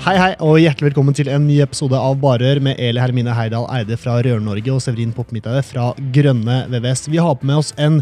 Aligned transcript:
Hei, 0.00 0.14
hei, 0.16 0.30
og 0.40 0.54
hjertelig 0.56 0.86
velkommen 0.88 1.12
til 1.12 1.28
en 1.28 1.42
ny 1.44 1.58
episode 1.60 1.98
av 2.00 2.14
Barør 2.22 2.56
med 2.64 2.78
Eli 2.80 3.02
Hermine 3.02 3.34
Heidal 3.36 3.66
Eide 3.76 3.98
fra 4.00 4.14
Rør-Norge 4.24 4.72
og 4.72 4.78
Severin 4.80 5.10
Poppmidteide 5.12 5.60
fra 5.68 5.90
Grønne 6.14 6.62
VVS. 6.72 7.02
Vi 7.12 7.18
har 7.20 7.34
på 7.36 7.44
med 7.44 7.60
oss 7.60 7.74
en 7.76 7.98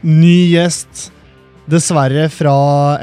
ny 0.00 0.54
gjest. 0.54 1.10
Dessverre 1.68 2.30
fra 2.32 2.54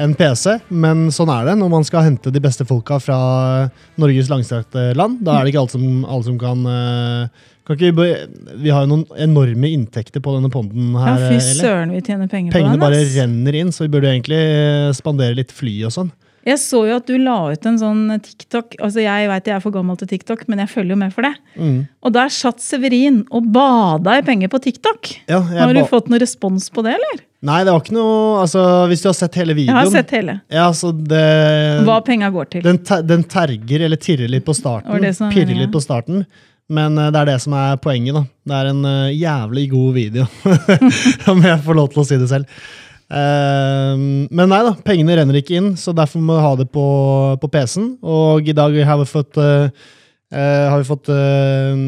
en 0.01 0.15
PC, 0.17 0.55
men 0.73 1.07
sånn 1.13 1.29
er 1.33 1.51
det 1.51 1.55
når 1.61 1.69
man 1.69 1.85
skal 1.85 2.07
hente 2.07 2.33
de 2.33 2.41
beste 2.41 2.65
folka 2.65 2.97
fra 3.01 3.19
Norges 4.01 4.29
langstrakte 4.33 4.87
land. 4.97 5.21
Da 5.25 5.37
er 5.37 5.45
det 5.45 5.53
ikke 5.53 5.61
alle 5.61 5.73
som, 5.75 5.85
alle 6.05 6.27
som 6.31 6.41
kan, 6.41 6.65
uh, 6.65 7.53
kan 7.69 7.77
ikke, 7.77 8.09
Vi 8.57 8.73
har 8.73 8.87
jo 8.87 8.91
noen 8.95 9.05
enorme 9.21 9.69
inntekter 9.69 10.21
på 10.21 10.33
denne 10.39 10.49
ponden 10.53 10.97
her. 10.97 11.27
Ja, 11.27 11.29
fy 11.29 11.61
søren, 11.61 11.93
vi 11.93 12.01
tjener 12.09 12.25
penger 12.25 12.57
Pengene 12.57 12.73
på 12.73 12.81
den. 12.81 12.85
bare 12.87 13.05
renner 13.19 13.61
inn, 13.61 13.69
så 13.73 13.85
vi 13.85 13.93
burde 13.93 14.09
egentlig 14.15 14.41
spandere 14.97 15.37
litt 15.37 15.53
fly 15.53 15.77
og 15.85 15.93
sånn. 15.97 16.13
Jeg 16.47 16.57
så 16.57 16.79
jo 16.89 16.95
at 16.97 17.05
du 17.09 17.17
la 17.21 17.37
ut 17.53 17.65
en 17.69 17.77
sånn 17.77 18.03
TikTok. 18.23 18.77
altså 18.81 19.03
Jeg 19.03 19.27
vet 19.29 19.49
jeg 19.49 19.55
er 19.55 19.63
for 19.63 19.75
gammel 19.75 19.97
til 19.99 20.09
TikTok, 20.09 20.47
men 20.49 20.63
jeg 20.63 20.71
følger 20.71 20.95
jo 20.95 20.99
med 21.03 21.13
for 21.13 21.27
det. 21.27 21.33
Mm. 21.55 21.75
Og 22.01 22.15
der 22.15 22.31
satt 22.33 22.63
Severin 22.63 23.19
og 23.29 23.49
bada 23.53 24.17
i 24.17 24.23
penger 24.25 24.49
på 24.49 24.61
TikTok. 24.63 25.11
Ja, 25.29 25.41
Har 25.41 25.73
du 25.77 25.83
fått 25.89 26.09
noen 26.09 26.23
respons 26.23 26.69
på 26.73 26.81
det, 26.87 26.95
eller? 26.97 27.21
Nei, 27.45 27.63
det 27.65 27.73
var 27.73 27.81
ikke 27.81 27.95
noe 27.95 28.41
altså, 28.43 28.61
Hvis 28.91 29.01
du 29.01 29.07
har 29.09 29.15
sett 29.17 29.33
hele 29.39 29.55
videoen 29.57 29.73
Jeg 29.73 29.87
har 29.87 29.95
sett 29.95 30.11
hele. 30.13 30.35
Ja, 30.53 30.67
så 30.77 30.91
det 30.93 31.23
Hva 31.87 31.95
penga 32.05 32.29
går 32.29 32.51
til. 32.53 32.61
den, 32.65 32.77
ter, 32.85 33.01
den 33.01 33.23
terger 33.25 33.87
eller 33.87 33.97
tirrer 33.97 34.29
litt 34.29 34.45
på 34.45 34.53
starten. 34.53 34.93
Som 35.13 35.29
er 35.29 35.33
pirrer 35.33 35.49
meningen. 35.49 35.63
litt 35.65 35.73
på 35.73 35.81
starten. 35.81 36.25
Men 36.71 36.97
eh, 36.97 37.09
det 37.11 37.23
er 37.23 37.31
det 37.33 37.39
som 37.43 37.55
er 37.57 37.81
poenget. 37.81 38.15
da. 38.15 38.23
Det 38.47 38.59
er 38.59 38.69
en 38.71 38.85
eh, 38.85 39.17
jævlig 39.17 39.65
god 39.73 39.93
video, 39.97 40.27
om 41.33 41.41
jeg 41.43 41.59
får 41.65 41.77
lov 41.81 41.91
til 41.91 42.03
å 42.03 42.07
si 42.07 42.19
det 42.21 42.29
selv. 42.31 42.61
Eh, 43.11 43.95
men 44.31 44.47
nei 44.47 44.61
da, 44.63 44.75
pengene 44.85 45.17
renner 45.19 45.39
ikke 45.41 45.57
inn, 45.59 45.73
så 45.79 45.93
derfor 45.95 46.23
må 46.23 46.37
vi 46.37 46.45
ha 46.45 46.51
det 46.61 46.67
på, 46.71 46.85
på 47.41 47.49
PC-en. 47.51 47.95
Og 48.01 48.47
i 48.47 48.55
dag 48.55 48.77
har 48.87 49.01
vi 49.01 49.09
fått, 49.09 49.39
eh, 49.41 49.67
eh, 50.31 50.65
har 50.71 50.79
vi 50.79 50.87
fått 50.87 51.11
eh, 51.11 51.83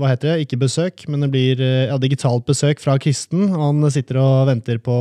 hva 0.00 0.12
heter 0.14 0.32
det? 0.32 0.46
Ikke 0.46 0.62
besøk, 0.64 1.06
men 1.12 1.26
det 1.26 1.30
blir 1.34 1.62
ja, 1.62 2.00
digitalt 2.00 2.48
besøk 2.48 2.80
fra 2.82 2.96
Kristen. 3.02 3.50
Han 3.52 3.84
sitter 3.92 4.22
og 4.22 4.50
venter 4.50 4.80
på 4.82 4.96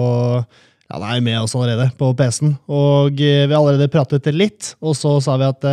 ja, 0.85 0.99
det 1.01 1.07
er 1.15 1.25
med 1.25 1.39
oss 1.41 1.55
allerede 1.57 1.89
på 1.97 2.11
PC-en. 2.17 2.57
Og 2.69 3.15
vi 3.17 3.31
har 3.47 3.57
allerede 3.57 3.91
pratet 3.93 4.27
litt, 4.35 4.75
og 4.83 4.97
så 4.97 5.17
sa 5.23 5.39
vi 5.41 5.47
at 5.49 5.69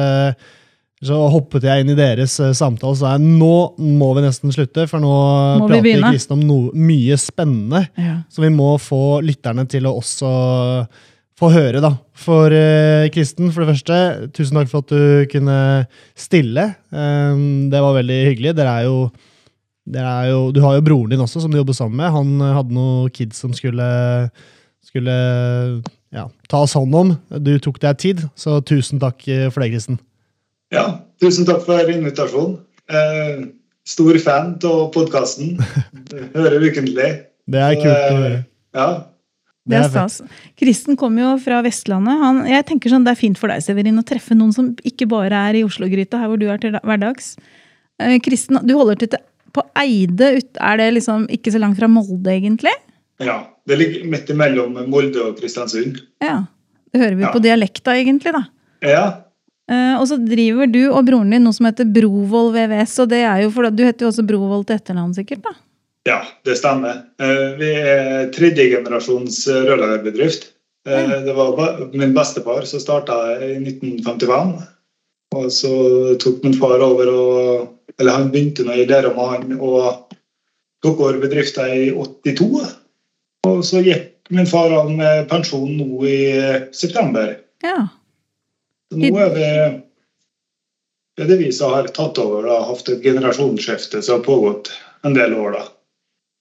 så 1.03 1.17
hoppet 1.33 1.65
jeg 1.67 1.83
inn 1.83 1.93
i 1.93 1.99
deres 1.99 2.37
eh, 2.43 2.53
samtale 2.55 2.95
og 2.95 2.99
sa 3.01 3.17
nå 3.19 3.55
må 3.83 4.11
vi 4.15 4.23
nesten 4.23 4.53
slutte, 4.55 4.87
for 4.91 5.03
nå 5.03 5.15
Må 5.59 5.71
prater? 5.71 6.05
Kristen 6.05 6.37
om 6.37 6.45
noe 6.47 6.77
mye 6.79 7.17
spennende. 7.19 7.87
Ja. 7.99 8.21
Så 8.31 8.45
vi 8.45 8.53
må 8.55 8.77
få 8.79 9.19
lytterne 9.25 9.67
til 9.71 9.89
å 9.91 9.97
også 9.99 10.31
få 11.43 11.51
høre, 11.51 11.81
da. 11.83 11.97
For 12.23 12.55
eh, 12.55 13.09
Kristen, 13.15 13.51
for 13.51 13.65
det 13.65 13.73
første, 13.73 13.99
tusen 14.37 14.61
takk 14.61 14.71
for 14.71 14.85
at 14.85 14.95
du 14.95 15.33
kunne 15.33 15.59
stille. 16.15 16.69
Um, 16.95 17.67
det 17.73 17.83
var 17.83 17.99
veldig 17.99 18.21
hyggelig. 18.29 18.55
Dere 18.61 18.77
er 18.79 18.87
jo, 18.87 19.01
dere 19.91 20.13
er 20.21 20.31
jo 20.31 20.45
Du 20.55 20.63
har 20.63 20.79
jo 20.79 20.87
broren 20.87 21.17
din 21.17 21.25
også, 21.25 21.43
som 21.43 21.51
du 21.51 21.59
jobber 21.59 21.75
sammen 21.75 21.99
med. 21.99 22.15
Han 22.15 22.55
hadde 22.61 22.79
noen 22.79 23.11
kids 23.11 23.43
som 23.43 23.57
skulle, 23.57 23.91
skulle 24.87 25.19
ja, 26.13 26.29
tas 26.53 26.79
hånd 26.79 26.95
om. 26.95 27.13
Du 27.43 27.57
tok 27.59 27.83
deg 27.83 27.99
tid, 27.99 28.25
så 28.39 28.61
tusen 28.63 29.03
takk 29.03 29.27
eh, 29.27 29.49
for 29.51 29.65
det, 29.65 29.73
Kristen. 29.75 29.99
Ja, 30.73 30.85
tusen 31.21 31.45
takk 31.49 31.65
for 31.67 31.91
invitasjonen. 31.93 32.59
Eh, 32.89 33.43
stor 33.89 34.19
fan 34.23 34.55
av 34.65 34.91
podkasten. 34.95 35.57
Hører 36.37 36.63
ukentlig. 36.65 37.09
Det 37.53 37.61
er 37.63 37.75
kult 37.81 37.97
å 37.97 38.21
høre. 38.23 38.39
Ja. 38.77 38.87
Det 39.69 39.77
er 39.79 39.85
stas. 39.93 40.17
Kristen 40.59 40.97
kommer 40.99 41.23
jo 41.23 41.33
fra 41.45 41.61
Vestlandet. 41.63 42.19
Han, 42.19 42.41
jeg 42.51 42.65
tenker 42.67 42.91
sånn, 42.91 43.05
Det 43.07 43.13
er 43.15 43.21
fint 43.21 43.39
for 43.39 43.53
deg 43.53 43.63
Severin, 43.63 44.01
å 44.01 44.07
treffe 44.07 44.35
noen 44.35 44.51
som 44.55 44.73
ikke 44.89 45.07
bare 45.11 45.39
er 45.51 45.61
i 45.61 45.65
Oslo-gryta, 45.67 46.19
her 46.19 46.33
hvor 46.33 46.41
du 46.41 46.49
er 46.51 46.59
til 46.63 46.75
hverdags. 46.83 47.37
Eh, 48.03 48.17
Kristen, 48.25 48.59
du 48.67 48.75
holder 48.79 48.99
til 49.05 49.13
til- 49.15 49.23
på 49.53 49.63
Eide. 49.79 50.33
ut- 50.41 50.57
Er 50.65 50.77
det 50.81 50.95
liksom 50.95 51.27
ikke 51.29 51.53
så 51.53 51.61
langt 51.61 51.77
fra 51.79 51.87
Molde, 51.89 52.31
egentlig? 52.33 52.73
ja. 53.21 53.47
Det 53.69 53.77
ligger 53.79 54.09
midt 54.11 54.27
imellom 54.33 54.73
Molde 54.91 55.21
og 55.23 55.37
Kristiansund. 55.39 56.01
Ja. 56.21 56.41
Det 56.93 56.99
hører 57.01 57.15
vi 57.17 57.23
Ja. 57.23 57.31
på 57.31 57.39
dialekta, 57.45 57.93
egentlig. 57.95 58.33
da. 58.33 58.43
Ja. 58.83 59.05
Eh, 59.71 59.95
og 60.01 60.07
så 60.11 60.17
driver 60.19 60.67
du 60.67 60.81
og 60.91 61.05
broren 61.07 61.31
din 61.31 61.45
noe 61.47 61.55
som 61.55 61.67
heter 61.69 61.87
Brovold 61.87 62.51
VVS. 62.57 62.97
og 63.05 63.09
det 63.13 63.21
er 63.23 63.43
jo 63.45 63.51
for, 63.55 63.71
Du 63.71 63.85
heter 63.85 64.07
jo 64.07 64.11
også 64.11 64.27
Brovold 64.27 64.67
til 64.67 64.77
etternavn, 64.77 65.15
sikkert? 65.15 65.43
da? 65.43 65.55
ja, 66.09 66.17
det 66.45 66.57
stemmer. 66.59 67.05
Eh, 67.23 67.53
vi 67.61 67.69
er 67.79 68.31
tredjegenerasjons 68.35 69.47
rørleggerbedrift. 69.49 70.49
Eh, 70.89 70.99
Ja. 71.11 71.21
det 71.23 71.35
var 71.37 71.91
min 71.95 72.13
bestefar 72.13 72.65
som 72.67 72.81
starta 72.81 73.39
i 73.39 73.55
1955. 73.63 74.63
Og 75.35 75.47
så 75.55 75.71
tok 76.19 76.43
min 76.45 76.55
far 76.59 76.81
over 76.83 77.07
og 77.09 77.69
Eller 78.01 78.13
han 78.13 78.31
begynte 78.33 78.65
nå 78.65 78.73
i 78.73 78.87
med 78.87 79.29
han 79.29 79.59
og 79.61 80.09
tok 80.83 80.99
over 81.01 81.21
bedriften 81.21 81.69
i 81.71 81.91
82. 81.93 82.67
Og 83.47 83.63
så 83.63 83.83
gikk 83.85 84.09
min 84.31 84.47
far 84.47 84.73
av 84.73 84.91
med 84.91 85.29
pensjon 85.29 85.69
nå 85.77 86.03
i 86.09 86.71
september. 86.73 87.37
Ja. 87.63 87.89
Nå 88.93 89.19
er 89.19 89.35
vi 89.37 89.49
det 91.13 91.27
er 91.27 91.29
det 91.29 91.43
vi 91.43 91.51
som 91.53 91.75
har 91.75 91.91
tatt 91.93 92.17
over 92.23 92.47
og 92.49 92.71
hatt 92.71 92.89
et 92.89 93.05
generasjonsskifte 93.05 94.01
som 94.01 94.19
har 94.19 94.25
pågått 94.25 94.71
en 95.05 95.13
del 95.13 95.35
år. 95.37 95.59
da. 95.59 95.67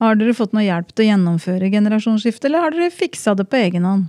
Har 0.01 0.15
dere 0.17 0.33
fått 0.33 0.55
noe 0.55 0.63
hjelp 0.63 0.93
til 0.95 1.05
å 1.05 1.09
gjennomføre 1.11 1.69
generasjonsskiftet, 1.73 2.47
eller 2.47 2.63
har 2.63 2.73
dere 2.73 2.93
fiksa 2.93 3.35
det 3.37 3.49
på 3.51 3.59
egen 3.59 3.85
hånd? 3.85 4.07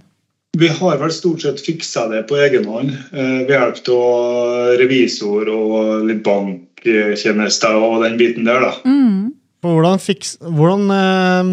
Vi 0.56 0.68
har 0.68 0.98
vel 1.00 1.12
stort 1.12 1.42
sett 1.42 1.60
fiksa 1.64 2.06
det 2.12 2.26
på 2.28 2.36
egen 2.44 2.66
hånd 2.68 2.92
eh, 2.92 3.42
ved 3.48 3.54
hjelp 3.56 3.90
av 3.94 4.74
revisor 4.80 5.48
og 5.50 6.06
litt 6.06 6.22
banktjenester 6.26 7.76
og 7.80 8.02
den 8.04 8.18
biten 8.20 8.46
der. 8.46 8.68
da. 8.68 8.72
Mm. 8.84 9.32
Hvordan 9.62 10.00
fiks, 10.02 10.36
hvordan, 10.42 10.88
eh, 10.92 11.52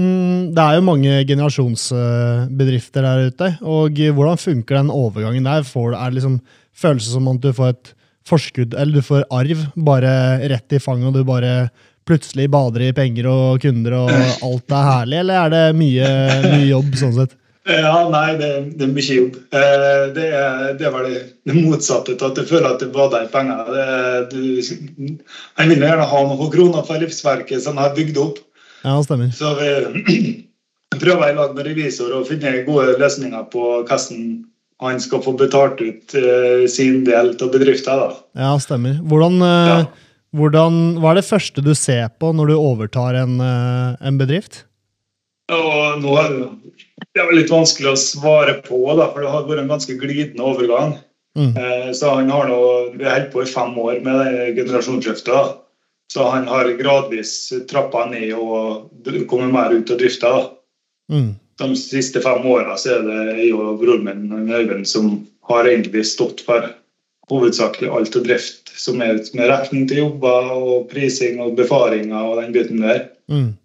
det 0.54 0.66
er 0.66 0.78
jo 0.78 0.86
mange 0.86 1.20
generasjonsbedrifter 1.32 3.08
der 3.08 3.28
ute. 3.32 3.52
og 3.64 3.98
Hvordan 3.98 4.38
funker 4.38 4.82
den 4.82 4.92
overgangen 4.94 5.48
der? 5.48 5.64
Får, 5.64 5.96
er 5.96 6.12
det 6.12 6.20
liksom 6.20 6.42
følelse 6.81 7.13
som 7.16 7.28
at 7.31 7.41
du 7.44 7.51
får 7.56 7.73
et 7.75 7.94
forskudd, 8.29 8.75
eller 8.78 9.00
du 9.00 9.06
får 9.06 9.23
arv 9.34 9.62
bare 9.90 10.12
rett 10.51 10.75
i 10.75 10.81
fanget, 10.84 11.09
og 11.09 11.17
du 11.17 11.25
bare 11.28 11.53
plutselig 12.09 12.47
bader 12.51 12.88
i 12.88 12.94
penger 12.97 13.28
og 13.29 13.59
kunder, 13.63 13.95
og 14.03 14.09
alt 14.47 14.73
er 14.73 14.88
herlig? 14.94 15.19
Eller 15.23 15.44
er 15.45 15.53
det 15.53 15.63
mye, 15.78 16.09
mye 16.47 16.66
jobb 16.72 16.97
sånn 17.00 17.16
sett? 17.19 17.35
Ja, 17.69 18.07
nei, 18.09 18.34
det, 18.40 18.47
det 18.79 18.85
er 18.88 18.94
mye 18.95 19.16
jobb. 19.17 19.35
Eh, 19.53 20.03
Det 20.16 20.28
er, 20.34 20.62
det 20.79 20.85
er 20.88 20.94
vel 20.95 21.09
det, 21.12 21.19
det 21.45 21.57
motsatte 21.59 22.16
til 22.17 22.29
at 22.31 22.38
du 22.40 22.47
føler 22.50 22.69
at 22.72 22.81
du 22.81 22.88
bader 22.96 23.28
i 23.28 23.29
penger. 23.29 23.67
Det, 23.69 23.88
du, 24.31 24.40
jeg 24.63 25.69
vil 25.69 25.84
gjerne 25.85 26.07
ha 26.09 26.22
noen 26.31 26.50
kroner 26.53 26.85
for 26.88 27.01
livsverket 27.03 27.61
som 27.66 27.78
jeg 27.78 27.85
har 27.85 27.97
bygd 27.97 28.17
opp. 28.23 28.40
Ja, 28.81 28.96
det 28.96 29.06
stemmer. 29.06 29.29
Så 29.38 29.51
vi 29.59 30.23
prøver 31.03 31.29
i 31.29 31.35
lag 31.38 31.53
med 31.57 31.67
revisor 31.70 32.16
å 32.17 32.23
finne 32.25 32.55
gode 32.66 32.96
løsninger 33.03 33.46
på 33.53 33.66
hvordan 33.84 34.23
han 34.79 34.99
skal 35.03 35.23
få 35.23 35.34
betalt 35.40 35.81
ut 35.81 36.16
uh, 36.16 36.66
sin 36.72 37.03
del 37.08 37.34
av 37.35 37.52
bedriften. 37.52 37.99
da. 37.99 38.16
Ja, 38.40 38.53
stemmer. 38.64 38.99
Hvordan, 39.03 39.41
uh, 39.43 39.67
Ja. 39.67 39.85
hvordan, 40.35 40.79
hva 40.99 41.11
er 41.11 41.20
det 41.20 41.28
første 41.28 41.64
du 41.64 41.73
ser 41.76 42.08
på 42.20 42.31
når 42.35 42.47
du 42.47 42.55
overtar 42.55 43.16
en, 43.20 43.40
uh, 43.41 43.97
en 43.99 44.17
bedrift? 44.17 44.64
Og 45.52 45.99
nå 45.99 46.16
er 46.22 46.29
det, 46.29 46.49
er 47.17 47.31
litt 47.34 47.49
vanskelig 47.49 47.91
å 47.91 47.99
svare 47.99 48.59
på, 48.61 48.79
da, 48.96 49.09
for 49.11 49.26
det 49.26 49.31
har 49.34 49.47
vært 49.47 49.64
en 49.64 49.72
ganske 49.72 49.96
glidende 49.97 50.46
overgang. 50.46 50.99
Mm. 51.37 51.53
Så 51.93 52.09
han 52.09 52.29
har 52.29 52.49
nå, 52.49 52.59
Vi 52.97 53.05
har 53.05 53.16
holdt 53.16 53.32
på 53.34 53.41
i 53.41 53.49
fem 53.49 53.73
år 53.78 53.99
med 54.03 54.55
generasjonsskiftet. 54.58 55.55
Så 56.14 56.25
han 56.29 56.47
har 56.49 56.70
gradvis 56.78 57.52
trappa 57.70 58.05
ned 58.09 58.34
og 58.34 58.90
kommet 59.29 59.53
mer 59.53 59.73
ut 59.73 59.90
av 59.90 59.97
drifta. 59.97 60.32
Mm. 61.09 61.35
De 61.59 61.76
siste 61.76 62.22
fem 62.23 62.46
åra 62.47 62.78
er 62.88 63.02
det 63.03 63.22
jeg 63.41 63.56
og 63.58 63.82
broren 63.82 64.06
min 64.06 64.52
Øyvind 64.52 64.88
som 64.88 65.09
har 65.50 65.67
egentlig 65.67 66.06
stått 66.08 66.44
for 66.46 66.70
hovedsakelig 67.29 67.90
alt 67.94 68.16
av 68.16 68.26
drift, 68.26 68.72
som 68.79 69.02
er 69.06 69.20
med 69.38 69.50
retten 69.52 69.88
til 69.90 70.06
jobber 70.06 70.53
og 70.56 70.88
prising 70.91 71.41
og 71.44 71.58
befaringer 71.59 72.16
og 72.17 72.40
den 72.41 72.53
biten 72.56 72.82
der. 72.82 73.09
Mm. 73.29 73.58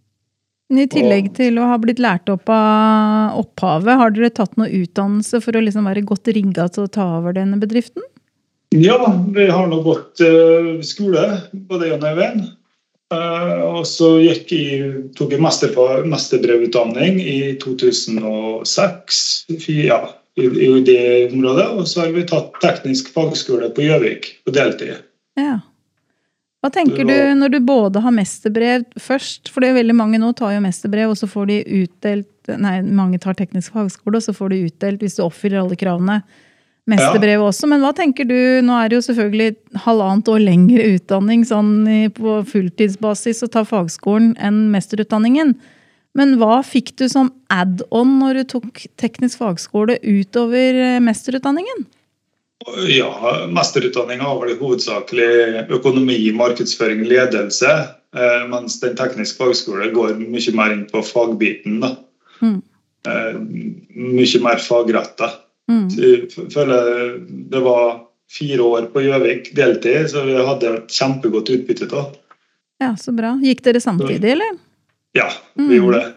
I 0.74 0.86
tillegg 0.90 1.28
Og- 1.30 1.36
til 1.36 1.58
å 1.60 1.68
ha 1.68 1.76
blitt 1.78 2.00
lært 2.00 2.28
opp 2.32 2.48
av 2.48 3.38
opphavet, 3.38 3.96
har 4.00 4.10
dere 4.10 4.30
tatt 4.30 4.56
noe 4.56 4.68
utdannelse 4.68 5.40
for 5.42 5.52
å 5.52 5.62
liksom 5.62 5.84
være 5.84 6.04
godt 6.04 6.32
rigga 6.34 6.68
til 6.72 6.84
å 6.84 6.90
ta 6.90 7.18
over 7.18 7.32
denne 7.32 7.60
bedriften? 7.60 8.02
Ja, 8.72 8.98
vi 9.30 9.46
har 9.46 9.68
nå 9.68 9.82
gått 9.84 10.18
uh, 10.20 10.80
skole 10.82 11.42
både 11.52 11.92
Jan 11.92 12.02
og 12.02 12.10
Øyvind. 12.10 12.48
Eh, 13.12 13.60
og 13.64 13.84
så 13.88 14.14
gikk 14.22 14.52
jeg, 14.54 14.92
tok 15.18 15.34
jeg 15.34 15.42
mesterfa- 15.44 16.04
mesterbrevutdanning 16.08 17.20
i 17.20 17.38
2006 17.62 19.20
ja, 19.68 20.00
i, 20.40 20.48
i 20.48 20.70
det 20.86 21.04
området. 21.32 21.68
Og 21.76 21.88
så 21.90 22.04
har 22.04 22.14
vi 22.16 22.24
tatt 22.28 22.56
teknisk 22.64 23.12
fagskole 23.14 23.70
på 23.74 23.86
Gjøvik 23.86 24.30
på 24.46 24.54
deltid. 24.56 24.96
Ja. 25.38 25.60
Hva 26.64 26.70
tenker 26.72 27.04
du 27.04 27.16
når 27.36 27.50
du 27.52 27.58
både 27.60 28.00
har 28.00 28.14
mesterbrev 28.14 28.86
først? 28.96 29.50
For 29.52 29.60
det 29.60 29.68
er 29.68 29.82
veldig 29.82 29.96
mange 29.98 30.20
nå 30.22 30.30
tar 30.32 30.54
jo 30.54 30.62
mesterbrev, 30.64 31.12
og 31.12 31.18
så 31.20 31.28
får 31.28 31.50
de 31.50 31.58
utdelt 31.82 32.30
Nei, 32.44 32.82
mange 32.84 33.16
tar 33.16 33.32
teknisk 33.38 33.72
fagskole, 33.72 34.18
og 34.18 34.24
så 34.26 34.34
får 34.36 34.50
de 34.52 34.66
utdelt, 34.66 35.00
hvis 35.00 35.14
du 35.16 35.22
oppfyller 35.24 35.62
alle 35.62 35.78
kravene, 35.80 36.18
mesterbrev 36.90 37.44
også. 37.46 37.68
Men 37.70 37.84
hva 37.84 37.94
tenker 37.96 38.28
du 38.28 38.36
Nå 38.64 38.74
er 38.78 38.90
det 38.90 38.98
jo 38.98 39.06
selvfølgelig 39.08 39.54
halvannet 39.86 40.30
år 40.32 40.42
lengre 40.44 40.88
utdanning 40.96 41.46
sånn 41.48 41.72
på 42.16 42.40
fulltidsbasis 42.50 43.44
å 43.46 43.50
ta 43.52 43.64
fagskolen 43.68 44.34
enn 44.42 44.66
mesterutdanningen. 44.74 45.56
Men 46.14 46.36
hva 46.38 46.60
fikk 46.62 46.94
du 47.00 47.08
som 47.10 47.32
add-on 47.50 48.18
når 48.20 48.38
du 48.38 48.44
tok 48.54 48.84
teknisk 49.00 49.40
fagskole 49.40 49.98
utover 50.02 50.78
eh, 50.78 51.02
mesterutdanningen? 51.02 51.86
Ja, 52.88 53.10
Mesterutdanninga 53.52 54.24
har 54.24 54.38
vel 54.40 54.54
hovedsakelig 54.56 55.66
økonomi, 55.74 56.16
markedsføring, 56.38 57.02
ledelse. 57.10 57.72
Eh, 58.14 58.44
mens 58.48 58.78
den 58.80 58.94
tekniske 58.96 59.42
fagskole 59.42 59.90
går 59.92 60.14
mye 60.22 60.54
mer 60.56 60.76
inn 60.76 60.86
på 60.88 61.02
fagbiten. 61.04 61.82
da. 61.82 61.96
Mm. 62.40 62.60
Eh, 63.10 63.40
mye 64.14 64.42
mer 64.46 64.62
fagretta. 64.62 65.32
Mm. 65.70 65.86
Så 65.90 66.00
Jeg 66.00 66.50
føler 66.52 66.90
det 67.50 67.62
var 67.64 68.02
fire 68.30 68.60
år 68.66 68.88
på 68.92 69.02
Gjøvik 69.04 69.52
deltid, 69.56 70.08
så 70.10 70.24
vi 70.26 70.34
hadde 70.36 70.74
et 70.76 70.88
kjempegodt 70.92 71.50
utbytte 71.54 71.88
av. 71.92 72.12
Ja, 72.82 72.92
så 73.00 73.14
bra. 73.16 73.34
Gikk 73.42 73.62
dere 73.64 73.80
samtidig, 73.80 74.32
eller? 74.34 74.56
Ja, 75.14 75.28
vi 75.54 75.62
Mm. 75.62 75.74
gjorde 75.78 76.00
det. 76.00 76.14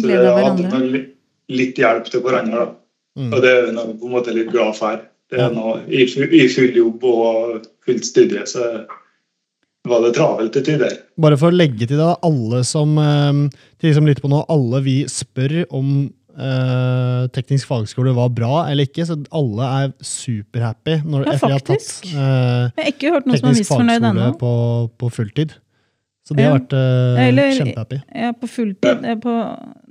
Så 0.00 0.06
vi 0.08 0.16
hadde 0.16 1.06
litt 1.48 1.76
hjelp 1.78 2.04
til 2.10 2.20
hverandre. 2.20 2.66
da. 2.66 2.74
Mm. 3.18 3.32
Og 3.32 3.42
det 3.42 3.50
er 3.52 3.66
vi 3.66 3.98
på 4.00 4.06
en 4.08 4.12
måte 4.16 4.34
litt 4.34 4.50
glad 4.50 4.74
for. 4.76 5.00
Det 5.30 5.38
er 5.40 5.50
nå 5.50 5.88
i, 5.88 6.02
I 6.04 6.48
full 6.48 6.74
jobb 6.76 7.04
og 7.04 7.66
fullt 7.86 8.04
studie, 8.04 8.42
så 8.46 8.84
var 9.88 10.00
det 10.04 10.14
travelt 10.14 10.52
til 10.52 10.62
tider. 10.62 10.98
Bare 11.18 11.36
for 11.36 11.50
å 11.50 11.56
legge 11.56 11.86
til 11.86 11.96
det, 11.96 11.98
da, 11.98 12.16
alle 12.22 12.62
som, 12.64 12.96
eh, 12.98 13.48
til 13.80 13.90
de 13.90 13.94
som 13.94 14.06
lytter 14.06 14.22
på 14.22 14.30
nå, 14.30 14.44
alle 14.48 14.80
vi 14.82 15.04
spør 15.04 15.66
om 15.70 16.12
eh, 16.38 17.26
teknisk 17.34 17.68
fagskole 17.68 18.14
var 18.16 18.28
bra 18.34 18.62
eller 18.70 18.86
ikke, 18.88 19.04
så 19.08 19.16
alle 19.32 19.66
er 19.82 19.92
superhappy 20.00 20.98
når, 21.04 21.26
Ja, 21.26 21.32
etter 21.36 21.46
de 21.48 21.52
har 21.52 21.60
tatt 21.60 21.74
faktisk. 21.76 22.06
eh, 22.14 22.70
Jeg 22.76 22.84
har 22.84 22.92
ikke 22.92 23.12
hørt 23.16 23.26
noen 23.28 23.38
som 23.38 23.48
er 23.48 23.52
teknisk 23.52 23.64
misfornøyd 23.70 24.00
fagskole 24.00 24.24
ennå. 24.26 24.38
på, 24.40 24.52
på 24.98 25.10
fulltid. 25.12 25.54
Så 26.26 26.36
de 26.36 26.42
Ja. 26.44 26.50
har 26.52 26.58
vært 26.60 26.72
uh, 26.72 27.20
Eller- 27.26 27.54
kjempehappy. 27.58 27.96
Ja, 28.14 28.32
på 28.32 28.46
fulltid. 28.48 29.06
På, 29.22 29.32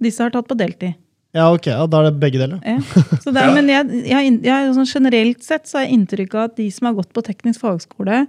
disse 0.02 0.24
har 0.24 0.30
tatt 0.32 0.48
på 0.48 0.56
deltid. 0.58 0.94
Ja, 1.36 1.50
ok, 1.54 1.68
ja, 1.68 1.86
da 1.88 2.00
er 2.02 2.10
det 2.10 2.20
begge 2.20 2.40
deler. 2.40 2.60
Ja. 2.66 2.78
Så 3.24 3.32
det 3.32 3.38
er, 3.40 3.48
Ja. 3.48 3.54
Men 3.56 3.68
jeg, 3.72 4.06
jeg, 4.10 4.32
jeg, 4.44 4.72
sånn 4.76 4.88
generelt 4.88 5.44
sett 5.44 5.68
så 5.68 5.80
har 5.80 5.86
jeg 5.88 5.94
inntrykk 6.00 6.34
av 6.36 6.44
at 6.50 6.56
de 6.58 6.70
som 6.72 6.88
har 6.90 6.96
gått 6.98 7.12
på 7.16 7.24
teknisk 7.24 7.60
fagskole, 7.64 8.26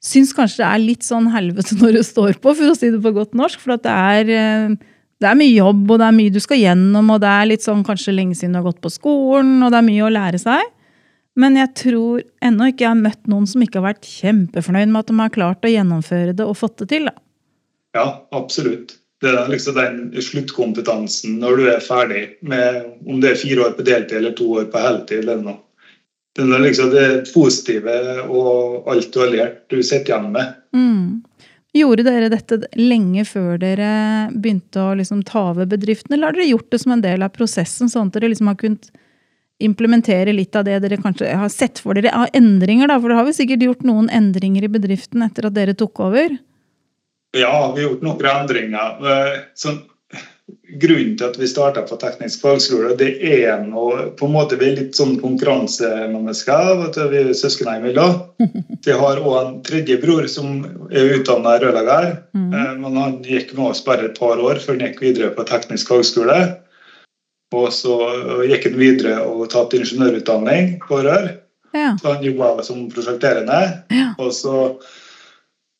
syns 0.00 0.32
kanskje 0.32 0.62
det 0.62 0.68
er 0.70 0.78
litt 0.80 1.02
sånn 1.04 1.26
helvete 1.32 1.76
når 1.80 1.98
det 1.98 2.04
står 2.08 2.38
på, 2.40 2.54
for 2.56 2.72
å 2.72 2.76
si 2.76 2.88
det 2.92 3.00
på 3.04 3.12
godt 3.12 3.34
norsk. 3.36 3.60
For 3.60 3.72
at 3.76 3.82
det 3.84 3.92
er, 3.92 4.76
det 5.20 5.28
er 5.28 5.36
mye 5.36 5.52
jobb, 5.52 5.82
og 5.84 5.98
det 6.00 6.06
er 6.06 6.16
mye 6.16 6.32
du 6.32 6.40
skal 6.40 6.60
gjennom, 6.62 7.10
og 7.12 7.20
det 7.20 7.30
er 7.30 7.48
litt 7.50 7.64
sånn 7.64 7.82
kanskje 7.84 8.14
lenge 8.16 8.36
siden 8.38 8.54
du 8.56 8.60
har 8.62 8.70
gått 8.70 8.80
på 8.84 8.92
skolen, 8.92 9.58
og 9.60 9.72
det 9.72 9.80
er 9.80 9.88
mye 9.90 10.06
å 10.06 10.14
lære 10.14 10.40
seg. 10.40 10.70
Men 11.40 11.58
jeg 11.60 11.72
tror 11.78 12.22
ennå 12.44 12.70
ikke 12.70 12.86
jeg 12.86 12.90
har 12.90 13.02
møtt 13.02 13.28
noen 13.30 13.46
som 13.48 13.62
ikke 13.64 13.80
har 13.80 13.92
vært 13.92 14.08
kjempefornøyd 14.08 14.90
med 14.90 15.02
at 15.02 15.12
de 15.12 15.18
har 15.20 15.34
klart 15.34 15.66
å 15.66 15.72
gjennomføre 15.72 16.34
det 16.36 16.46
og 16.46 16.58
fått 16.58 16.80
det 16.82 16.88
til. 16.94 17.06
Da. 17.10 17.14
Ja, 17.96 18.06
absolutt. 18.36 18.96
Det 19.20 19.28
er 19.28 19.50
liksom 19.52 19.76
den 19.76 20.22
sluttkompetansen 20.24 21.36
når 21.42 21.60
du 21.60 21.66
er 21.68 21.82
ferdig 21.84 22.22
med 22.40 22.86
om 23.04 23.20
det 23.20 23.34
er 23.34 23.42
fire 23.42 23.66
år 23.66 23.74
på 23.76 23.84
deltid 23.84 24.16
eller 24.16 24.32
to 24.36 24.48
år 24.56 24.70
på 24.72 24.80
heltid. 24.80 25.26
eller 25.26 25.42
noe. 25.44 25.58
Det 26.36 26.46
er 26.46 26.62
liksom 26.62 26.92
det 26.94 27.08
positive 27.34 27.96
og 28.30 28.88
alt 28.88 29.10
du 29.12 29.18
har 29.20 29.32
lært, 29.34 29.58
du 29.68 29.82
sitter 29.82 30.14
igjen 30.14 30.30
med. 30.32 30.54
Mm. 30.72 31.20
Gjorde 31.76 32.02
dere 32.02 32.28
dette 32.32 32.56
lenge 32.74 33.22
før 33.28 33.58
dere 33.62 33.90
begynte 34.34 34.82
å 34.82 34.96
liksom 34.98 35.20
ta 35.26 35.50
over 35.52 35.68
bedriften, 35.70 36.16
eller 36.16 36.30
har 36.30 36.38
dere 36.38 36.48
gjort 36.50 36.70
det 36.72 36.80
som 36.82 36.96
en 36.96 37.04
del 37.04 37.22
av 37.22 37.30
prosessen, 37.36 37.90
sånn 37.92 38.10
at 38.10 38.16
dere 38.18 38.32
liksom 38.32 38.50
har 38.50 38.58
kunnet 38.58 38.90
implementere 39.60 40.32
litt 40.34 40.56
av 40.56 40.64
det 40.66 40.78
dere 40.82 40.98
kanskje 40.98 41.28
har 41.36 41.50
sett 41.52 41.78
for 41.78 41.94
dere 41.94 42.10
av 42.16 42.32
endringer? 42.34 42.88
da, 42.88 42.96
For 42.98 43.12
dere 43.12 43.20
har 43.20 43.28
vel 43.28 43.36
sikkert 43.36 43.62
gjort 43.66 43.84
noen 43.86 44.08
endringer 44.10 44.66
i 44.66 44.72
bedriften 44.72 45.22
etter 45.22 45.46
at 45.46 45.54
dere 45.54 45.76
tok 45.78 46.00
over? 46.08 46.38
Ja, 47.36 47.52
vi 47.76 47.84
har 47.84 47.90
gjort 47.90 48.02
noen 48.02 48.30
endringer. 48.32 48.96
Eh, 49.06 49.34
Sånn, 49.54 49.82
grunnen 50.82 51.16
til 51.18 51.26
at 51.26 51.36
vi 51.40 51.48
starta 51.48 51.82
på 51.86 51.98
teknisk 52.00 52.42
fagskole, 52.44 52.94
det 52.98 53.10
er 53.26 53.62
noe, 53.64 54.08
på 54.18 54.28
en 54.28 54.34
måte 54.34 54.58
vi 54.60 54.68
er 54.70 54.78
litt 54.78 54.98
sånn 54.98 55.16
konkurransemennesker. 55.22 56.70
vet 56.82 56.98
du, 56.98 57.02
Vi 57.10 57.20
er 57.22 57.32
søsken 57.34 57.70
imellom. 57.72 58.20
Vi 58.86 58.96
har 58.96 59.20
òg 59.20 59.34
en 59.40 59.58
tredje 59.66 59.98
bror 60.00 60.26
som 60.32 60.62
er 60.88 61.18
utdanna 61.18 61.58
rørlegger. 61.60 62.06
Mm. 62.32 62.48
Eh, 62.54 62.72
Men 62.80 62.96
han 62.96 63.18
gikk 63.22 63.52
med 63.56 63.72
oss 63.72 63.84
bare 63.84 64.08
et 64.08 64.18
par 64.18 64.40
år 64.40 64.62
før 64.62 64.78
han 64.78 64.86
gikk 64.88 65.02
videre 65.02 65.34
på 65.36 65.44
teknisk 65.48 65.92
fagskole. 65.92 66.38
Og 67.52 67.68
så 67.74 67.96
gikk 68.48 68.70
han 68.70 68.78
videre 68.78 69.20
og 69.26 69.48
tatt 69.52 69.74
ingeniørutdanning 69.76 70.78
på 70.86 71.02
rør. 71.04 71.32
Ja. 71.74 71.96
Så 72.00 72.14
han 72.14 72.24
jobba 72.24 72.62
som 72.66 72.88
prosjekterende. 72.90 73.60
Ja. 73.90 74.12
Og 74.18 74.32
så 74.34 74.54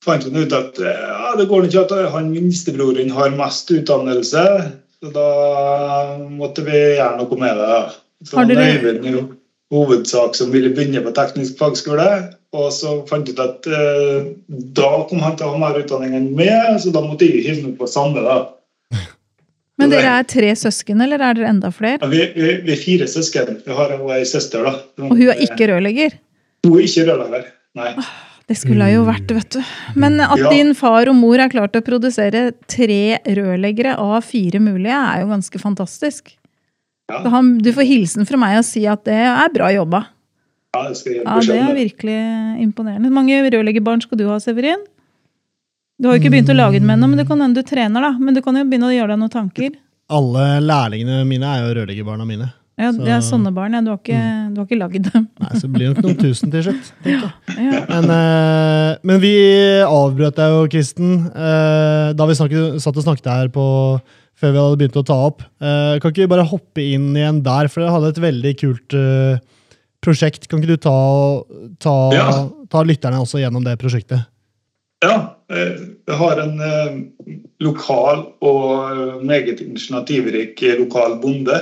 fant 0.04 0.24
han 0.24 0.36
ut 0.40 0.52
at 0.56 0.78
eh, 0.80 1.02
ja, 1.08 1.32
det 1.38 1.48
går 1.50 1.66
ikke 1.68 1.84
at 1.86 2.12
han 2.14 2.30
minstebroren 2.32 3.10
har 3.16 3.34
mest 3.36 3.70
utdannelse. 3.74 4.44
Så 5.00 5.10
da 5.14 5.26
måtte 6.28 6.64
vi 6.66 6.76
gjøre 6.76 7.16
noe 7.20 7.38
med 7.40 7.60
det. 7.60 7.80
Så 8.28 8.36
Har 8.40 8.48
dere- 8.50 8.66
Øyvind 8.76 9.06
i 9.08 9.14
hovedsak 9.72 10.34
som 10.36 10.50
ville 10.52 10.72
begynne 10.74 11.00
på 11.04 11.12
teknisk 11.16 11.56
fagskole. 11.60 12.08
Og 12.52 12.72
så 12.74 12.96
fant 13.08 13.28
jeg 13.30 13.36
ut 13.38 13.42
at 13.44 13.68
eh, 13.70 14.30
da 14.76 14.90
kom 15.08 15.20
han 15.22 15.36
til 15.38 15.46
å 15.46 15.52
ha 15.54 15.60
mer 15.62 15.78
utdanning 15.78 16.16
enn 16.18 16.32
meg, 16.36 16.80
så 16.82 16.90
da 16.92 17.04
måtte 17.04 17.28
jeg 17.28 17.44
hive 17.46 17.68
meg 17.68 17.76
på 17.78 17.86
samme. 17.88 18.24
da. 18.26 18.40
Men 19.80 19.92
dere 19.94 20.16
er 20.18 20.26
tre 20.28 20.50
søsken, 20.58 21.00
eller 21.00 21.22
er 21.22 21.38
dere 21.38 21.52
enda 21.52 21.70
flere? 21.72 22.00
Ja, 22.02 22.10
Vi, 22.10 22.24
vi, 22.34 22.56
vi 22.66 22.74
er 22.74 22.80
fire 22.82 23.06
søsken. 23.08 23.60
Vi 23.64 23.76
har 23.78 23.94
ei 24.16 24.24
søster, 24.28 24.66
da. 24.66 24.74
Og 25.06 25.14
hun 25.14 25.30
er 25.30 25.40
ikke 25.46 25.70
rørlegger? 25.70 26.18
Hun 26.66 26.74
er 26.76 26.84
ikke 26.88 27.06
rørlegger. 27.08 27.46
Nei. 27.78 27.94
Det 28.50 28.56
skulle 28.58 28.88
jo 28.90 29.04
vært, 29.06 29.30
vet 29.30 29.54
du. 29.54 29.60
Men 29.94 30.18
at 30.24 30.38
Ja. 30.38 30.50
din 30.50 30.74
far 30.74 31.06
og 31.06 31.14
mor 31.14 31.38
er 31.38 31.48
klart 31.48 31.76
å 31.78 31.82
produsere 31.86 32.50
tre 32.66 33.18
rørleggere 33.22 33.94
av 33.96 34.24
fire 34.26 34.58
mulige, 34.58 34.90
er 34.90 35.20
jo 35.22 35.28
ganske 35.30 35.60
fantastisk. 35.62 36.32
Ja. 37.10 37.22
Han, 37.30 37.58
du 37.58 37.70
får 37.72 37.86
hilsen 37.86 38.26
fra 38.26 38.36
meg 38.36 38.58
og 38.58 38.64
si 38.66 38.86
at 38.86 39.04
det 39.04 39.14
er 39.14 39.48
bra 39.54 39.70
jobba. 39.70 40.06
Ja, 40.74 40.88
det 40.88 40.96
skal 40.98 41.14
jeg 41.14 41.22
Ja, 41.24 41.38
Det 41.38 41.58
er 41.58 41.74
virkelig 41.74 42.18
imponerende. 42.62 43.06
Hvor 43.06 43.18
mange 43.22 43.38
rørleggerbarn 43.50 44.02
skal 44.02 44.18
du 44.18 44.26
ha, 44.28 44.38
Severin? 44.38 44.82
Du 46.00 46.08
har 46.08 46.16
jo 46.16 46.22
ikke 46.22 46.32
begynt 46.32 46.50
å 46.50 46.56
lage 46.56 46.80
dem 46.80 46.90
ennå, 46.90 47.08
men 47.08 47.18
det 47.18 47.28
kan 47.28 47.40
hende 47.40 47.54
du 47.54 47.62
trener, 47.62 48.00
da. 48.00 48.12
Men 48.18 48.34
du 48.34 48.40
kan 48.42 48.56
jo 48.56 48.64
begynne 48.64 48.88
å 48.90 48.94
gjøre 48.94 49.14
deg 49.14 49.18
noen 49.20 49.30
tanker. 49.30 49.70
Alle 50.10 50.60
lærlingene 50.64 51.26
mine 51.26 51.46
er 51.46 51.66
jo 51.68 51.74
rørleggerbarna 51.78 52.26
mine. 52.26 52.52
Ja, 52.80 52.90
Så- 52.92 53.04
Det 53.04 53.12
er 53.12 53.20
sånne 53.26 53.50
barn, 53.52 53.74
ja. 53.76 53.80
Du 53.84 53.90
har 53.92 53.98
ikke, 54.00 54.20
du 54.54 54.60
har 54.60 54.66
ikke 54.66 54.78
lagd 54.80 55.12
dem. 55.12 55.26
Nei, 55.40 55.50
Så 55.60 55.68
blir 55.68 55.88
det 55.92 55.96
nok 55.98 56.04
noen 56.06 56.20
tusen 56.22 56.50
til 56.50 56.62
slutt. 56.64 56.92
Ja. 57.04 57.30
Ja. 57.60 57.82
Men, 57.90 58.10
eh, 58.14 58.96
men 59.04 59.20
vi 59.20 59.34
avbrøt 59.84 60.36
deg 60.40 60.54
jo, 60.54 60.62
Kristen, 60.72 61.26
eh, 61.34 62.12
da 62.16 62.26
vi 62.26 62.34
snakket, 62.38 62.80
satt 62.80 62.96
og 62.96 63.04
snakket 63.04 63.28
her 63.30 63.48
på, 63.52 63.66
før 64.40 64.52
vi 64.54 64.58
hadde 64.62 64.78
begynt 64.80 64.96
å 64.96 65.04
ta 65.04 65.18
opp. 65.28 65.42
Eh, 65.60 65.98
kan 66.00 66.10
ikke 66.10 66.24
vi 66.24 66.30
bare 66.32 66.48
hoppe 66.48 66.80
inn 66.94 67.10
igjen 67.14 67.42
der, 67.44 67.68
for 67.68 67.82
dere 67.84 67.92
hadde 67.92 68.08
et 68.14 68.22
veldig 68.24 68.54
kult 68.62 68.94
eh, 68.96 69.38
prosjekt. 70.00 70.48
Kan 70.48 70.62
ikke 70.62 70.72
du 70.72 70.76
ta, 70.80 70.96
ta, 71.78 71.96
Ja. 72.16 72.48
ta 72.72 72.82
lytterne 72.82 73.20
også 73.20 73.42
gjennom 73.42 73.62
det 73.66 73.76
prosjektet? 73.78 74.24
Ja, 75.04 75.34
jeg 75.50 76.16
har 76.16 76.40
en 76.40 76.56
eh, 76.60 77.36
lokal 77.60 78.26
og 78.40 78.64
eh, 78.88 79.20
meget 79.24 79.60
initiativrik 79.64 80.60
eh, 80.62 80.78
lokal 80.80 81.18
bonde 81.22 81.60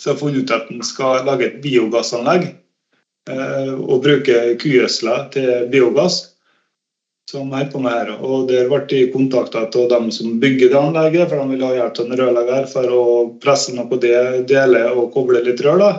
som 0.00 0.12
har 0.12 0.18
funnet 0.18 0.42
ut 0.44 0.50
at 0.54 0.70
en 0.72 0.82
skal 0.86 1.26
lage 1.28 1.46
et 1.46 1.56
biogassanlegg 1.60 2.46
eh, 2.48 3.72
og 3.76 4.02
bruke 4.04 4.36
kugjødsla 4.60 5.16
til 5.34 5.66
biogass. 5.72 6.22
Som 7.30 7.52
er 7.54 7.68
på 7.70 7.78
med 7.78 7.92
her. 7.92 8.08
Og 8.18 8.48
Der 8.48 8.66
ble 8.66 8.80
de 8.90 9.04
kontakta 9.12 9.66
av 9.68 9.88
dem 9.92 10.08
som 10.10 10.40
bygger 10.42 10.72
det 10.72 10.78
anlegget, 10.78 11.28
for 11.28 11.38
de 11.38 11.52
vil 11.52 11.66
ha 11.66 11.74
hjelp 11.76 12.00
av 12.00 12.06
en 12.06 12.18
rørlegger 12.18 12.70
for 12.72 12.94
å 12.96 13.02
presse 13.44 13.74
noe 13.76 13.98
det, 14.02 14.16
dele 14.50 14.86
og 14.90 15.12
koble 15.14 15.44
litt 15.44 15.60
rør. 15.66 15.84
da. 15.84 15.90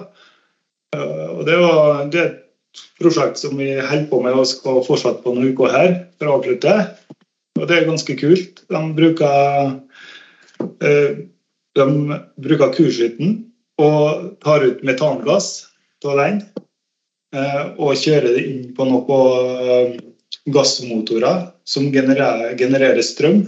Eh, 0.98 1.28
Og 1.38 1.46
det, 1.46 1.60
var, 1.62 2.02
det 2.12 2.20
er 2.24 2.32
et 2.34 2.84
prosjekt 3.00 3.38
som 3.40 3.54
vi 3.62 3.70
holder 3.78 4.10
på 4.10 4.24
med 4.26 4.34
og 4.34 4.50
skal 4.50 4.82
fortsette 4.88 5.22
på 5.22 5.36
noen 5.38 5.54
uker 5.54 5.78
her 5.78 5.96
for 6.18 6.32
å 6.32 6.40
avslutte. 6.40 6.76
Og 7.62 7.70
det 7.70 7.78
er 7.78 7.88
ganske 7.88 8.18
kult. 8.18 8.66
De 8.66 8.84
bruker 8.98 9.78
eh, 10.82 11.22
de 11.78 11.88
bruker 12.42 12.74
kurshytten 12.76 13.51
og 13.80 14.36
tar 14.44 14.66
ut 14.66 14.84
metangass 14.84 15.68
av 16.06 16.18
den. 16.18 16.42
eh, 17.36 17.64
Og 17.78 17.96
kjører 17.96 18.36
det 18.36 18.46
inn 18.48 18.64
på 18.76 18.86
noen 18.90 19.66
eh, 19.72 20.00
gassmotorer 20.52 21.52
som 21.64 21.92
genererer, 21.94 22.58
genererer 22.58 23.02
strøm. 23.06 23.46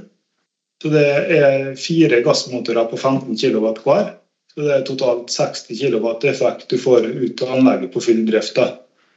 Så 0.82 0.92
det 0.92 1.08
er 1.38 1.74
fire 1.80 2.22
gassmotorer 2.24 2.90
på 2.92 2.98
15 3.00 3.36
kW 3.40 3.72
hver. 3.84 4.14
Så 4.54 4.62
det 4.62 4.74
er 4.76 4.86
totalt 4.86 5.32
60 5.34 5.80
kW 5.80 6.08
effekt 6.30 6.68
du 6.70 6.78
får 6.78 7.08
ut 7.10 7.42
av 7.42 7.56
anlegget 7.58 7.94
på 7.94 8.04
full 8.04 8.26
drift. 8.28 8.60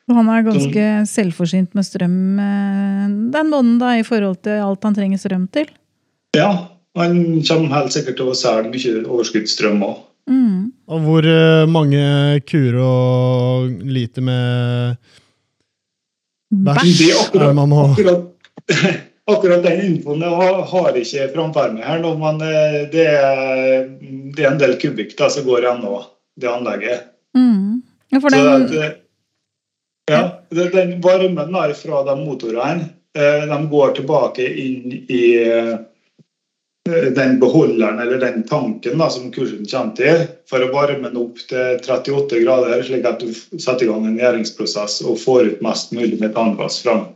Og 0.07 0.15
han 0.15 0.29
er 0.31 0.47
ganske 0.47 0.85
selvforsynt 1.11 1.75
med 1.75 1.85
strøm 1.85 2.39
eh, 2.39 3.09
den 3.35 3.51
måneden, 3.51 3.79
da, 3.83 3.97
i 3.99 4.07
forhold 4.07 4.41
til 4.47 4.63
alt 4.63 4.87
han 4.87 4.97
trenger 4.97 5.21
strøm 5.21 5.49
til. 5.53 5.69
Ja, 6.37 6.71
han 6.97 7.43
kommer 7.45 7.75
helt 7.75 7.93
sikkert 7.93 8.17
til 8.21 8.31
å 8.31 8.37
selge 8.39 8.71
mye 8.73 9.03
overskuddsstrøm 9.05 9.83
òg. 9.85 9.99
Mm. 10.31 10.73
Og 10.91 11.05
hvor 11.05 11.29
eh, 11.31 11.67
mange 11.71 12.03
kuer 12.49 12.81
og 12.83 13.71
liter 13.87 14.25
med 14.27 14.97
Bæsj. 16.51 17.11
Er 17.11 17.21
akkurat, 17.21 17.55
man 17.55 17.69
må 17.69 17.81
akkurat, 17.91 18.23
akkurat 19.33 19.65
den 19.65 19.81
infoen 19.87 20.23
jeg 20.23 20.61
har, 20.71 20.99
ikke 21.01 21.27
framfor 21.35 21.73
meg 21.75 21.89
her 21.89 21.99
nå, 22.03 22.13
men 22.21 22.39
eh, 22.47 22.79
det 22.93 23.07
er, 23.11 23.89
det 24.37 24.45
er 24.45 24.53
en 24.53 24.61
del 24.61 24.77
kubikk 24.81 25.17
da, 25.19 25.31
som 25.33 25.47
går 25.49 25.67
gjennom 25.67 26.07
det 26.39 26.51
anlegget. 26.53 27.11
Mm. 27.37 27.83
Ja, 28.15 28.21
for 28.21 28.31
Så 28.31 28.45
den, 28.45 28.69
det, 28.71 28.93
ja, 30.11 30.23
det, 30.55 30.71
den 30.77 30.95
varmen 31.03 31.59
der 31.59 31.75
fra 31.75 32.05
de 32.07 32.15
motorene 32.21 32.89
eh, 33.19 33.45
de 33.51 33.59
går 33.71 33.99
tilbake 33.99 34.47
inn 34.47 34.95
i 35.11 35.23
eh, 35.43 35.75
den 36.87 37.39
beholderen 37.41 37.99
eller 38.03 38.21
den 38.23 38.43
tanken 38.49 38.99
da, 38.99 39.09
som 39.11 39.31
kursen 39.35 39.67
kommer 39.69 39.97
til, 39.99 40.27
for 40.51 40.63
å 40.63 40.71
varme 40.75 41.11
den 41.11 41.19
opp 41.21 41.41
til 41.51 41.81
38 41.83 42.43
grader, 42.45 42.85
slik 42.87 43.09
at 43.09 43.23
du 43.23 43.33
setter 43.33 43.87
i 43.87 43.91
gang 43.91 44.07
en 44.07 44.21
gjæringsprosess 44.21 45.01
og 45.07 45.19
får 45.23 45.51
ut 45.51 45.65
mest 45.67 45.95
mulig 45.97 46.21
metangass 46.23 46.83
fram. 46.85 47.09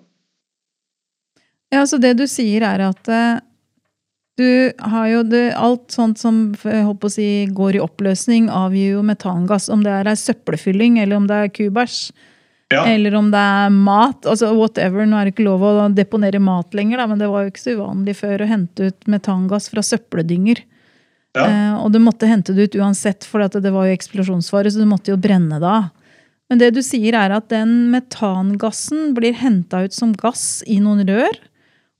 ja, 1.70 1.86
så 1.86 2.00
det 2.02 2.16
du 2.18 2.26
sier 2.26 2.66
er 2.66 2.82
at 2.88 3.08
eh, 3.08 3.38
du 4.40 4.72
har 4.78 5.06
jo 5.10 5.22
det, 5.26 5.52
alt 5.54 5.92
sånt 5.92 6.18
som 6.18 6.54
å 6.56 7.10
si, 7.12 7.46
går 7.52 7.76
i 7.76 7.82
oppløsning, 7.84 8.48
avgir 8.48 8.96
jo 8.96 9.02
metangass. 9.04 9.68
Om 9.68 9.84
det 9.84 9.92
er 9.92 10.08
ei 10.08 10.16
søppelfylling, 10.16 10.96
eller 11.02 11.20
om 11.20 11.26
det 11.28 11.36
er 11.36 11.52
kubæsj, 11.52 11.98
Ja, 12.70 12.84
eller 12.86 13.14
om 13.18 13.30
det 13.32 13.38
er 13.42 13.70
mat. 13.74 14.26
altså 14.30 14.52
whatever, 14.54 15.04
Nå 15.06 15.16
er 15.18 15.24
det 15.26 15.34
ikke 15.34 15.46
lov 15.48 15.62
å 15.66 15.88
deponere 15.94 16.38
mat 16.38 16.70
lenger, 16.72 16.98
da, 17.02 17.06
men 17.10 17.18
det 17.18 17.28
var 17.28 17.42
jo 17.42 17.50
ikke 17.50 17.64
så 17.64 17.74
uvanlig 17.76 18.14
før 18.16 18.44
å 18.44 18.46
hente 18.50 18.90
ut 18.92 19.08
metangass 19.10 19.68
fra 19.72 19.82
søppeldynger. 19.82 20.62
ja, 21.34 21.46
Eh, 21.46 21.74
og 21.84 21.92
du 21.92 21.98
måtte 21.98 22.26
hente 22.26 22.54
det 22.54 22.70
ut 22.70 22.80
uansett, 22.80 23.24
for 23.24 23.38
det 23.42 23.72
var 23.72 23.86
jo 23.86 23.96
eksplosjonsfare, 23.96 24.70
så 24.70 24.78
du 24.82 24.86
måtte 24.86 25.10
jo 25.12 25.16
brenne 25.16 25.58
det 25.60 25.66
av. 25.66 25.90
Men 26.50 26.58
det 26.58 26.72
du 26.74 26.80
sier 26.82 27.14
er 27.14 27.30
at 27.30 27.48
den 27.48 27.90
metangassen 27.92 29.14
blir 29.14 29.32
henta 29.38 29.84
ut 29.84 29.92
som 29.94 30.12
gass 30.12 30.62
i 30.66 30.80
noen 30.82 31.06
rør, 31.06 31.36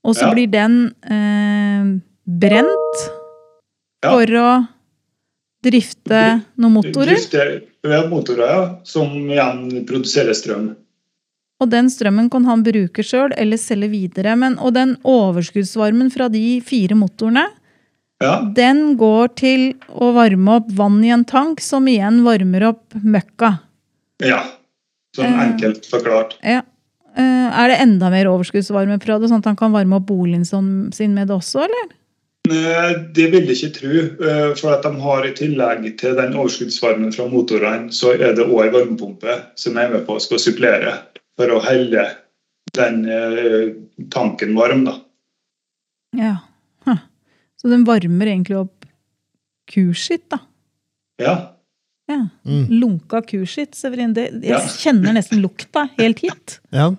og 0.03 0.15
så 0.15 0.27
Ja. 0.27 0.33
blir 0.33 0.47
den 0.51 0.93
eh, 1.03 1.99
brent 2.27 2.97
for 4.03 4.25
å 4.25 4.67
drifte 5.63 6.41
noen 6.57 6.73
motorer. 6.79 7.15
Drifte, 7.15 7.61
ja, 7.85 8.01
motorer 8.09 8.47
ja, 8.49 8.61
som 8.87 9.11
igjen 9.29 9.85
produserer 9.89 10.33
strøm. 10.37 10.71
Og 11.61 11.69
den 11.69 11.89
strømmen 11.93 12.29
kan 12.33 12.45
han 12.49 12.63
bruke 12.65 13.03
sjøl 13.05 13.35
eller 13.37 13.59
selge 13.61 13.91
videre. 13.91 14.33
Men, 14.35 14.55
og 14.57 14.73
den 14.73 14.95
overskuddsvarmen 15.05 16.09
fra 16.13 16.29
de 16.33 16.59
fire 16.65 16.97
motorene, 16.97 17.47
Ja, 18.21 18.35
den 18.53 18.97
går 19.01 19.31
til 19.35 19.61
å 19.89 20.11
varme 20.13 20.59
opp 20.59 20.67
vann 20.77 20.99
i 21.03 21.09
en 21.09 21.23
tank, 21.25 21.59
som 21.59 21.87
igjen 21.89 22.19
varmer 22.25 22.67
opp 22.69 22.93
møkka. 23.01 23.59
ja. 24.21 24.43
Sånn 25.15 25.25
Eh. 25.25 25.39
enkelt 25.47 25.85
forklart. 25.89 26.35
Ja. 26.43 26.61
Eh, 27.17 27.49
Er 27.51 27.67
det 27.67 27.79
enda 27.81 28.09
mer 28.09 28.25
overskuddsvarme 28.29 29.01
fra 29.03 29.19
det, 29.19 29.27
sånn 29.29 29.39
at 29.39 29.45
han 29.45 29.55
kan 29.57 29.71
varme 29.73 29.95
opp 29.97 30.05
boligen 30.05 30.45
sin 30.45 31.13
med 31.13 31.27
det 31.27 31.35
også, 31.35 31.65
eller? 31.65 31.89
Eh, 32.49 32.91
Det 33.13 33.27
vil 33.31 33.45
jeg 33.47 33.57
ikke 33.57 33.75
tro, 33.77 33.91
eh, 34.25 34.55
for 34.57 34.73
at 34.73 34.83
de 34.83 34.91
har 35.03 35.25
i 35.27 35.33
tillegg 35.37 35.85
til 35.99 36.15
den 36.17 36.33
overskuddsvarmen 36.33 37.13
fra 37.13 37.27
motorene, 37.29 37.91
så 37.93 38.13
er 38.15 38.33
det 38.35 38.47
òg 38.47 38.65
en 38.67 38.73
varmepumpe 38.73 39.35
som 39.59 39.77
er 39.77 39.89
med 39.93 40.05
på 40.07 40.15
å 40.17 40.21
skal 40.23 40.39
supplere 40.41 40.95
for 41.37 41.53
å 41.53 41.61
holde 41.63 42.05
den 42.73 43.05
eh, 43.05 43.73
tanken 44.09 44.55
varm. 44.57 44.85
da. 44.85 44.95
Ja. 46.17 46.35
Huh. 46.87 46.97
Så 47.61 47.69
den 47.69 47.85
varmer 47.85 48.25
egentlig 48.27 48.57
opp 48.57 48.85
kuskitt, 49.71 50.29
da. 50.29 50.39
Ja, 51.19 51.35
Ja. 52.09 52.25
Mm. 52.43 52.65
Lunka 52.81 53.21
kuskitt, 53.23 53.73
Severin. 53.75 54.11
Det, 54.13 54.25
jeg 54.43 54.49
Ja. 54.49 54.57
kjenner 54.59 55.13
nesten 55.13 55.39
lukta 55.41 55.87
helt 55.97 56.19
hit. 56.19 56.59
Ja. 56.73 56.89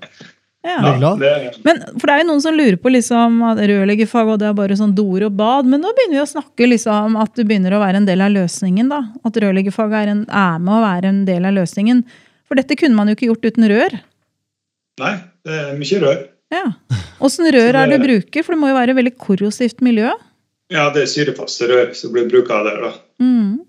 Ja. 0.62 0.76
Ja, 0.78 0.92
det, 0.92 0.98
glad? 1.02 1.56
Men, 1.66 1.80
for 1.98 2.06
det 2.06 2.14
er 2.14 2.20
jo 2.22 2.26
noen 2.28 2.42
som 2.44 2.54
lurer 2.54 2.76
på 2.78 2.90
liksom, 2.94 3.40
at 3.50 3.58
rørleggerfag 3.66 4.28
og 4.30 4.36
det 4.38 4.46
er 4.46 4.52
bare 4.60 4.76
sånn 4.78 4.92
doer 4.94 5.24
og 5.26 5.34
bad, 5.34 5.66
men 5.66 5.82
nå 5.82 5.90
begynner 5.96 6.20
vi 6.20 6.22
å 6.22 6.28
snakke 6.30 6.68
liksom, 6.70 7.08
om 7.10 7.16
at 7.24 7.32
det 7.34 7.48
begynner 7.48 7.74
å 7.74 7.80
være 7.82 7.98
en 7.98 8.06
del 8.06 8.22
av 8.22 8.30
løsningen. 8.30 8.88
da. 8.92 9.00
At 9.26 9.40
rørleggerfag 9.42 9.96
er, 10.02 10.12
en- 10.14 10.28
er 10.30 10.60
med 10.62 10.74
å 10.76 10.84
være 10.84 11.10
en 11.10 11.24
del 11.26 11.48
av 11.50 11.56
løsningen. 11.58 12.04
For 12.46 12.54
dette 12.60 12.76
kunne 12.78 12.94
man 12.94 13.10
jo 13.10 13.16
ikke 13.18 13.30
gjort 13.32 13.48
uten 13.50 13.66
rør. 13.72 13.98
nei, 15.02 15.14
det 15.44 15.58
er 15.58 15.74
mye 15.80 16.00
rør. 16.04 16.22
Ja. 16.52 16.64
Åssen 17.24 17.48
rør 17.50 17.74
er 17.80 17.88
det 17.88 17.98
du 17.98 18.06
bruker? 18.06 18.44
For 18.44 18.52
det 18.54 18.60
må 18.60 18.68
jo 18.70 18.76
være 18.78 18.94
veldig 18.94 19.16
korrosivt 19.18 19.80
miljø. 19.82 20.12
Ja, 20.72 20.90
det 20.92 21.02
er 21.02 21.10
syrefaste 21.10 21.66
rør 21.68 21.92
som 21.96 22.12
blir 22.14 22.28
brukt 22.30 22.48
der. 22.52 22.78
da. 22.86 22.92
Mm. 23.20 23.60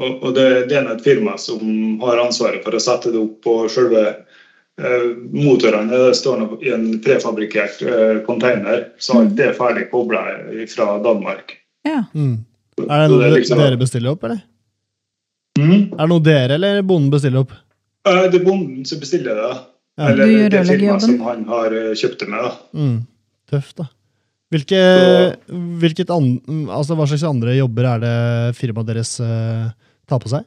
Og, 0.00 0.22
og 0.24 0.34
det, 0.34 0.68
det 0.70 0.76
er 0.78 0.88
et 0.94 1.04
firma 1.04 1.36
som 1.38 1.60
har 2.00 2.18
ansvaret 2.24 2.64
for 2.64 2.72
å 2.74 2.80
sette 2.80 3.12
det 3.12 3.20
opp 3.20 3.42
på 3.44 3.56
eh, 3.68 4.14
motorene. 4.80 5.90
Det 5.90 6.14
står 6.16 6.38
nå 6.40 6.46
i 6.64 6.70
en 6.72 6.86
prefabrikkert 7.04 7.82
eh, 7.84 8.22
container, 8.26 8.88
så 8.98 9.18
alt 9.20 9.36
det 9.36 9.50
er 9.50 9.58
ferdig 9.58 9.90
kobla 9.90 10.22
fra 10.72 10.98
Danmark. 11.04 11.58
Ja. 11.84 12.04
Mm. 12.14 12.44
Er 12.88 13.04
det 13.04 13.10
noe 13.12 13.20
det 13.20 13.26
er 13.28 13.36
liksom- 13.36 13.58
dere 13.58 13.76
bestiller 13.76 14.10
opp, 14.14 14.24
eller? 14.24 14.40
Mm. 15.58 15.92
Er 15.92 15.98
det 15.98 16.08
noe 16.08 16.24
dere 16.24 16.54
eller 16.54 16.82
bonden 16.82 17.10
bestiller 17.10 17.40
opp? 17.44 17.52
Eh, 18.08 18.28
Det 18.30 18.40
er 18.40 18.44
bonden 18.44 18.84
som 18.86 18.98
bestiller 18.98 19.34
det. 19.34 19.58
Ja. 19.98 20.08
Eller 20.08 20.26
Du 20.26 20.48
det 20.48 20.66
firmaet 20.66 21.02
som 21.02 21.18
han 21.20 21.44
har 21.44 21.66
eh, 21.66 21.92
kjøpt 21.94 22.18
det 22.18 22.28
med. 22.28 22.40
da. 22.42 22.52
Mm. 22.72 23.06
Tøft, 23.50 23.76
da. 23.76 23.84
Hvilke, 24.52 26.08
an, 26.12 26.26
altså, 26.68 26.94
hva 26.96 27.06
slags 27.08 27.24
andre 27.24 27.56
jobber 27.56 27.84
er 27.88 27.98
det 28.02 28.56
firmaet 28.56 28.86
deres 28.86 29.20
uh, 29.20 29.70
tar 30.08 30.18
på 30.20 30.28
seg? 30.28 30.44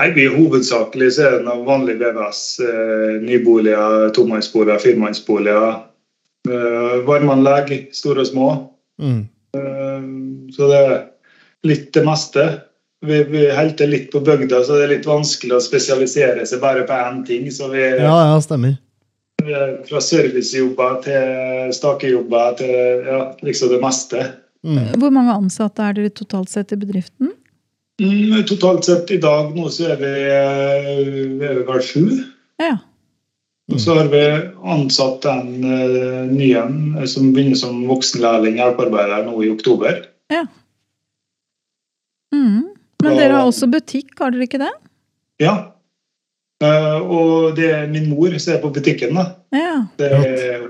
Nei, 0.00 0.10
blir 0.10 0.32
Hovedsakelig 0.34 1.12
så 1.14 1.26
er 1.28 1.34
det 1.36 1.44
noe 1.46 1.62
vanlig 1.66 1.94
VVS. 2.00 2.42
Eh, 2.66 3.10
nyboliger, 3.22 4.08
tomannsboliger, 4.16 4.80
firmannsboliger. 4.82 5.76
Eh, 6.50 6.96
varmeanlegg, 7.06 7.70
store 7.94 8.24
og 8.24 8.30
små. 8.30 8.48
Mm. 9.02 9.20
Eh, 9.54 10.08
så 10.56 10.70
det 10.72 10.80
er 10.80 10.96
litt 11.70 11.92
det 11.94 12.02
meste. 12.08 12.46
Vi, 13.04 13.20
vi 13.30 13.44
helter 13.54 13.86
litt 13.86 14.08
på 14.10 14.22
bygda, 14.24 14.64
så 14.64 14.80
det 14.80 14.88
er 14.88 14.92
litt 14.96 15.06
vanskelig 15.06 15.54
å 15.58 15.62
spesialisere 15.62 16.46
seg 16.48 16.62
bare 16.64 16.82
på 16.88 16.98
én 16.98 17.22
ting. 17.28 17.46
Så 17.54 17.70
vi 17.70 17.84
er 17.84 18.02
Ja, 18.02 18.16
ja, 18.32 18.40
stemmer. 18.42 18.80
fra 19.84 20.00
servicejobber 20.00 21.02
til 21.04 21.72
stakejobber 21.76 22.54
til 22.58 23.06
ja, 23.06 23.22
liksom 23.44 23.70
det 23.76 23.80
meste. 23.82 24.26
Mm. 24.64 24.94
Hvor 24.98 25.12
mange 25.12 25.34
ansatte 25.36 25.84
er 25.84 25.92
dere 25.98 26.10
totalt 26.10 26.48
sett 26.48 26.72
i 26.72 26.80
bedriften? 26.80 27.34
Mm, 28.02 28.42
totalt 28.46 28.84
sett 28.84 29.10
i 29.14 29.20
dag 29.22 29.52
nå 29.54 29.68
så 29.70 29.92
er 29.94 30.00
vi, 30.00 30.14
eh, 30.26 30.96
vi 31.38 31.46
er 31.46 31.60
vel 31.66 31.82
sju. 31.84 32.08
Ja. 32.58 32.78
Og 33.72 33.80
så 33.80 33.94
har 33.96 34.10
vi 34.12 34.22
ansatt 34.74 35.24
en 35.30 35.52
uh, 35.64 36.24
ny 36.28 36.50
en 36.58 36.98
eh, 36.98 37.06
som 37.08 37.30
begynner 37.32 37.56
som 37.56 37.84
voksenlærling 37.88 38.58
hjelpearbeider 38.60 39.24
nå 39.28 39.38
i 39.40 39.52
oktober. 39.54 40.02
Mm. 42.34 42.74
Men 43.04 43.16
dere 43.16 43.38
har 43.38 43.46
også 43.46 43.68
butikk, 43.70 44.12
har 44.18 44.34
dere 44.34 44.48
ikke 44.48 44.60
det? 44.60 44.72
Ja. 45.42 45.54
Uh, 46.64 46.98
og 46.98 47.56
det 47.56 47.70
er 47.70 47.88
min 47.92 48.10
mor 48.10 48.34
som 48.42 48.56
er 48.56 48.62
på 48.62 48.72
butikken. 48.74 49.14
da. 49.16 49.26
Ja. 49.54 49.74
Det 50.00 50.10
er, 50.18 50.68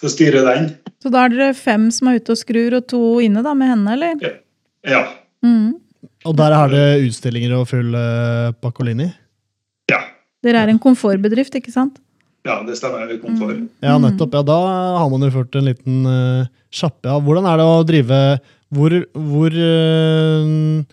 så 0.00 0.10
styrer 0.12 0.48
den. 0.48 0.70
Så 1.02 1.12
da 1.12 1.26
er 1.26 1.34
dere 1.34 1.54
fem 1.56 1.90
som 1.94 2.08
er 2.10 2.18
ute 2.18 2.34
og 2.34 2.40
skrur, 2.40 2.80
og 2.80 2.88
to 2.88 3.02
inne 3.22 3.44
da 3.44 3.52
med 3.58 3.74
henne, 3.74 3.98
eller? 3.98 4.38
Ja. 4.86 5.04
Mm. 5.44 5.76
Og 6.26 6.34
der 6.38 6.54
er 6.56 6.72
det 6.72 6.84
utstillinger 7.06 7.54
og 7.60 7.68
full 7.70 7.94
uh, 7.94 8.50
Pacolini? 8.62 9.06
Ja. 9.90 10.00
Dere 10.44 10.64
er 10.66 10.72
en 10.72 10.82
komfortbedrift, 10.82 11.54
ikke 11.58 11.72
sant? 11.74 12.00
ja, 12.46 12.60
det 12.62 12.76
stemmer. 12.78 13.08
Komfort. 13.18 13.56
Mm. 13.58 13.68
Ja, 13.82 13.96
Mm. 13.98 14.04
nettopp. 14.06 14.34
Ja, 14.38 14.42
da 14.46 14.56
har 15.00 15.08
man 15.10 15.24
jo 15.26 15.30
ført 15.34 15.56
en 15.58 15.64
liten 15.66 16.04
uh, 16.06 16.46
sjappe. 16.70 17.08
Ja. 17.10 17.16
Hvordan 17.18 17.46
er 17.50 17.56
det 17.58 17.64
å 17.66 17.80
drive 17.88 18.18
Hvor, 18.70 18.94
hvor 19.14 19.56
uh, 19.56 20.84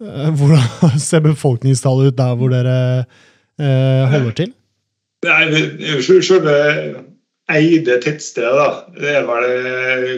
Hvordan 0.38 0.96
ser 1.00 1.20
befolkningstallet 1.24 2.12
ut 2.12 2.16
der 2.16 2.32
hvor 2.36 2.52
dere 2.52 2.78
uh, 3.04 4.04
holder 4.12 4.32
til? 4.40 4.54
Nei, 5.24 6.00
Selve 6.04 6.56
eide 7.52 7.96
tettstedet, 8.02 8.56
da, 8.56 8.68
det 8.96 9.12
er 9.20 9.28
vel 9.28 9.44
jeg 9.46 10.16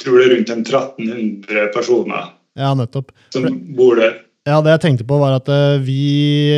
tror 0.00 0.20
det 0.20 0.26
er 0.28 0.32
rundt 0.36 0.52
en 0.54 0.62
1300 0.64 1.72
personer 1.74 2.28
Ja, 2.58 2.72
nettopp. 2.74 3.12
som 3.34 3.46
bor 3.76 3.96
der. 4.00 4.18
Ja, 4.48 4.60
det 4.64 4.72
jeg 4.72 4.80
tenkte 4.86 5.04
på 5.06 5.18
var 5.20 5.36
at 5.36 5.48
eh, 5.52 5.78
vi 5.84 6.48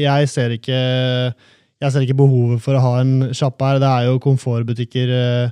Jeg 0.00 0.28
ser 0.30 0.54
ikke 0.54 0.78
jeg 1.82 1.90
ser 1.90 2.04
ikke 2.06 2.14
behovet 2.14 2.60
for 2.62 2.78
å 2.78 2.80
ha 2.84 2.92
en 3.00 3.32
sjappe 3.34 3.66
her. 3.66 3.80
Det 3.82 3.88
er 3.90 4.04
jo 4.06 4.20
komfortbutikker 4.22 5.10
eh, 5.10 5.50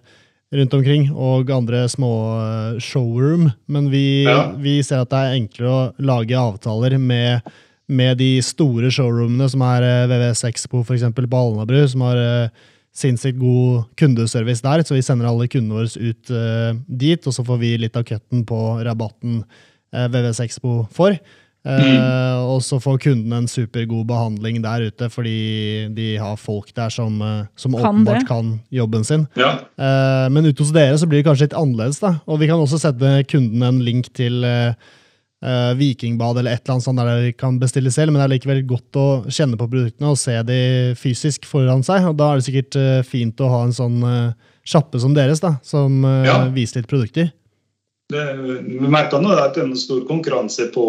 rundt 0.54 0.74
omkring 0.78 1.08
og 1.10 1.50
andre 1.50 1.80
små 1.90 2.10
eh, 2.38 2.76
showroom. 2.78 3.48
Men 3.66 3.88
vi, 3.90 4.22
Ja. 4.28 4.52
vi 4.54 4.76
ser 4.86 5.02
at 5.02 5.10
det 5.10 5.18
er 5.18 5.34
enklere 5.40 5.72
å 5.74 5.80
lage 5.98 6.38
avtaler 6.38 6.94
med, 7.02 7.42
med 7.90 8.18
de 8.22 8.36
store 8.46 8.92
showroomene, 8.94 9.48
som 9.50 9.64
er 9.66 9.88
VVS 10.06 10.44
Expo 10.52 10.84
for 10.84 10.94
eksempel, 10.94 11.26
på 11.26 11.34
Alnabru, 11.42 11.82
som 11.90 12.06
har 12.06 12.22
sinnssykt 12.94 13.38
god 13.42 13.88
kundeservice 13.98 14.62
der. 14.62 14.84
Så 14.86 14.94
vi 14.94 15.02
sender 15.02 15.26
alle 15.26 15.50
kundene 15.50 15.80
våre 15.82 15.90
ut 15.98 16.86
dit, 16.86 17.26
og 17.26 17.34
så 17.34 17.42
får 17.46 17.58
vi 17.58 17.74
litt 17.82 17.98
av 17.98 18.06
cutten 18.06 18.46
på 18.46 18.60
rabatten 18.86 19.42
VVS 19.92 20.40
Expo 20.46 20.86
for. 20.94 21.16
Eh, 21.60 22.38
og 22.40 22.62
så 22.64 22.78
får 22.80 22.98
kundene 23.04 23.42
en 23.42 23.48
supergod 23.50 24.06
behandling 24.08 24.62
der 24.64 24.86
ute, 24.88 25.10
fordi 25.12 25.90
de 25.92 26.06
har 26.16 26.38
folk 26.40 26.70
der 26.74 26.88
som, 26.88 27.18
eh, 27.20 27.42
som 27.54 27.72
Kan 27.76 27.82
åpenbart 28.04 28.20
det. 28.22 28.28
kan 28.28 28.60
jobben 28.72 29.04
sin. 29.04 29.26
Ja. 29.36 29.50
Eh, 29.76 30.28
men 30.32 30.46
ute 30.46 30.62
hos 30.62 30.72
dere 30.72 30.96
så 30.96 31.06
blir 31.06 31.20
det 31.22 31.26
kanskje 31.28 31.50
litt 31.50 31.58
annerledes. 31.60 32.00
da. 32.00 32.14
Og 32.26 32.38
vi 32.40 32.46
kan 32.48 32.56
også 32.58 32.80
sette 32.80 33.26
kunden 33.28 33.62
en 33.62 33.78
link 33.84 34.08
til 34.14 34.42
eh, 34.44 34.72
eh, 35.44 35.74
Vikingbad 35.74 36.38
eller 36.38 36.52
et 36.52 36.62
eller 36.64 36.78
annet 36.78 36.84
sånt 36.88 36.96
der 36.96 37.20
de 37.26 37.32
kan 37.36 37.58
bestille 37.60 37.92
selv, 37.92 38.12
men 38.12 38.20
det 38.22 38.30
er 38.30 38.38
likevel 38.38 38.66
godt 38.66 38.92
å 38.96 39.06
kjenne 39.28 39.56
på 39.60 39.68
produktene 39.68 40.08
og 40.10 40.16
se 40.16 40.42
de 40.42 40.94
fysisk 40.96 41.44
foran 41.44 41.84
seg. 41.84 42.08
Og 42.08 42.16
da 42.16 42.32
er 42.32 42.36
det 42.40 42.46
sikkert 42.48 42.76
eh, 42.80 43.02
fint 43.02 43.36
å 43.44 43.50
ha 43.52 43.62
en 43.66 43.72
sånn 43.76 44.00
eh, 44.02 44.32
sjappe 44.64 44.98
som 45.00 45.12
deres, 45.12 45.40
da, 45.40 45.58
som 45.62 46.02
eh, 46.04 46.24
Ja. 46.24 46.44
viser 46.48 46.80
litt 46.80 46.88
produkter. 46.88 47.32
Det, 48.10 48.22
vi 48.66 48.90
merker 48.90 49.22
nå 49.22 49.30
at 49.36 49.54
det 49.54 49.62
er 49.62 49.68
en 49.68 49.78
stor 49.78 50.00
konkurranse 50.08 50.66
på 50.74 50.84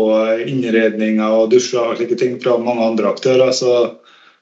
innredninger 0.49 1.35
og 1.37 1.51
dusjer 1.53 1.93
og 1.93 1.99
slike 1.99 2.17
ting 2.17 2.39
fra 2.41 2.57
mange 2.57 2.87
andre 2.91 3.11
aktører. 3.13 3.51
så 3.53 3.97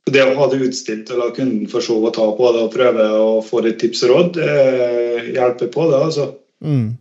det 0.10 0.24
å 0.26 0.36
ha 0.38 0.48
det 0.50 0.62
utstilt 0.66 1.12
og 1.14 1.20
la 1.22 1.28
kunden 1.36 1.68
få 1.70 1.82
se 1.84 1.94
og 1.94 2.14
ta 2.16 2.26
på 2.34 2.52
det 2.56 2.64
og 2.66 2.74
prøve 2.74 3.06
å 3.20 3.30
få 3.46 3.62
litt 3.66 3.80
tips 3.82 4.04
og 4.08 4.14
råd, 4.14 4.40
det 4.40 5.36
hjelper 5.36 5.72
på 5.74 5.86
det. 5.92 6.00
altså. 6.08 6.26
Mm. 6.66 6.98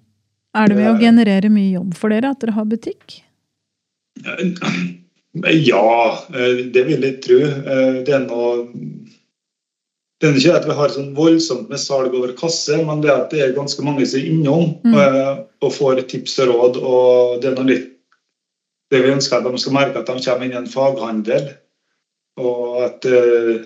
Er 0.59 0.69
det 0.69 0.77
med 0.77 0.91
å 0.91 0.99
generere 1.01 1.51
mye 1.53 1.73
jobb 1.77 1.97
for 1.99 2.13
dere 2.13 2.33
at 2.33 2.41
dere 2.43 2.57
har 2.57 2.69
butikk? 2.69 3.21
Ja, 5.69 6.19
eh, 6.35 6.65
det 6.75 6.85
vil 6.89 7.05
jeg 7.05 7.21
tro. 7.23 7.39
Eh, 7.45 8.03
Det 8.05 8.15
er 8.17 8.25
noe 8.27 8.69
det 10.19 10.29
er 10.29 10.39
ikke 10.41 10.57
at 10.59 10.67
vi 10.67 10.75
har 10.75 10.91
sånn 10.91 11.13
voldsomt 11.15 11.69
med 11.71 11.79
salg 11.79 12.15
over 12.19 12.33
kasse, 12.39 12.75
men 12.83 13.03
det 13.05 13.11
er 13.13 13.21
at 13.23 13.31
det 13.31 13.43
er 13.45 13.55
ganske 13.55 13.85
mange 13.87 14.07
som 14.07 14.19
er 14.19 14.27
innom 14.33 14.73
Mm. 14.83 14.97
og, 14.99 15.45
og 15.63 15.73
får 15.77 16.03
tips 16.11 16.39
og 16.43 16.51
råd. 16.51 16.81
og 16.83 17.41
Det 17.43 17.51
er 17.51 17.55
noe 17.55 17.69
litt 17.69 17.87
det 18.91 19.03
vi 19.05 19.13
ønsker 19.13 19.39
at 19.39 19.47
de 19.47 19.61
skal 19.61 19.77
merke, 19.77 20.01
at 20.01 20.09
de 20.09 20.25
kommer 20.25 20.47
inn 20.47 20.57
i 20.57 20.59
en 20.59 20.67
faghandel. 20.67 21.53
Og 22.41 22.83
at 22.87 23.05
uh, 23.05 23.63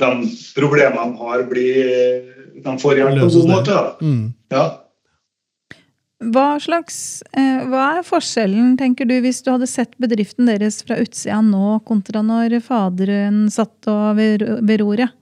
de 0.00 0.10
problemene 0.56 1.04
de 1.12 1.20
har, 1.20 1.44
blir 1.50 2.32
De 2.64 2.74
får 2.80 2.96
hjelp 2.96 3.18
på 3.18 3.26
en 3.26 3.34
god 3.34 3.48
måte. 3.50 3.78
Mm. 4.00 4.24
Ja. 4.54 4.64
Hva 6.32 6.46
slags, 6.62 7.22
uh, 7.36 7.66
hva 7.68 7.98
er 7.98 8.06
forskjellen, 8.06 8.78
tenker 8.80 9.04
du, 9.04 9.18
hvis 9.20 9.42
du 9.44 9.52
hadde 9.52 9.68
sett 9.68 9.92
bedriften 10.00 10.48
deres 10.48 10.80
fra 10.86 10.96
utsida 11.02 11.42
nå, 11.44 11.82
kontra 11.84 12.24
når 12.24 12.62
faderen 12.64 13.44
satt 13.52 13.92
ved, 14.16 14.46
ved 14.64 14.80
roret? 14.80 15.12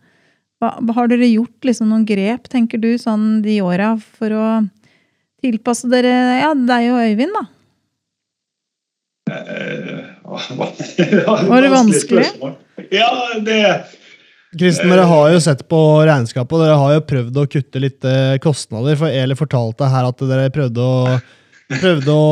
Hva, 0.62 0.70
har 0.96 1.10
dere 1.10 1.28
gjort 1.28 1.66
liksom 1.66 1.90
noen 1.90 2.06
grep, 2.08 2.48
tenker 2.52 2.80
du, 2.80 2.94
sånn 3.00 3.42
de 3.44 3.58
åra 3.64 3.94
for 3.98 4.34
å 4.34 4.46
tilpasse 5.44 5.90
dere, 5.92 6.14
ja, 6.40 6.54
deg 6.56 6.88
og 6.92 7.02
Øyvind, 7.04 7.36
da? 7.36 7.44
Eh, 9.34 10.00
Var 10.24 11.62
det 11.64 11.70
vanskelig? 11.72 12.26
Ja, 12.92 13.10
det 13.44 13.60
Kristen, 14.54 14.90
dere 14.92 15.06
har 15.10 15.30
jo 15.34 15.40
sett 15.42 15.64
på 15.70 15.78
regnskapet, 16.06 16.54
og 16.54 16.62
dere 16.62 16.76
har 16.78 16.92
jo 16.94 17.06
prøvd 17.08 17.40
å 17.40 17.46
kutte 17.50 17.80
litt 17.82 18.06
eh, 18.06 18.36
kostnader. 18.42 18.94
For 19.00 19.10
Eli 19.10 19.34
fortalte 19.38 19.88
her 19.90 20.06
at 20.10 20.22
dere 20.22 20.52
prøvde 20.54 20.84
å 20.84 21.16
Prøvde 21.64 22.12
å 22.12 22.24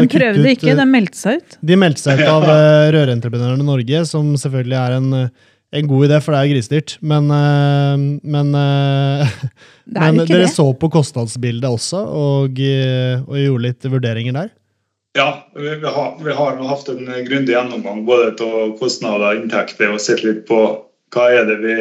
De 0.00 0.06
kutte 0.08 0.22
prøvde 0.22 0.40
ut 0.40 0.50
ikke, 0.54 0.74
de 0.78 0.84
meldte 0.88 1.18
seg 1.18 1.40
ut. 1.40 1.56
De 1.68 1.76
meldte 1.76 2.00
seg 2.00 2.22
ut 2.22 2.30
av 2.32 2.46
uh, 2.48 2.88
Rørentreprenørene 2.94 3.66
Norge, 3.66 4.00
som 4.08 4.30
selvfølgelig 4.40 4.78
er 4.80 4.94
en, 4.96 5.10
eh, 5.18 5.50
en 5.72 5.86
god 5.90 6.08
idé, 6.08 6.18
for 6.22 6.34
det 6.34 6.40
er 6.40 6.52
grisedyrt. 6.52 6.96
Men, 7.02 7.30
eh, 7.30 8.06
men, 8.22 8.54
eh, 8.58 9.34
Det 9.90 9.98
er 9.98 10.12
men 10.12 10.24
dere 10.24 10.44
det. 10.46 10.54
så 10.54 10.66
på 10.74 10.90
kostnadsbildet 10.90 11.66
også, 11.66 12.02
og, 12.06 12.60
eh, 12.62 13.22
og 13.26 13.38
gjorde 13.38 13.66
litt 13.68 13.90
vurderinger 13.90 14.36
der? 14.36 14.52
Ja, 15.18 15.30
vi, 15.56 15.66
vi, 15.82 15.90
har, 15.90 16.12
vi 16.22 16.34
har 16.34 16.60
hatt 16.70 16.92
en 16.92 17.08
grundig 17.26 17.56
gjennomgang 17.56 18.04
både 18.06 18.36
av 18.46 18.76
kostnader 18.78 19.32
og 19.32 19.40
inntekter 19.40 19.90
og 19.90 20.02
sett 20.02 20.22
litt 20.22 20.44
på 20.46 20.60
hva 21.10 21.24
er 21.34 21.48
det 21.48 21.56
vi 21.64 21.74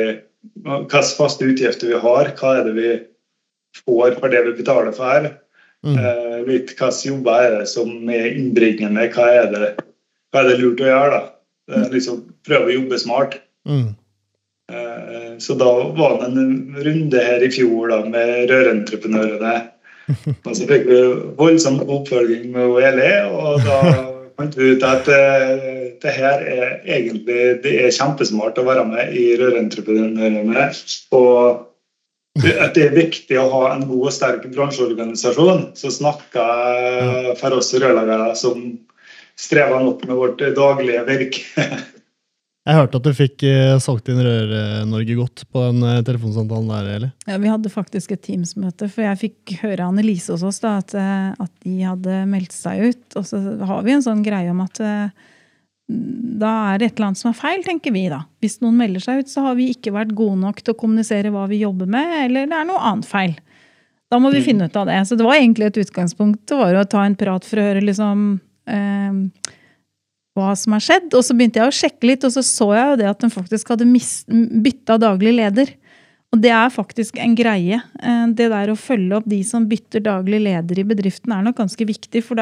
hvilke 0.64 1.02
faste 1.18 1.48
utgifter 1.48 1.92
vi 1.92 2.00
har, 2.00 2.32
hva 2.40 2.56
er 2.58 2.70
det 2.70 2.76
vi 2.78 2.94
får 3.84 4.18
for 4.20 4.34
det 4.34 4.44
vi 4.48 4.56
betaler 4.62 4.96
for. 4.96 5.30
Mm. 5.86 5.96
Eh, 5.96 6.38
litt 6.48 6.74
hvilke 6.74 6.90
jobber 7.06 7.46
er 7.46 7.58
det 7.60 7.68
som 7.72 7.92
er 8.12 8.32
innbringende, 8.34 9.10
hva 9.14 9.28
er 9.44 9.52
det, 9.54 9.70
hva 10.32 10.42
er 10.42 10.50
det 10.50 10.58
lurt 10.62 10.84
å 10.84 10.90
gjøre. 10.90 11.20
da. 11.20 11.22
Eh, 11.70 11.88
liksom 11.94 12.24
Prøve 12.48 12.72
å 12.72 12.76
jobbe 12.80 13.00
smart. 13.00 13.40
Mm. 13.68 13.96
Eh, 14.72 15.38
Så 15.40 15.54
da 15.60 15.72
var 15.98 16.20
det 16.20 16.26
en 16.26 16.76
runde 16.86 17.24
her 17.24 17.44
i 17.44 17.52
fjor 17.52 17.90
da, 17.90 18.00
med 18.06 18.52
rørentreprenørene. 18.52 19.56
Og 20.48 20.56
så 20.58 20.68
fikk 20.70 20.88
vi 20.90 21.02
voldsom 21.38 21.82
oppfølging 21.86 22.50
med 22.56 22.80
Eli, 22.82 23.12
og 23.30 23.62
da 23.66 23.80
fant 24.40 24.56
vi 24.58 24.72
ut 24.74 24.86
at 24.88 25.10
eh, 25.14 25.66
det 26.00 26.14
her 26.16 26.44
er 26.48 26.78
egentlig 26.88 27.60
det 27.64 27.74
er 27.84 27.94
kjempesmart 27.94 28.58
å 28.58 28.68
være 28.68 28.86
med 28.88 29.12
i 29.14 29.34
Rørentreprenørene. 29.38 30.70
Og 31.18 31.66
at 32.40 32.78
det 32.78 32.86
er 32.86 32.96
viktig 32.96 33.36
å 33.40 33.50
ha 33.52 33.64
en 33.74 33.84
god 33.90 34.06
og 34.08 34.16
sterk 34.16 34.46
bransjeorganisasjon 34.54 35.66
som 35.76 35.92
snakker 35.92 37.34
for 37.40 37.58
oss 37.58 37.74
rørleggere 37.76 38.32
som 38.40 38.62
strever 39.40 39.84
nok 39.84 40.06
med 40.08 40.20
vårt 40.20 40.44
daglige 40.56 41.04
virke. 41.10 41.68
Jeg 42.70 42.78
hørte 42.78 43.00
at 43.00 43.08
du 43.08 43.16
fikk 43.18 43.44
eh, 43.48 43.80
solgt 43.82 44.12
inn 44.12 44.20
Rør-Norge 44.22 45.16
godt 45.18 45.42
på 45.50 45.64
den 45.72 45.82
eh, 45.88 46.04
telefonsamtalen 46.06 46.70
der, 46.70 46.90
Eli. 46.98 47.10
Ja, 47.26 47.40
vi 47.42 47.50
hadde 47.50 47.72
faktisk 47.74 48.14
et 48.14 48.22
Teams-møte, 48.28 48.86
for 48.92 49.08
jeg 49.08 49.20
fikk 49.24 49.56
høre 49.64 49.88
Annelise 49.90 50.36
hos 50.36 50.46
oss 50.46 50.62
da, 50.62 50.76
at, 50.84 50.94
eh, 50.94 51.32
at 51.34 51.54
de 51.66 51.76
hadde 51.82 52.22
meldt 52.30 52.54
seg 52.54 52.92
ut. 52.92 53.18
Og 53.18 53.26
så 53.26 53.42
har 53.72 53.82
vi 53.88 53.96
en 53.96 54.06
sånn 54.06 54.22
greie 54.26 54.54
om 54.54 54.62
at 54.66 54.84
da 55.90 56.50
er 56.70 56.78
det 56.78 56.92
et 56.92 57.00
eller 57.00 57.08
annet 57.08 57.22
som 57.24 57.32
er 57.32 57.40
feil, 57.40 57.64
tenker 57.66 57.96
vi 57.96 58.06
da. 58.12 58.22
Hvis 58.44 58.60
noen 58.62 58.78
melder 58.78 59.02
seg 59.02 59.24
ut, 59.24 59.32
så 59.32 59.48
har 59.48 59.58
vi 59.58 59.72
ikke 59.74 59.96
vært 59.96 60.14
gode 60.18 60.38
nok 60.44 60.62
til 60.62 60.76
å 60.76 60.78
kommunisere 60.78 61.32
hva 61.34 61.48
vi 61.50 61.64
jobber 61.64 61.90
med, 61.90 62.12
eller 62.28 62.52
det 62.52 62.60
er 62.60 62.68
noe 62.70 62.84
annet 62.92 63.10
feil. 63.10 63.34
Da 64.10 64.20
må 64.22 64.30
vi 64.34 64.44
finne 64.46 64.70
ut 64.70 64.78
av 64.78 64.86
det. 64.90 65.00
Så 65.10 65.18
det 65.18 65.26
var 65.26 65.38
egentlig 65.38 65.72
et 65.72 65.82
utgangspunkt. 65.82 66.44
Det 66.50 66.58
var 66.58 66.78
å 66.78 66.86
ta 66.90 67.02
en 67.06 67.18
prat 67.18 67.46
for 67.46 67.62
å 67.62 67.66
høre 67.66 67.82
liksom 67.82 68.28
eh, 68.70 69.58
hva 70.38 70.56
som 70.58 70.76
har 70.76 70.84
skjedd. 70.84 71.14
Og 71.18 71.24
så 71.26 71.36
begynte 71.36 71.62
jeg 71.62 71.70
å 71.70 71.76
sjekke 71.76 72.10
litt, 72.12 72.26
og 72.28 72.34
så 72.36 72.44
så 72.46 72.72
jeg 72.76 72.92
jo 72.92 72.98
det 73.02 73.10
at 73.10 73.24
den 73.24 73.34
faktisk 73.34 73.72
hadde 73.74 73.88
bytta 74.66 75.00
daglig 75.02 75.34
leder. 75.40 75.72
Og 76.30 76.42
det 76.44 76.52
er 76.54 76.70
faktisk 76.70 77.18
en 77.18 77.34
greie. 77.38 77.80
Eh, 78.04 78.28
Det 78.38 78.50
der 78.52 78.70
å 78.70 78.78
følge 78.78 79.18
opp 79.18 79.26
de 79.30 79.42
som 79.44 79.66
bytter 79.68 80.04
daglig 80.06 80.44
leder 80.46 80.80
i 80.80 80.86
bedriften, 80.86 81.34
er 81.34 81.42
nok 81.44 81.58
ganske 81.58 81.86
viktig. 81.90 82.22
For 82.24 82.36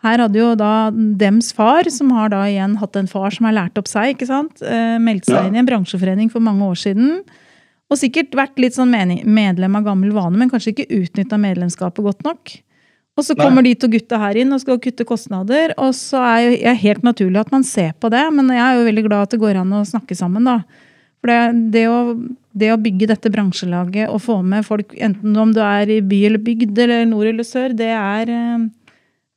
her 0.00 0.18
hadde 0.18 0.38
jo 0.40 0.54
da 0.56 0.90
dems 0.90 1.52
far, 1.52 1.84
som 1.90 2.10
har 2.16 2.30
da 2.32 2.46
igjen 2.48 2.78
hatt 2.80 2.96
en 2.96 3.06
far 3.10 3.30
som 3.30 3.44
har 3.44 3.52
lært 3.52 3.76
opp 3.76 3.86
seg, 3.90 4.14
ikke 4.16 4.26
sant, 4.26 4.62
eh, 4.62 4.96
meldt 4.98 5.26
seg 5.26 5.36
Ja. 5.36 5.46
inn 5.46 5.56
i 5.56 5.58
en 5.58 5.66
bransjeforening 5.66 6.30
for 6.30 6.40
mange 6.40 6.62
år 6.62 6.78
siden. 6.80 7.20
Og 7.90 7.98
sikkert 7.98 8.30
vært 8.30 8.56
litt 8.56 8.72
sånn 8.72 8.90
medlem 9.26 9.76
av 9.76 9.84
gammel 9.84 10.12
vane, 10.12 10.38
men 10.38 10.48
kanskje 10.48 10.72
ikke 10.72 10.88
utnytta 10.88 11.36
medlemskapet 11.36 12.02
godt 12.02 12.22
nok. 12.24 12.62
Og 13.20 13.26
så 13.26 13.34
Nei. 13.36 13.44
kommer 13.44 13.66
de 13.66 13.74
to 13.76 13.88
gutta 13.92 14.16
her 14.22 14.38
inn 14.40 14.54
og 14.56 14.62
skal 14.62 14.78
kutte 14.80 15.04
kostnader, 15.04 15.74
og 15.76 15.92
så 15.96 16.22
er 16.24 16.44
jo 16.46 16.76
helt 16.86 17.02
naturlig 17.04 17.42
at 17.42 17.50
man 17.52 17.66
ser 17.68 17.92
på 18.00 18.08
det, 18.12 18.22
men 18.32 18.48
jeg 18.54 18.62
er 18.64 18.78
jo 18.78 18.86
veldig 18.86 19.04
glad 19.10 19.26
at 19.26 19.34
det 19.34 19.40
går 19.42 19.58
an 19.60 19.74
å 19.76 19.84
snakke 19.84 20.16
sammen, 20.16 20.48
da. 20.48 20.62
For 21.20 21.28
det, 21.28 21.40
det, 21.74 21.82
å, 21.92 22.14
det 22.56 22.70
å 22.72 22.78
bygge 22.80 23.10
dette 23.10 23.32
bransjelaget 23.32 24.08
og 24.08 24.22
få 24.24 24.38
med 24.40 24.64
folk, 24.64 24.94
enten 24.96 25.36
om 25.36 25.52
du 25.52 25.60
er 25.60 25.92
i 25.92 26.00
by 26.00 26.22
eller 26.30 26.40
bygd 26.46 26.80
eller 26.80 27.04
nord 27.10 27.28
eller 27.28 27.44
sør, 27.44 27.76
det 27.76 27.90
er, 27.92 28.32
eh, 28.32 28.94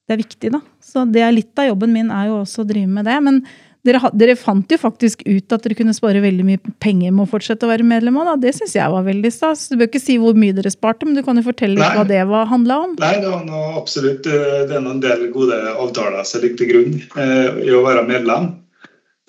det 0.08 0.15
er 0.15 0.22
viktig, 0.24 0.54
da. 0.56 0.63
Så 0.80 1.04
det 1.12 1.26
er 1.26 1.36
litt 1.36 1.60
av 1.60 1.67
jobben 1.74 1.91
min 1.91 2.13
er 2.13 2.32
jo 2.32 2.39
også 2.39 2.63
å 2.63 2.69
drive 2.72 2.88
med 2.88 3.10
det. 3.10 3.19
Men 3.26 3.43
dere, 3.84 4.00
dere 4.15 4.36
fant 4.39 4.72
jo 4.72 4.80
faktisk 4.80 5.26
ut 5.28 5.54
at 5.56 5.65
dere 5.65 5.76
kunne 5.76 5.96
spare 5.96 6.22
veldig 6.24 6.46
mye 6.48 6.74
penger 6.84 7.12
med 7.12 7.26
å 7.26 7.30
fortsette 7.34 7.67
å 7.67 7.72
være 7.72 7.88
medlem 7.88 8.15
da. 8.24 8.38
Det 8.39 8.54
syns 8.56 8.78
jeg 8.78 8.93
var 8.93 9.04
veldig 9.04 9.32
stas. 9.34 9.67
Du 9.72 9.76
bør 9.76 9.89
ikke 9.91 10.04
si 10.04 10.15
hvor 10.22 10.38
mye 10.39 10.56
dere 10.56 10.72
sparte, 10.72 11.08
men 11.08 11.17
du 11.17 11.24
kan 11.26 11.39
jo 11.39 11.46
fortelle 11.46 11.80
Nei. 11.82 11.91
hva 11.98 12.08
det 12.08 12.22
var 12.30 12.48
handla 12.52 12.80
om. 12.88 12.98
Nei, 13.02 13.13
det 13.19 13.32
var 13.34 13.43
noe 13.48 13.76
absolutt 13.82 14.30
eh, 14.32 14.63
det 14.69 14.80
er 14.80 14.91
en 14.96 15.04
del 15.04 15.28
gode 15.36 15.60
avtaler 15.74 16.24
som 16.28 16.43
ligger 16.43 16.62
til 16.62 16.72
grunn 16.72 17.00
eh, 17.00 17.63
i 17.67 17.74
å 17.76 17.84
være 17.86 18.08
medlem. 18.08 18.54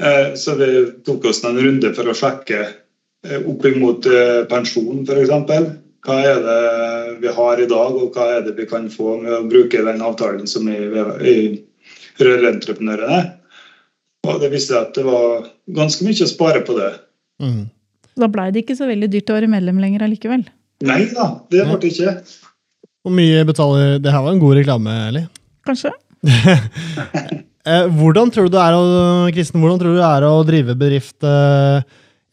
Eh, 0.02 0.34
så 0.34 0.54
vi 0.58 0.70
tok 1.06 1.24
oss 1.30 1.44
en 1.44 1.58
runde 1.58 1.92
for 1.94 2.10
å 2.10 2.16
sjekke 2.18 2.62
eh, 2.64 3.38
opp 3.40 3.66
imot 3.70 4.06
eh, 4.10 4.40
pensjon, 4.50 5.04
f.eks. 5.06 5.68
hva 6.04 6.16
er 6.22 6.42
det 6.46 6.58
vi 7.22 7.30
har 7.36 7.62
i 7.62 7.68
dag, 7.70 7.94
og 7.94 8.14
hva 8.14 8.30
er 8.36 8.42
det 8.46 8.56
vi 8.58 8.66
kan 8.70 8.90
få 8.90 9.16
med 9.22 9.34
å 9.34 9.44
bruke 9.46 9.84
den 9.86 10.02
avtalen 10.02 10.50
som 10.50 10.66
vi, 10.70 10.78
vi 11.22 11.36
Rørentreprenørene. 12.14 13.22
Og 14.24 14.40
det 14.42 14.50
viste 14.52 14.76
at 14.78 14.94
det 14.96 15.04
var 15.06 15.48
ganske 15.76 16.06
mye 16.06 16.24
å 16.24 16.30
spare 16.30 16.62
på 16.66 16.76
det. 16.78 16.90
Mm. 17.42 17.64
Da 18.20 18.28
blei 18.30 18.50
det 18.54 18.64
ikke 18.64 18.76
så 18.78 18.88
veldig 18.88 19.10
dyrt 19.12 19.32
å 19.32 19.38
være 19.38 19.50
medlem 19.50 19.80
lenger 19.82 20.06
allikevel. 20.06 20.44
Nei 20.84 21.00
da, 21.12 21.28
det 21.52 21.64
ble 21.66 21.78
det 21.82 21.90
ikke. 21.92 22.14
Hvor 23.04 23.12
mye 23.14 23.42
betaler 23.46 23.98
Det 24.00 24.12
her 24.12 24.22
var 24.24 24.32
en 24.32 24.42
god 24.42 24.56
reklame, 24.60 24.94
Eli. 25.10 25.26
Kanskje? 25.66 25.92
Eh, 27.64 27.86
hvordan 27.96 28.28
tror 28.28 28.44
du 28.44 28.52
det 28.52 28.60
er 28.60 28.74
å, 28.76 28.80
Kristen, 29.32 29.56
hvordan 29.62 29.78
tror 29.80 29.94
du 29.94 29.96
det 29.96 30.04
er 30.04 30.24
å 30.28 30.42
drive 30.44 30.74
bedrift? 30.76 31.14
Eh, 31.24 31.78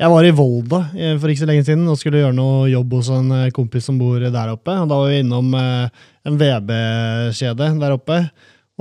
jeg 0.03 0.11
var 0.11 0.27
i 0.27 0.33
Volda 0.35 0.81
eh, 0.91 1.13
for 1.21 1.31
ikke 1.31 1.45
så 1.45 1.47
lenge 1.47 1.63
siden 1.63 1.85
og 1.87 1.95
skulle 2.01 2.19
gjøre 2.19 2.35
noe 2.35 2.65
jobb 2.67 2.97
hos 2.97 3.07
en 3.15 3.29
kompis 3.55 3.87
som 3.87 3.95
bor 3.95 4.19
der 4.19 4.51
oppe. 4.51 4.75
og 4.75 4.89
Da 4.91 4.97
var 4.99 5.07
vi 5.07 5.21
innom 5.23 5.55
en 5.55 6.41
VB-kjede 6.41 7.69
der 7.79 7.95
oppe. 7.95 8.19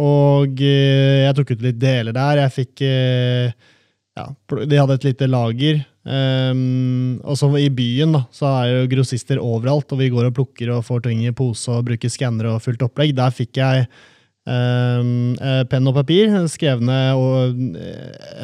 Og 0.01 0.63
eh, 0.65 1.27
jeg 1.27 1.37
tok 1.37 1.55
ut 1.55 1.65
litt 1.67 1.81
deler 1.81 2.17
der. 2.17 2.45
Jeg 2.45 2.57
fikk 2.57 2.85
eh, 2.87 3.53
ja, 4.19 4.27
De 4.65 4.79
hadde 4.81 4.99
et 4.99 5.09
lite 5.11 5.31
lager. 5.31 5.83
Um, 6.01 7.19
og 7.29 7.37
så 7.37 7.51
I 7.61 7.69
byen 7.77 8.15
da, 8.17 8.23
så 8.33 8.49
er 8.49 8.71
jo 8.71 8.87
grossister 8.95 9.41
overalt, 9.43 9.93
og 9.93 10.01
vi 10.01 10.09
går 10.13 10.31
og 10.31 10.39
plukker 10.39 10.73
og 10.73 10.87
får 10.87 11.05
ting 11.05 11.21
i 11.27 11.35
pose 11.37 11.69
og 11.75 11.85
bruker 11.91 12.13
skannere 12.13 12.55
og 12.55 12.65
fullt 12.65 12.87
opplegg. 12.87 13.13
Der 13.19 13.35
fikk 13.37 13.61
jeg 13.61 13.85
um, 14.49 15.37
penn 15.69 15.91
og 15.91 15.99
papir, 16.01 16.33
skrevne 16.51 16.99
og, 17.21 17.61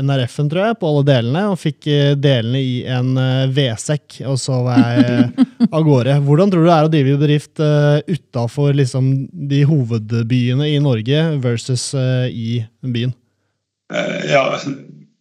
NRF-en, 0.04 0.52
tror 0.52 0.68
jeg, 0.68 0.78
på 0.82 0.92
alle 0.92 1.06
delene, 1.08 1.46
og 1.54 1.60
fikk 1.62 1.88
delene 2.20 2.60
i 2.60 2.76
en 2.92 3.16
vedsekk, 3.56 4.20
og 4.28 4.36
så 4.42 4.60
var 4.68 4.84
jeg 4.84 5.46
av 5.72 5.84
gårde. 5.86 6.18
Hvordan 6.26 6.50
tror 6.52 6.64
du 6.64 6.68
det 6.68 6.74
er 6.76 6.86
å 6.86 6.92
drive 6.92 7.16
bedrift 7.20 7.62
uh, 7.62 7.98
utafor 8.06 8.76
liksom, 8.76 9.08
de 9.50 9.62
hovedbyene 9.68 10.68
i 10.70 10.78
Norge 10.82 11.22
versus 11.42 11.88
uh, 11.96 12.26
i 12.28 12.60
byen? 12.82 13.14
Uh, 13.92 14.20
ja, 14.30 14.44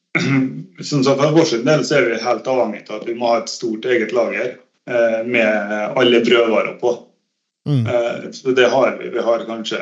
som 0.89 1.03
sagt, 1.05 1.21
For 1.21 1.35
vår 1.35 1.65
del 1.65 1.85
så 1.87 1.99
er 1.99 2.09
vi 2.09 2.21
helt 2.23 2.47
avhengig 2.51 2.85
av 2.89 3.01
at 3.01 3.09
vi 3.09 3.17
må 3.17 3.31
ha 3.33 3.41
et 3.41 3.51
stort 3.51 3.87
eget 3.89 4.15
lager 4.15 4.55
uh, 4.89 5.21
med 5.27 5.75
alle 5.97 6.23
brødvarer 6.25 6.75
på. 6.81 6.97
Mm. 7.65 7.87
Så 8.29 8.53
det 8.53 8.67
har 8.69 8.91
vi. 8.99 9.07
Vi 9.09 9.21
har 9.25 9.41
kanskje, 9.47 9.79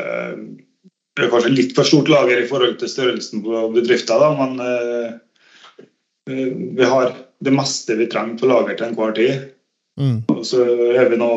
det 1.17 1.25
er 1.25 1.31
kanskje 1.33 1.49
litt 1.51 1.73
for 1.75 1.83
stort 1.83 2.07
lager 2.07 2.39
i 2.39 2.47
forhold 2.47 2.77
til 2.79 2.87
størrelsen 2.87 3.43
på 3.43 3.65
bedriften, 3.73 4.21
da, 4.23 4.29
men 4.39 5.19
vi 6.23 6.87
har 6.87 7.11
det 7.43 7.51
meste 7.51 7.97
vi 7.99 8.07
trenger 8.07 8.39
på 8.39 8.47
lager 8.47 8.77
til 8.79 8.87
enhver 8.87 9.11
tid. 9.17 9.49
Mm. 9.99 10.43
Så 10.43 10.63
er 10.97 11.09
vi 11.09 11.19
nå 11.19 11.29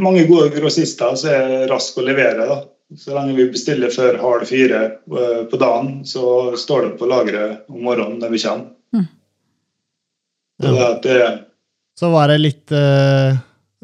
mange 0.00 0.24
gode 0.28 0.50
grossister 0.54 1.16
som 1.18 1.30
er 1.32 1.66
raske 1.70 2.00
å 2.00 2.06
levere. 2.06 2.46
da. 2.46 2.62
Så 2.96 3.14
lenge 3.16 3.34
vi 3.34 3.48
bestiller 3.50 3.90
før 3.90 4.18
halv 4.22 4.46
fire 4.46 4.82
eh, 4.86 5.42
på 5.50 5.58
dagen, 5.58 6.04
så 6.06 6.56
står 6.56 6.84
det 6.84 6.92
på 7.00 7.08
lageret 7.10 7.66
om 7.72 7.82
morgenen 7.82 8.20
når 8.22 8.34
vi 8.36 8.42
kommer. 8.44 8.68
Mm. 8.94 9.06
Så 10.62 10.72
det, 10.72 10.86
det, 11.02 11.26
Så 11.98 12.10
var 12.14 12.30
det 12.30 12.38
litt, 12.38 12.70
eh, 12.72 13.34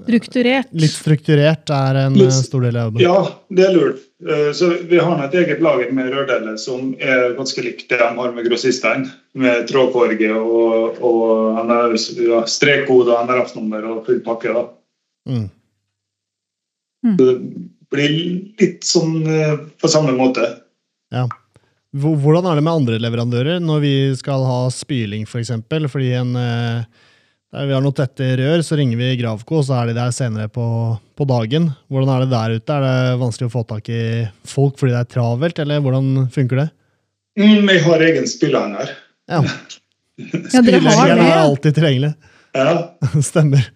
Strukturert. 0.05 0.69
litt 0.73 0.91
strukturert 0.95 1.71
er 1.71 1.97
en 2.07 2.15
Litt- 2.15 2.29
eh, 2.33 2.43
stor 2.43 2.61
del 2.67 2.77
av 2.77 2.91
jobben. 2.91 3.03
ja, 3.03 3.19
det 3.51 3.67
er 3.69 3.75
lurt. 3.77 4.01
Eh, 4.29 4.53
Så 4.53 4.71
Vi 4.89 4.99
har 4.99 5.25
et 5.25 5.35
eget 5.35 5.61
lager 5.61 5.93
med 5.93 6.13
rørdeler 6.13 6.57
som 6.59 6.95
er 7.01 7.35
ganske 7.35 7.63
likt 7.65 7.89
det 7.89 7.99
de 7.99 8.09
har 8.17 8.33
med 8.33 8.47
grossistene. 8.47 9.11
Med 9.35 9.67
trådkorge 9.69 10.31
og, 10.37 10.99
og 11.03 11.67
ja, 11.69 12.43
strekkoder, 12.47 13.27
NRF-nummer 13.27 13.85
og 13.85 14.07
full 14.07 14.21
pakke. 14.21 14.53
da. 14.53 14.69
Mm. 15.29 15.51
Det 17.17 17.31
blir 17.93 18.13
litt 18.61 18.85
sånn 18.87 19.27
eh, 19.27 19.57
på 19.81 19.89
samme 19.91 20.13
måte. 20.17 20.45
Ja. 21.13 21.27
Hvordan 21.95 22.47
er 22.49 22.57
det 22.57 22.65
med 22.65 22.73
andre 22.73 22.99
leverandører 23.03 23.59
når 23.61 23.81
vi 23.83 23.95
skal 24.17 24.45
ha 24.49 24.61
spyling, 24.73 25.27
f.eks.? 25.29 25.51
For? 25.69 25.89
Fordi 25.93 26.13
en, 26.17 26.31
eh, 26.37 26.85
der 27.53 27.67
vi 27.69 27.75
har 27.77 27.83
noe 27.85 27.93
tette 27.97 28.31
rør, 28.41 28.63
så 28.65 28.79
ringer 28.81 28.97
vi 28.97 29.11
Gravko, 29.21 29.59
og 29.61 29.67
så 29.69 29.77
er 29.83 29.91
de 29.91 29.97
der 29.99 30.13
senere 30.17 30.49
på, 30.49 30.65
på 31.19 31.27
dagen. 31.29 31.67
Hvordan 31.93 32.13
er 32.15 32.23
det 32.25 32.31
der 32.33 32.55
ute? 32.57 32.77
Er 32.79 32.87
det 32.87 33.21
vanskelig 33.21 33.51
å 33.51 33.53
få 33.53 33.63
tak 33.69 33.91
i 33.93 34.01
folk 34.49 34.79
fordi 34.81 34.95
det 34.95 35.03
er 35.03 35.11
travelt, 35.13 35.61
eller 35.61 35.83
hvordan 35.85 36.09
funker 36.33 36.63
det? 36.63 36.69
Mm, 37.41 37.69
jeg 37.69 37.85
har 37.85 38.07
egen 38.09 38.29
spillehanger. 38.29 38.95
Ja, 39.29 39.43
det. 39.45 40.81
er 40.81 41.39
alltid 41.43 41.77
tilgjengelig. 41.77 42.13
Ja. 42.57 42.73
Stemmer. 43.31 43.69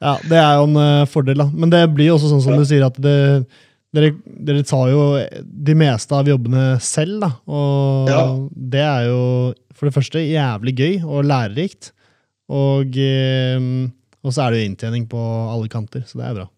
Ja, 0.00 0.14
det 0.24 0.38
er 0.40 0.56
jo 0.60 0.66
en 0.68 0.76
eh, 0.80 1.06
fordel, 1.12 1.40
da. 1.42 1.48
Men 1.52 1.72
det 1.72 1.84
blir 1.92 2.08
jo 2.10 2.16
også 2.16 2.30
sånn 2.32 2.42
som 2.44 2.56
du 2.56 2.64
sier, 2.68 2.84
at 2.88 2.96
det, 3.04 3.14
dere, 3.96 4.14
dere 4.48 4.64
tar 4.64 4.88
jo 4.92 5.04
de 5.44 5.76
meste 5.76 6.16
av 6.16 6.28
jobbene 6.30 6.66
selv, 6.84 7.20
da. 7.24 7.32
Og 7.52 8.08
Ja. 8.12 8.22
det 8.76 8.84
er 8.86 9.08
jo 9.10 9.22
for 9.76 9.88
det 9.88 9.96
første 9.96 10.24
jævlig 10.24 10.76
gøy 10.80 10.94
og 11.04 11.26
lærerikt. 11.28 11.92
Og, 12.50 12.96
eh, 12.98 13.58
og 14.24 14.34
så 14.34 14.46
er 14.46 14.50
det 14.52 14.62
jo 14.62 14.70
inntjening 14.70 15.04
på 15.10 15.20
alle 15.20 15.70
kanter, 15.70 16.02
så 16.08 16.18
det 16.18 16.26
er 16.28 16.38
bra. 16.40 16.48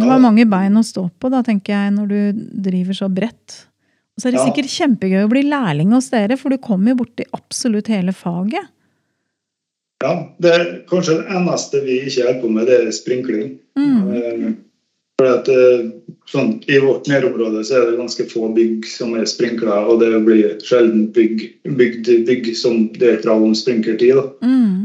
Du 0.00 0.06
har 0.08 0.18
mange 0.22 0.44
bein 0.48 0.74
å 0.80 0.82
stå 0.82 1.04
på, 1.20 1.30
da, 1.30 1.42
tenker 1.46 1.74
jeg, 1.76 1.92
når 1.94 2.08
du 2.10 2.46
driver 2.64 2.96
så 2.96 3.08
bredt. 3.12 3.66
Og 4.16 4.22
så 4.22 4.28
er 4.28 4.32
det 4.34 4.40
Ja. 4.40 4.46
sikkert 4.48 4.72
kjempegøy 4.72 5.24
å 5.24 5.30
bli 5.30 5.42
lærling 5.46 5.92
hos 5.92 6.10
dere, 6.10 6.36
for 6.36 6.50
du 6.50 6.58
kommer 6.58 6.92
jo 6.92 7.04
borti 7.04 7.24
absolutt 7.32 7.86
hele 7.88 8.12
faget. 8.12 8.66
ja. 10.02 10.28
Det 10.40 10.50
er 10.50 10.64
kanskje 10.90 11.18
det 11.22 11.30
eneste 11.30 11.80
vi 11.84 12.00
ikke 12.02 12.24
holder 12.26 12.40
på 12.42 12.50
med, 12.50 12.66
det 12.66 12.80
er 12.80 12.90
sprinkling. 12.90 13.58
Mm. 13.78 14.14
Eh, 14.16 14.54
For 15.18 15.26
at, 15.38 15.46
eh, 15.46 15.90
sånn, 16.26 16.64
I 16.66 16.80
vårt 16.80 17.06
nærområde 17.06 17.60
så 17.64 17.76
er 17.76 17.90
det 17.90 17.98
ganske 18.00 18.24
få 18.26 18.48
bygg 18.56 18.84
som 18.86 19.14
er 19.14 19.24
sprinkla, 19.24 19.86
og 19.86 20.00
det 20.00 20.24
blir 20.24 20.58
sjelden 20.64 21.12
bygg, 21.12 21.44
bygd 21.76 22.26
bygg 22.26 22.56
som 22.56 22.88
det 22.88 23.02
er 23.02 23.22
krav 23.22 23.40
om 23.44 23.52
sprinkertid. 23.54 24.16
da. 24.16 24.24
Mm. 24.42 24.81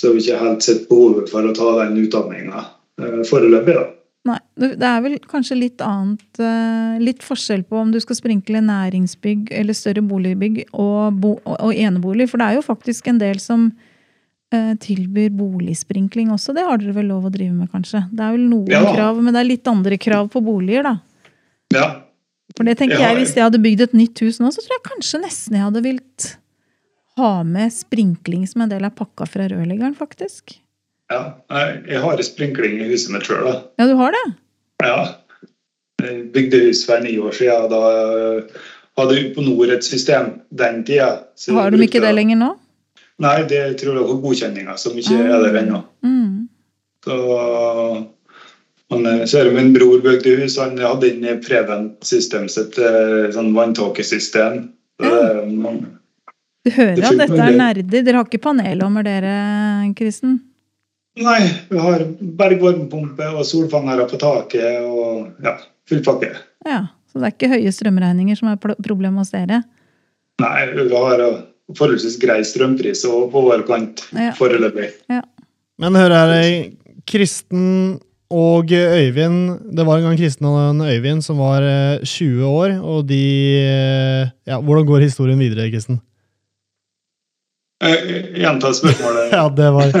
Så 0.00 0.08
har 0.08 0.14
vi 0.16 0.24
ikke 0.24 0.40
helt 0.42 0.62
sett 0.66 0.88
behovet 0.90 1.28
for 1.30 1.46
å 1.46 1.52
ta 1.54 1.68
den 1.84 1.98
utdanninga 2.02 2.64
eh, 3.00 3.20
foreløpig. 3.28 3.74
da. 3.78 3.84
Nei, 4.24 4.38
det 4.56 4.86
er 4.88 5.02
vel 5.04 5.18
kanskje 5.28 5.58
litt 5.60 5.82
annet 5.84 6.38
eh, 6.40 6.94
Litt 7.04 7.20
forskjell 7.22 7.60
på 7.68 7.76
om 7.76 7.90
du 7.92 7.98
skal 8.00 8.16
sprinkle 8.16 8.62
næringsbygg 8.64 9.50
eller 9.52 9.76
større 9.76 10.00
boligbygg 10.08 10.62
og, 10.72 11.18
bo, 11.20 11.34
og, 11.44 11.58
og 11.58 11.74
enebolig. 11.76 12.30
For 12.30 12.40
det 12.40 12.46
er 12.46 12.56
jo 12.58 12.62
faktisk 12.64 13.10
en 13.12 13.18
del 13.20 13.38
som 13.42 13.66
eh, 14.54 14.72
tilbyr 14.80 15.28
boligsprinkling 15.36 16.32
også. 16.32 16.54
Det 16.56 16.64
har 16.64 16.80
dere 16.80 16.96
vel 16.96 17.10
lov 17.12 17.28
å 17.28 17.32
drive 17.34 17.52
med, 17.52 17.68
kanskje? 17.74 18.06
Det 18.10 18.24
er 18.24 18.32
vel 18.38 18.48
noen 18.48 18.72
Ja. 18.72 18.80
krav, 18.94 19.20
men 19.20 19.34
det 19.36 19.42
er 19.44 19.50
litt 19.50 19.68
andre 19.68 19.98
krav 20.00 20.30
på 20.32 20.40
boliger, 20.46 20.88
da. 20.88 20.96
Ja, 21.74 21.86
For 22.56 22.64
det 22.64 22.76
tenker 22.78 23.00
Ja, 23.00 23.08
jeg, 23.12 23.24
Hvis 23.24 23.34
jeg 23.36 23.42
hadde 23.44 23.58
bygd 23.60 23.80
et 23.88 23.94
nytt 23.98 24.20
hus 24.24 24.36
nå, 24.40 24.50
så 24.54 24.62
tror 24.62 24.76
jeg 24.78 24.84
kanskje 24.88 25.20
nesten 25.24 25.56
jeg 25.58 25.64
hadde 25.64 25.84
vilt 25.84 26.26
ha 27.16 27.44
med 27.44 27.72
sprinkling 27.72 28.46
som 28.50 28.64
en 28.64 28.68
del 28.72 28.84
av 28.84 28.94
pakka 28.98 29.26
fra 29.30 29.48
rørleggeren, 29.48 29.94
faktisk. 29.94 30.56
ja. 31.12 31.34
Jeg 31.88 32.00
har 32.02 32.22
sprinkling 32.22 32.80
i 32.82 32.88
huset 32.90 33.12
mitt 33.14 33.26
sjøl. 33.28 33.46
Ja, 33.78 33.86
du 33.86 33.94
har 34.00 34.10
det? 34.16 34.24
Ja. 34.82 34.96
Jeg 36.02 36.32
bygde 36.34 36.58
hus 36.66 36.84
for 36.86 37.00
ni 37.00 37.16
år 37.18 37.32
siden. 37.36 37.68
Da 37.70 37.80
hadde 38.98 39.20
Uponor 39.28 39.70
et 39.72 39.84
system 39.86 40.40
den 40.50 40.82
tida. 40.84 41.24
Har 41.50 41.70
de 41.70 41.78
brukte 41.78 41.84
ikke 41.98 42.02
det 42.04 42.14
lenger 42.14 42.36
nå? 42.40 42.50
Nei, 43.22 43.36
det 43.46 43.78
tror 43.78 43.94
jeg 43.94 44.08
var 44.08 44.20
godkjenninga 44.24 44.74
som 44.80 44.98
ikke 44.98 45.20
er 45.22 45.44
der 45.44 45.60
ennå. 45.62 45.80
Mm. 46.02 46.48
Så 47.04 47.16
han, 48.90 49.06
eh, 49.06 49.22
er 49.22 49.44
det 49.44 49.54
min 49.54 49.72
bror 49.74 50.00
bygde 50.02 50.36
hus. 50.42 50.58
Han 50.58 50.76
hadde 50.78 51.10
inn 51.12 51.24
i 51.24 51.36
Prevent-systemet 51.44 52.50
sitt 52.50 52.78
eh, 52.78 53.30
sånn 53.34 53.54
vanntåkesystem. 53.54 54.64
Så 55.00 55.10
det 55.14 55.46
mange- 55.54 55.92
Du 56.64 56.70
hører 56.72 56.96
Det 56.96 57.04
at 57.04 57.18
dette 57.20 57.36
er 57.38 57.50
det. 57.52 57.58
nerder. 57.60 58.02
Dere 58.04 58.16
har 58.16 58.24
ikke 58.28 58.40
panelommer, 58.46 59.04
dere, 59.04 59.32
Kristen? 59.98 60.38
Nei, 61.20 61.40
vi 61.70 61.78
har 61.78 62.02
bergvarmepumpe 62.40 63.26
og 63.38 63.44
solfangere 63.46 64.06
på 64.10 64.18
taket 64.18 64.80
og 64.82 65.28
ja, 65.44 65.52
full 65.88 66.00
pakke. 66.06 66.30
Ja, 66.66 66.86
Så 67.12 67.20
det 67.20 67.28
er 67.28 67.34
ikke 67.36 67.50
høye 67.52 67.70
strømregninger 67.70 68.34
som 68.40 68.48
er 68.50 68.56
pro- 68.58 68.74
problemet 68.82 69.20
hos 69.22 69.30
dere? 69.30 69.60
Nei, 70.42 70.62
vi 70.74 70.88
har 70.90 71.20
eh, 71.22 71.36
forholdsvis 71.78 72.16
grei 72.22 72.40
strømpris 72.48 73.04
og 73.06 73.28
på 73.30 73.44
vår 73.46 73.62
kant 73.68 74.02
Ja. 74.16 74.32
foreløpig. 74.34 74.88
Men 75.78 75.94
hør 76.00 76.10
her, 76.16 76.32
Kristen 77.06 78.00
og 78.34 78.70
Øyvind 78.72 79.60
Det 79.76 79.84
var 79.86 79.98
en 80.00 80.04
gang 80.08 80.16
Kristen 80.18 80.46
og 80.48 80.58
en 80.72 80.80
Øyvind 80.82 81.22
som 81.22 81.38
var 81.38 81.62
eh, 81.62 82.00
20 82.02 82.42
år, 82.48 82.74
og 82.82 83.06
de 83.06 83.20
eh, 83.60 84.28
Ja, 84.48 84.58
hvordan 84.60 84.86
går 84.88 85.04
historien 85.06 85.38
videre, 85.38 85.70
Kristen? 85.70 86.00
Eh, 87.84 88.40
Gjenta 88.40 88.72
spørsmålet. 88.76 89.32
Ja, 89.36 89.44
det 89.52 89.70
var 89.74 89.92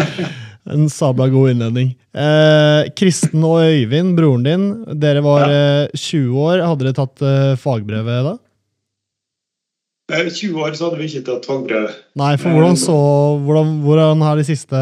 en 0.74 0.86
sabla 0.88 1.26
god 1.28 1.50
innledning. 1.52 1.90
Eh, 2.16 2.88
Kristen 2.96 3.42
og 3.44 3.60
Øyvind, 3.66 4.14
broren 4.16 4.46
din, 4.46 4.64
dere 5.02 5.20
var 5.24 5.44
eh, 5.50 5.92
20 5.92 6.38
år. 6.46 6.62
Hadde 6.64 6.86
dere 6.86 6.96
tatt 6.96 7.24
eh, 7.24 7.52
fagbrevet 7.60 8.30
da? 8.30 8.34
Eh, 10.12 10.28
20 10.28 10.60
år 10.64 10.72
så 10.76 10.88
hadde 10.88 11.00
vi 11.00 11.08
ikke 11.10 11.24
tatt 11.28 11.46
fagbrev. 11.48 11.90
Nei, 12.20 12.32
for 12.40 12.52
hvordan 12.56 12.76
så 12.80 12.96
Hvordan, 13.44 13.70
hvordan 13.84 14.24
har 14.24 14.36
de 14.40 14.44
siste 14.48 14.80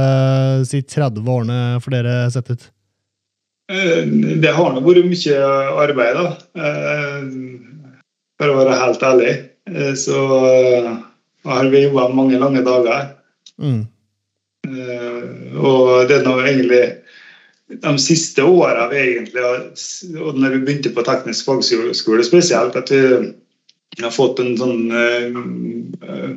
si 0.70 0.80
30 0.82 1.28
årene 1.34 1.58
for 1.82 1.94
dere 1.94 2.24
sett 2.34 2.50
ut? 2.50 2.64
Eh, 3.70 4.02
Det 4.42 4.50
har 4.54 4.74
nå 4.74 4.82
vært 4.82 5.06
mye 5.06 5.36
arbeid, 5.86 6.18
da. 6.18 6.26
Eh, 6.58 7.30
For 8.42 8.50
å 8.50 8.58
være 8.58 8.78
helt 8.80 9.02
ærlig. 9.06 9.34
Eh, 9.70 9.92
Så 9.94 10.18
eh, 11.44 11.50
har 11.50 11.70
vi 11.72 11.84
jobba 11.84 12.08
mange 12.14 12.38
lange 12.38 12.62
dager. 12.66 13.12
Mm. 13.62 13.82
Uh, 14.62 15.58
Og 15.58 16.08
det 16.08 16.20
er 16.20 16.26
nå 16.26 16.36
egentlig 16.40 16.82
de 17.82 17.92
siste 17.98 18.44
åra 18.46 18.84
vi 18.92 19.00
egentlig 19.00 19.42
har 19.42 19.64
Og 20.22 20.36
når 20.38 20.54
vi 20.54 20.60
begynte 20.62 20.92
på 20.94 21.02
teknisk 21.02 21.48
fagskole 21.48 22.22
spesielt, 22.24 22.76
at 22.76 22.92
vi 22.92 24.04
har 24.04 24.14
fått 24.14 24.38
en 24.40 24.54
sånn 24.60 24.92
uh, 24.92 26.32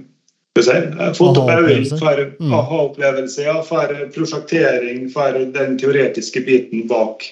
si? 0.64 0.76
Fått 1.20 1.38
opp 1.38 1.52
øynene 1.52 2.00
for 2.00 2.22
Mm. 2.40 2.54
aha-opplevelse, 2.54 3.44
ja, 3.44 3.62
for 3.62 4.10
prosjektering, 4.16 5.10
for 5.10 5.32
den 5.32 5.78
teoretiske 5.80 6.42
biten 6.46 6.88
bak 6.88 7.24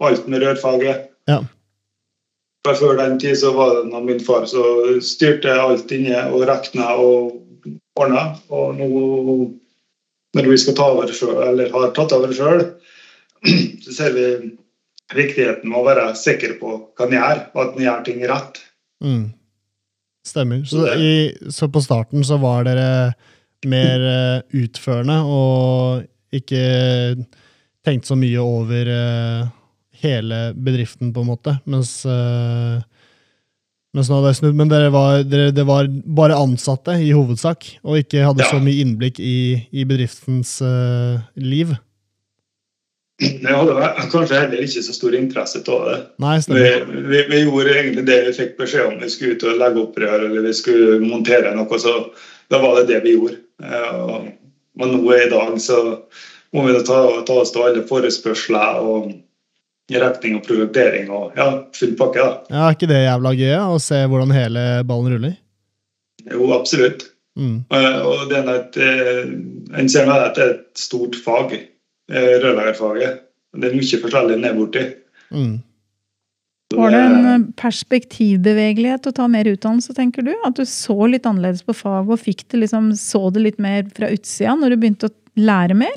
alt 0.00 0.28
med 0.28 0.42
rørfaget. 0.42 1.08
Ja. 1.26 1.44
For 2.68 2.76
Før 2.76 2.98
den 3.00 3.16
tid 3.20 3.38
så 3.40 3.54
var 3.56 3.78
det 3.78 3.88
når 3.88 4.02
min 4.04 4.18
far 4.20 4.44
så 4.48 4.62
styrte 5.04 5.54
alt 5.56 5.92
inne 5.94 6.26
og 6.28 6.42
regna 6.48 6.90
og 7.00 7.38
ordna. 7.96 8.24
Og 8.52 8.76
nå 8.76 8.88
når 10.36 10.50
vi 10.50 10.58
skal 10.60 10.76
ta 10.76 10.90
over 10.92 11.08
selv, 11.16 11.40
eller 11.46 11.72
har 11.72 11.94
tatt 11.96 12.12
over 12.12 12.34
sjøl, 12.36 12.66
så 13.84 13.94
ser 13.96 14.12
vi 14.12 14.26
viktigheten 15.16 15.70
med 15.70 15.80
å 15.80 15.86
være 15.86 16.10
sikker 16.20 16.58
på 16.60 16.74
hva 16.92 17.08
en 17.08 17.16
gjør, 17.16 17.42
og 17.54 17.62
at 17.62 17.74
en 17.78 17.86
gjør 17.86 18.04
ting 18.04 18.20
rett. 18.28 18.60
Mm. 19.04 19.26
Stemmer. 20.28 20.64
Så, 20.68 20.84
i, 21.00 21.14
så 21.54 21.70
på 21.72 21.80
starten 21.80 22.26
så 22.28 22.36
var 22.42 22.68
dere 22.68 22.90
mer 23.64 24.04
eh, 24.04 24.58
utførende 24.60 25.22
og 25.24 26.36
ikke 26.36 26.60
tenkt 27.86 28.10
så 28.10 28.18
mye 28.20 28.44
over 28.44 28.92
eh, 28.92 29.48
hele 30.02 30.52
bedriften, 30.54 31.12
på 31.14 31.20
en 31.24 31.30
måte. 31.32 31.56
Mens, 31.66 32.04
eh, 32.06 32.78
mens 33.94 34.08
nå 34.10 34.18
hadde 34.18 34.32
jeg 34.34 34.40
snudd. 34.42 34.54
Men 34.60 34.68
dere 34.70 34.90
var, 34.94 35.22
dere, 35.24 35.50
det 35.54 35.64
var 35.66 35.88
bare 36.04 36.36
ansatte 36.38 36.94
i 37.02 37.10
hovedsak, 37.16 37.66
og 37.84 37.98
ikke 38.02 38.24
hadde 38.26 38.44
Ja. 38.44 38.50
så 38.52 38.60
mye 38.62 38.80
innblikk 38.84 39.18
i, 39.20 39.66
i 39.72 39.84
bedriftens 39.88 40.60
eh, 40.62 41.20
liv. 41.36 41.74
Jeg 43.18 43.50
hadde 43.50 43.72
vel 43.74 44.10
kanskje 44.12 44.36
heller 44.38 44.60
ikke 44.62 44.82
så 44.86 44.92
stor 44.94 45.14
interesse 45.18 45.58
av 45.66 45.86
det. 45.88 45.96
Nei, 46.22 46.36
Vi, 46.46 46.66
vi, 47.10 47.22
vi 47.32 47.40
gjorde 47.42 47.72
egentlig 47.74 48.04
det 48.06 48.18
vi 48.28 48.34
fikk 48.36 48.52
beskjed 48.60 48.92
om. 48.92 49.00
Vi 49.02 49.08
skulle 49.10 49.34
ut 49.34 49.42
og 49.48 49.56
legge 49.58 49.82
opp 49.82 49.96
rør 49.98 50.26
eller 50.28 50.44
vi 50.46 50.52
skulle 50.54 51.00
montere 51.02 51.50
noe, 51.56 51.80
så 51.82 51.96
da 52.48 52.60
var 52.62 52.78
det 52.78 52.86
det 52.92 53.00
vi 53.08 53.16
gjorde. 53.16 53.40
Eh, 53.62 53.94
og- 54.04 54.28
Men 54.78 54.92
nå 54.94 55.10
i 55.10 55.24
dag 55.28 55.56
så 55.58 56.04
må 56.54 56.62
vi 56.68 56.78
ta, 56.86 56.98
ta 57.26 57.32
oss 57.42 57.50
til 57.50 57.62
alle 57.66 57.82
forespørsler 57.82 58.76
og 58.78 59.08
retning 59.96 60.36
og 60.36 60.44
prioritering 60.44 61.08
og 61.10 61.36
ja, 61.38 61.46
full 61.76 61.94
pakke. 61.96 62.20
da. 62.20 62.32
Ja, 62.52 62.64
er 62.66 62.76
ikke 62.76 62.90
det 62.90 63.04
jævla 63.06 63.32
gøy 63.38 63.54
å 63.56 63.78
se 63.80 64.02
hvordan 64.04 64.34
hele 64.36 64.64
ballen 64.88 65.14
ruller? 65.14 65.38
Jo, 66.28 66.50
absolutt. 66.58 67.06
Mm. 67.38 67.62
Eh, 67.70 68.00
Og 68.04 68.28
det 68.28 68.42
er 68.42 68.50
et, 68.56 68.76
eh, 68.82 69.78
en 69.78 69.88
ser 69.88 70.06
med 70.06 70.16
at 70.16 70.34
det 70.36 70.44
er 70.44 70.54
et 70.56 70.82
stort 70.82 71.16
fag, 71.24 71.54
eh, 72.10 72.34
rørleggerfaget. 72.42 73.20
Det 73.56 73.70
er 73.70 73.78
mye 73.78 74.02
forskjellig 74.02 74.38
ned 74.42 74.58
borti. 74.58 74.84
Mm. 75.32 75.62
Var 76.76 76.90
det 76.92 76.98
en 77.00 77.46
perspektivbevegelighet 77.56 79.06
å 79.08 79.14
ta 79.14 79.26
mer 79.26 79.48
utdannelse, 79.48 79.94
tenker 79.96 80.22
du? 80.26 80.34
At 80.44 80.58
du 80.58 80.66
så 80.68 81.08
litt 81.08 81.24
annerledes 81.24 81.64
på 81.64 81.72
faget 81.72 82.12
og 82.12 82.20
fikk 82.20 82.44
det 82.52 82.60
liksom, 82.60 82.90
så 82.92 83.32
det 83.32 83.40
litt 83.40 83.58
mer 83.58 83.88
fra 83.96 84.10
utsida 84.12 84.52
når 84.52 84.74
du 84.74 84.76
begynte 84.76 85.08
å 85.08 85.14
lære 85.40 85.74
mer? 85.74 85.96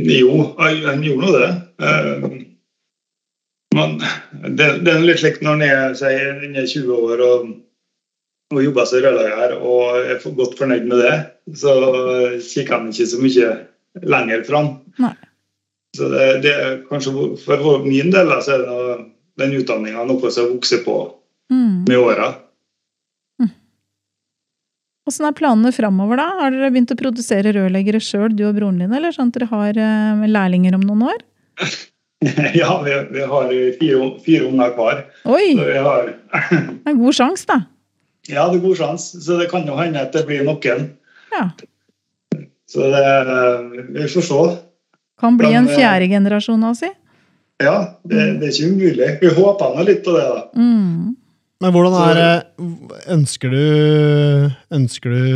Jo, 0.00 0.54
han 0.56 1.04
gjorde 1.04 1.20
nå 1.20 1.32
det. 1.36 2.46
Men 3.72 3.98
det, 4.58 4.68
det 4.84 4.92
er 4.92 5.04
litt 5.04 5.20
slik 5.22 5.40
når 5.44 5.58
en 5.58 5.64
er 5.66 5.94
sier, 5.98 6.42
inne 6.44 6.64
20 6.68 6.92
år 6.92 7.22
og, 7.26 7.50
og 8.52 8.60
jobber 8.64 8.88
som 8.88 9.04
rørlegger 9.04 9.56
og 9.58 9.98
er 10.02 10.36
godt 10.38 10.58
fornøyd 10.58 10.88
med 10.90 11.02
det, 11.02 11.14
så 11.58 11.74
kikker 12.36 12.76
han 12.76 12.90
ikke 12.92 13.08
så 13.14 13.22
mye 13.22 13.50
lenger 14.02 14.44
fram. 14.48 14.70
Nei. 15.02 15.14
Så 15.96 16.08
det, 16.12 16.28
det 16.44 16.52
er 16.56 16.78
kanskje 16.88 17.12
For 17.44 17.82
min 17.84 18.12
del 18.14 18.30
så 18.40 18.54
er 18.54 18.62
det 18.62 18.70
noe, 18.70 18.94
den 19.40 19.58
utdanninga 19.58 20.06
noe 20.08 20.30
som 20.32 20.54
vokser 20.54 20.84
på 20.86 21.00
Mm. 21.52 21.84
med 21.84 21.98
åra. 21.98 22.30
Åssen 25.08 25.26
er 25.26 25.34
planene 25.34 25.72
framover, 25.74 26.20
da? 26.20 26.28
Har 26.38 26.52
dere 26.54 26.70
begynt 26.70 26.92
å 26.94 26.96
produsere 26.96 27.50
rørleggere 27.56 27.98
sjøl, 28.00 28.36
du 28.38 28.44
og 28.46 28.54
broren 28.54 28.78
din, 28.78 28.92
eller 28.94 29.12
sånn 29.14 29.32
at 29.32 29.38
dere 29.40 29.48
har 29.50 29.80
eh, 29.82 30.22
lærlinger 30.30 30.76
om 30.78 30.84
noen 30.86 31.08
år? 31.10 31.24
Ja, 32.60 32.82
vi, 32.84 32.96
vi 33.10 33.26
har 33.26 33.52
fire, 33.80 34.08
fire 34.24 34.48
unger 34.48 34.74
hver. 34.76 35.04
Oi! 35.24 35.52
Så 35.58 35.68
vi 35.68 35.78
har 35.86 36.08
Det 36.08 36.86
er 36.86 36.94
en 36.94 37.02
god 37.02 37.18
sjanse, 37.18 37.46
da. 37.50 37.60
Ja, 38.30 38.46
det 38.48 38.60
er 38.60 38.62
god 38.62 38.78
sjanse. 38.78 39.20
Så 39.24 39.38
det 39.40 39.48
kan 39.50 39.66
jo 39.66 39.76
hende 39.78 40.02
at 40.02 40.14
det 40.14 40.22
blir 40.28 40.44
noen. 40.46 40.92
Ja. 41.32 41.48
Så 42.70 42.90
det, 42.92 43.06
vi 43.96 44.06
får 44.08 44.26
se. 44.28 44.42
Kan 45.20 45.38
bli 45.40 45.50
en 45.54 45.66
eh, 45.68 45.74
fjerde 45.74 46.06
generasjon 46.12 46.62
av 46.68 46.76
si. 46.78 46.90
Ja, 47.62 47.74
det, 48.06 48.22
det 48.40 48.48
er 48.48 48.54
ikke 48.54 48.70
umulig. 48.70 49.10
Vi 49.20 49.32
håper 49.36 49.74
nå 49.74 49.84
litt 49.86 50.04
på 50.06 50.14
det, 50.16 50.22
da. 50.22 50.44
Mm. 50.58 51.16
Men 51.62 51.74
hvordan 51.74 51.94
er 51.94 52.18
det 52.18 52.70
Ønsker 53.14 53.52
du 53.54 53.66
Ønsker 54.74 55.12
du 55.14 55.26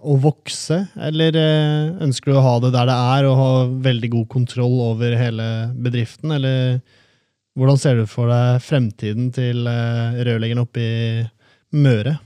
å 0.00 0.16
vokse, 0.20 0.78
eller 1.08 1.36
eh, 1.36 1.90
ønsker 2.04 2.32
du 2.32 2.38
å 2.38 2.44
ha 2.44 2.54
det 2.62 2.72
der 2.74 2.88
det 2.88 2.96
er, 3.14 3.28
og 3.28 3.38
ha 3.40 3.50
veldig 3.84 4.10
god 4.14 4.30
kontroll 4.32 4.78
over 4.90 5.16
hele 5.18 5.50
bedriften, 5.76 6.32
eller 6.36 6.80
hvordan 7.58 7.78
ser 7.80 7.98
du 7.98 8.06
for 8.08 8.30
deg 8.30 8.62
fremtiden 8.64 9.30
til 9.34 9.68
eh, 9.68 10.20
rørleggeren 10.24 10.64
oppe 10.64 10.82
i 10.82 10.98
Møre? 11.76 12.16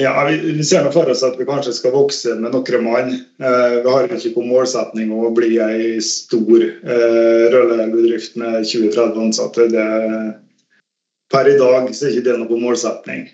Ja, 0.00 0.12
vi, 0.28 0.36
vi 0.58 0.64
ser 0.64 0.84
nå 0.84 0.90
for 0.92 1.08
oss 1.08 1.22
at 1.24 1.38
vi 1.40 1.46
kanskje 1.48 1.72
skal 1.72 1.94
vokse 1.94 2.34
med 2.36 2.52
noen 2.52 2.82
mann. 2.84 3.14
Eh, 3.40 3.76
vi 3.80 3.92
har 3.94 4.10
ikke 4.10 4.34
på 4.34 4.44
målsetning 4.44 5.12
å 5.14 5.30
bli 5.36 5.54
ei 5.62 5.94
stor 6.04 6.66
eh, 6.66 7.46
rørleggerbedrift 7.54 8.36
med 8.42 8.58
20-30 8.60 9.22
ansatte. 9.22 9.68
Det, 9.72 9.86
per 11.32 11.48
i 11.48 11.56
dag 11.56 11.88
så 11.96 12.08
er 12.08 12.12
ikke 12.12 12.26
det 12.28 12.36
noe 12.42 12.50
på 12.50 12.60
målsetning. 12.60 13.24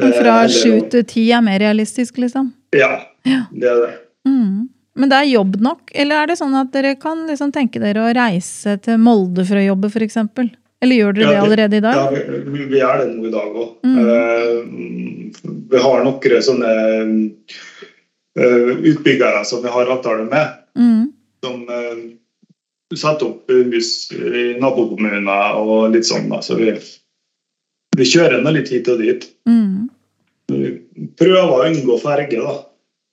Men 0.00 0.12
fra 0.16 0.34
Eh, 0.44 0.48
sju 0.48 0.88
til 0.90 1.04
ti 1.04 1.30
er 1.32 1.40
mer 1.44 1.58
realistisk, 1.60 2.18
liksom? 2.18 2.52
Ja, 2.76 3.06
Ja. 3.26 3.42
det 3.52 3.68
er 3.68 3.80
det. 3.86 3.94
Mm. 4.28 4.68
Men 4.96 5.08
det 5.08 5.16
er 5.16 5.28
jobb 5.32 5.60
nok, 5.60 5.90
eller 5.94 6.22
er 6.22 6.26
det 6.26 6.38
sånn 6.38 6.54
at 6.60 6.72
dere 6.72 6.94
kan 7.00 7.26
liksom 7.28 7.52
tenke 7.52 7.80
dere 7.80 8.02
å 8.02 8.14
reise 8.14 8.76
til 8.82 8.98
Molde 8.98 9.44
for 9.46 9.56
å 9.56 9.64
jobbe, 9.66 9.88
f.eks.? 9.90 10.16
Eller 10.82 10.96
gjør 10.96 11.14
dere 11.14 11.24
Ja, 11.24 11.30
det 11.30 11.40
allerede 11.44 11.76
i 11.76 11.80
dag? 11.80 11.94
Ja, 11.94 12.10
vi, 12.10 12.64
vi- 12.64 12.80
er 12.80 12.98
det 12.98 13.08
nå 13.14 13.26
i 13.28 13.30
dag 13.30 13.54
òg. 13.54 13.70
Mm. 13.84 15.68
vi 15.70 15.78
har 15.78 16.04
noen 16.04 16.42
sånne 16.42 16.70
uh, 18.38 18.72
utbyggere 18.90 19.44
som 19.44 19.62
vi 19.62 19.68
har 19.68 19.86
avtale 19.92 20.24
med, 20.30 20.48
Mm. 20.76 21.12
som 21.44 21.62
uh, 21.68 22.00
setter 22.94 23.26
opp 23.26 23.50
hus 23.50 24.10
i 24.12 24.56
nabokommuner 24.60 25.54
og 25.60 25.92
litt 25.94 26.04
sånn. 26.08 26.28
Da. 26.30 26.40
Så 26.42 26.56
vi, 26.58 26.72
vi 27.96 28.06
kjører 28.06 28.42
nå 28.42 28.52
litt 28.54 28.70
hit 28.72 28.88
og 28.92 29.00
dit. 29.02 29.24
Mm. 29.48 29.88
Vi 30.50 30.74
prøver 31.18 31.54
å 31.54 31.62
unngå 31.68 31.96
ferge, 32.02 32.40
da. 32.40 32.56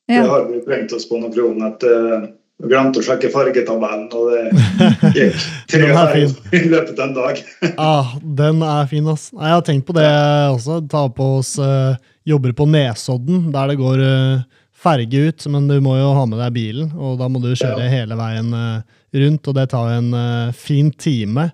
Det 0.07 0.23
har 0.23 0.45
vi 0.49 0.61
prengt 0.65 0.93
oss 0.95 1.07
på 1.09 1.19
noen 1.19 1.33
kroner. 1.33 1.73
At, 1.73 1.83
uh, 1.83 2.27
vi 2.57 2.71
glemte 2.71 3.01
å 3.01 3.05
sjekke 3.05 3.29
fargetabellen, 3.29 4.07
og 4.17 4.31
det 4.33 5.11
gikk 5.13 5.41
tre 5.71 5.89
er 5.91 5.97
ferger 5.97 6.55
i 6.57 6.61
løpet 6.71 6.97
av 6.97 7.09
en 7.09 7.17
dag. 7.17 7.41
Ah, 7.77 8.13
den 8.21 8.63
er 8.65 8.87
fin, 8.89 9.09
ass. 9.11 9.27
Nei, 9.35 9.51
Jeg 9.51 9.59
har 9.59 9.65
tenkt 9.67 9.89
på 9.89 9.97
det 9.97 10.07
også. 10.55 10.79
Ta 10.89 11.03
på 11.13 11.27
oss 11.41 11.57
uh, 11.61 11.97
jobber 12.25 12.55
på 12.57 12.65
Nesodden, 12.71 13.51
der 13.53 13.73
det 13.73 13.77
går 13.81 14.01
uh, 14.01 14.63
ferge 14.77 15.27
ut. 15.29 15.45
Men 15.53 15.67
du 15.69 15.77
må 15.83 15.97
jo 15.99 16.13
ha 16.17 16.25
med 16.29 16.39
deg 16.41 16.55
bilen, 16.55 16.91
og 16.97 17.19
da 17.21 17.29
må 17.29 17.41
du 17.43 17.51
kjøre 17.53 17.85
Ja. 17.85 17.91
hele 17.91 18.17
veien 18.19 18.53
eh, 18.53 18.97
rundt. 19.21 19.47
Og 19.47 19.57
det 19.57 19.69
tar 19.73 19.91
en 19.97 20.13
eh, 20.13 20.51
fin 20.57 20.91
time. 20.91 21.49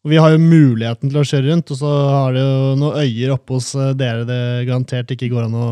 Og 0.00 0.10
vi 0.14 0.16
har 0.16 0.32
jo 0.32 0.38
muligheten 0.40 1.10
til 1.12 1.18
å 1.20 1.26
kjøre 1.28 1.50
rundt, 1.50 1.70
og 1.74 1.76
så 1.76 1.88
har 2.08 2.32
det 2.32 2.40
jo 2.40 2.76
noen 2.80 3.02
øyer 3.02 3.34
oppe 3.34 3.58
hos 3.58 3.74
eh, 3.76 3.90
dere 4.00 4.24
det 4.28 4.40
garantert 4.68 5.10
ikke 5.12 5.28
går 5.28 5.44
an 5.50 5.58
å 5.60 5.66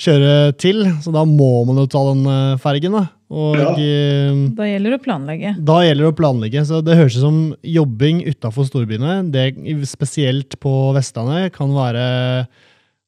kjøre 0.00 0.34
til. 0.60 0.82
Så 1.00 1.12
da 1.14 1.22
må 1.28 1.48
man 1.68 1.80
jo 1.80 1.86
ta 1.88 2.02
den 2.10 2.20
eh, 2.28 2.58
fergen, 2.60 2.98
da. 2.98 3.06
Og 3.30 3.56
Ja. 3.56 3.70
eh, 3.78 4.42
Da 4.58 4.66
gjelder 4.68 4.90
det 4.92 4.98
å 5.00 5.04
planlegge. 5.06 5.54
da 5.64 5.78
gjelder 5.86 6.04
det 6.04 6.12
å 6.12 6.18
planlegge. 6.20 6.66
så 6.68 6.82
Det 6.84 6.96
høres 6.98 7.16
ut 7.16 7.24
som 7.24 7.40
jobbing 7.64 8.24
utafor 8.28 8.68
storbyene, 8.68 9.30
det, 9.32 9.46
spesielt 9.88 10.58
på 10.60 10.74
Vestlandet, 10.96 11.52
kan 11.56 11.72
være, 11.72 12.46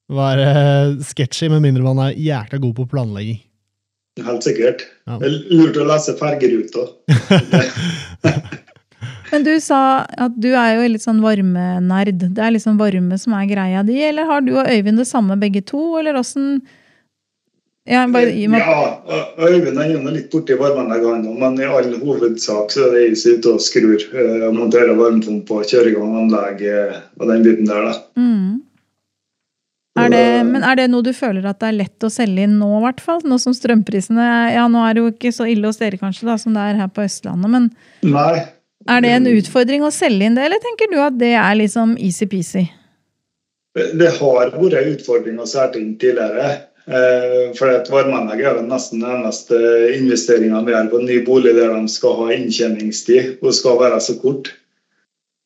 være 0.09 0.97
sketchy, 1.03 1.49
med 1.53 1.61
mindre 1.61 1.83
man 1.83 1.99
er 2.07 2.15
jækla 2.17 2.57
god 2.63 2.73
på 2.81 2.89
planlegging. 2.89 3.41
Helt 4.23 4.45
sikkert. 4.45 4.81
Ja. 5.09 5.17
Lurt 5.21 5.77
å 5.77 5.85
lese 5.89 6.13
fergeruta. 6.17 6.87
Men 9.31 9.47
du 9.47 9.53
sa 9.63 9.81
at 10.05 10.37
du 10.37 10.51
er 10.51 10.77
jo 10.77 10.87
litt 10.93 11.05
sånn 11.05 11.23
varmenerd. 11.23 12.21
Det 12.23 12.43
er 12.43 12.53
liksom 12.55 12.77
varme 12.81 13.17
som 13.21 13.35
er 13.37 13.49
greia 13.49 13.83
di, 13.87 13.97
eller 14.05 14.29
har 14.29 14.45
du 14.45 14.55
og 14.55 14.69
Øyvind 14.69 15.01
det 15.01 15.09
samme 15.09 15.37
begge 15.41 15.63
to, 15.65 15.83
eller 15.99 16.19
åssen 16.21 16.61
ja, 17.85 18.07
bare 18.07 18.31
Ja, 18.31 19.01
Øyvind 19.37 19.77
er 19.77 19.89
jo 19.91 20.01
litt 20.07 20.29
borti 20.31 20.55
varmeanlegget, 20.55 21.09
han 21.09 21.25
òg, 21.27 21.39
men 21.41 21.57
i 21.59 21.67
all 21.67 21.89
hovedsak 21.99 22.71
så 22.71 22.85
er 22.87 22.93
det 22.95 23.01
jeg 23.01 23.17
som 23.19 23.31
er 23.31 23.39
ute 23.39 23.51
og 23.51 23.63
skrur. 23.65 24.05
eh, 24.21 24.45
Monterer 24.55 24.95
varmepumpe 24.95 25.57
og 25.57 25.67
kjører 25.67 25.89
i 25.91 25.95
gang 25.97 26.13
anlegget 26.21 27.01
og 27.19 27.27
den 27.27 27.43
biten 27.43 27.67
der, 27.67 27.89
da. 27.89 27.97
mm. 28.15 28.61
er 29.99 30.15
det, 30.15 30.23
Men 30.53 30.63
er 30.63 30.79
det 30.79 30.87
noe 30.93 31.03
du 31.03 31.11
føler 31.11 31.43
at 31.49 31.59
det 31.59 31.73
er 31.73 31.79
lett 31.81 32.07
å 32.07 32.13
selge 32.13 32.47
inn 32.47 32.55
nå, 32.61 32.71
i 32.79 32.83
hvert 32.85 33.03
fall? 33.03 33.19
Nå 33.27 33.41
som 33.43 33.53
strømprisene 33.53 34.31
Ja, 34.55 34.69
nå 34.71 34.87
er 34.87 34.95
det 34.95 35.03
jo 35.03 35.11
ikke 35.11 35.35
så 35.35 35.49
ille 35.51 35.67
hos 35.67 35.83
dere 35.83 35.99
kanskje, 35.99 36.29
da, 36.31 36.39
som 36.39 36.55
det 36.55 36.63
er 36.63 36.79
her 36.85 36.87
på 36.87 37.03
Østlandet, 37.03 37.51
men 37.51 37.67
Nei. 38.07 38.45
Er 38.89 39.03
det 39.03 39.11
en 39.15 39.27
utfordring 39.31 39.83
å 39.85 39.91
selge 39.93 40.27
inn 40.27 40.37
det, 40.37 40.45
eller 40.47 40.61
tenker 40.63 40.91
du 40.91 40.99
at 41.03 41.17
det 41.19 41.33
er 41.39 41.59
liksom 41.59 41.95
easy-peasy? 42.01 42.67
Det 43.73 44.11
har 44.19 44.51
vært 44.53 44.77
en 44.77 44.93
utfordring 44.93 45.39
å 45.41 45.49
selge 45.49 45.81
inn 45.81 45.95
tidligere. 46.01 46.69
Eh, 46.83 47.53
For 47.55 47.71
et 47.71 47.87
varmeanlegg 47.89 48.41
er 48.43 48.57
vel 48.57 48.67
nesten 48.67 48.99
den 48.99 49.21
eneste 49.21 49.55
investeringa 49.95 50.59
vi 50.65 50.73
gjør 50.75 50.89
på 50.91 50.99
en 50.99 51.07
ny 51.07 51.21
bolig 51.25 51.55
der 51.55 51.71
de 51.71 51.87
skal 51.91 52.17
ha 52.19 52.33
inntjeningstid 52.35 53.39
og 53.39 53.55
skal 53.55 53.79
være 53.79 54.01
så 54.03 54.17
kort. 54.19 54.51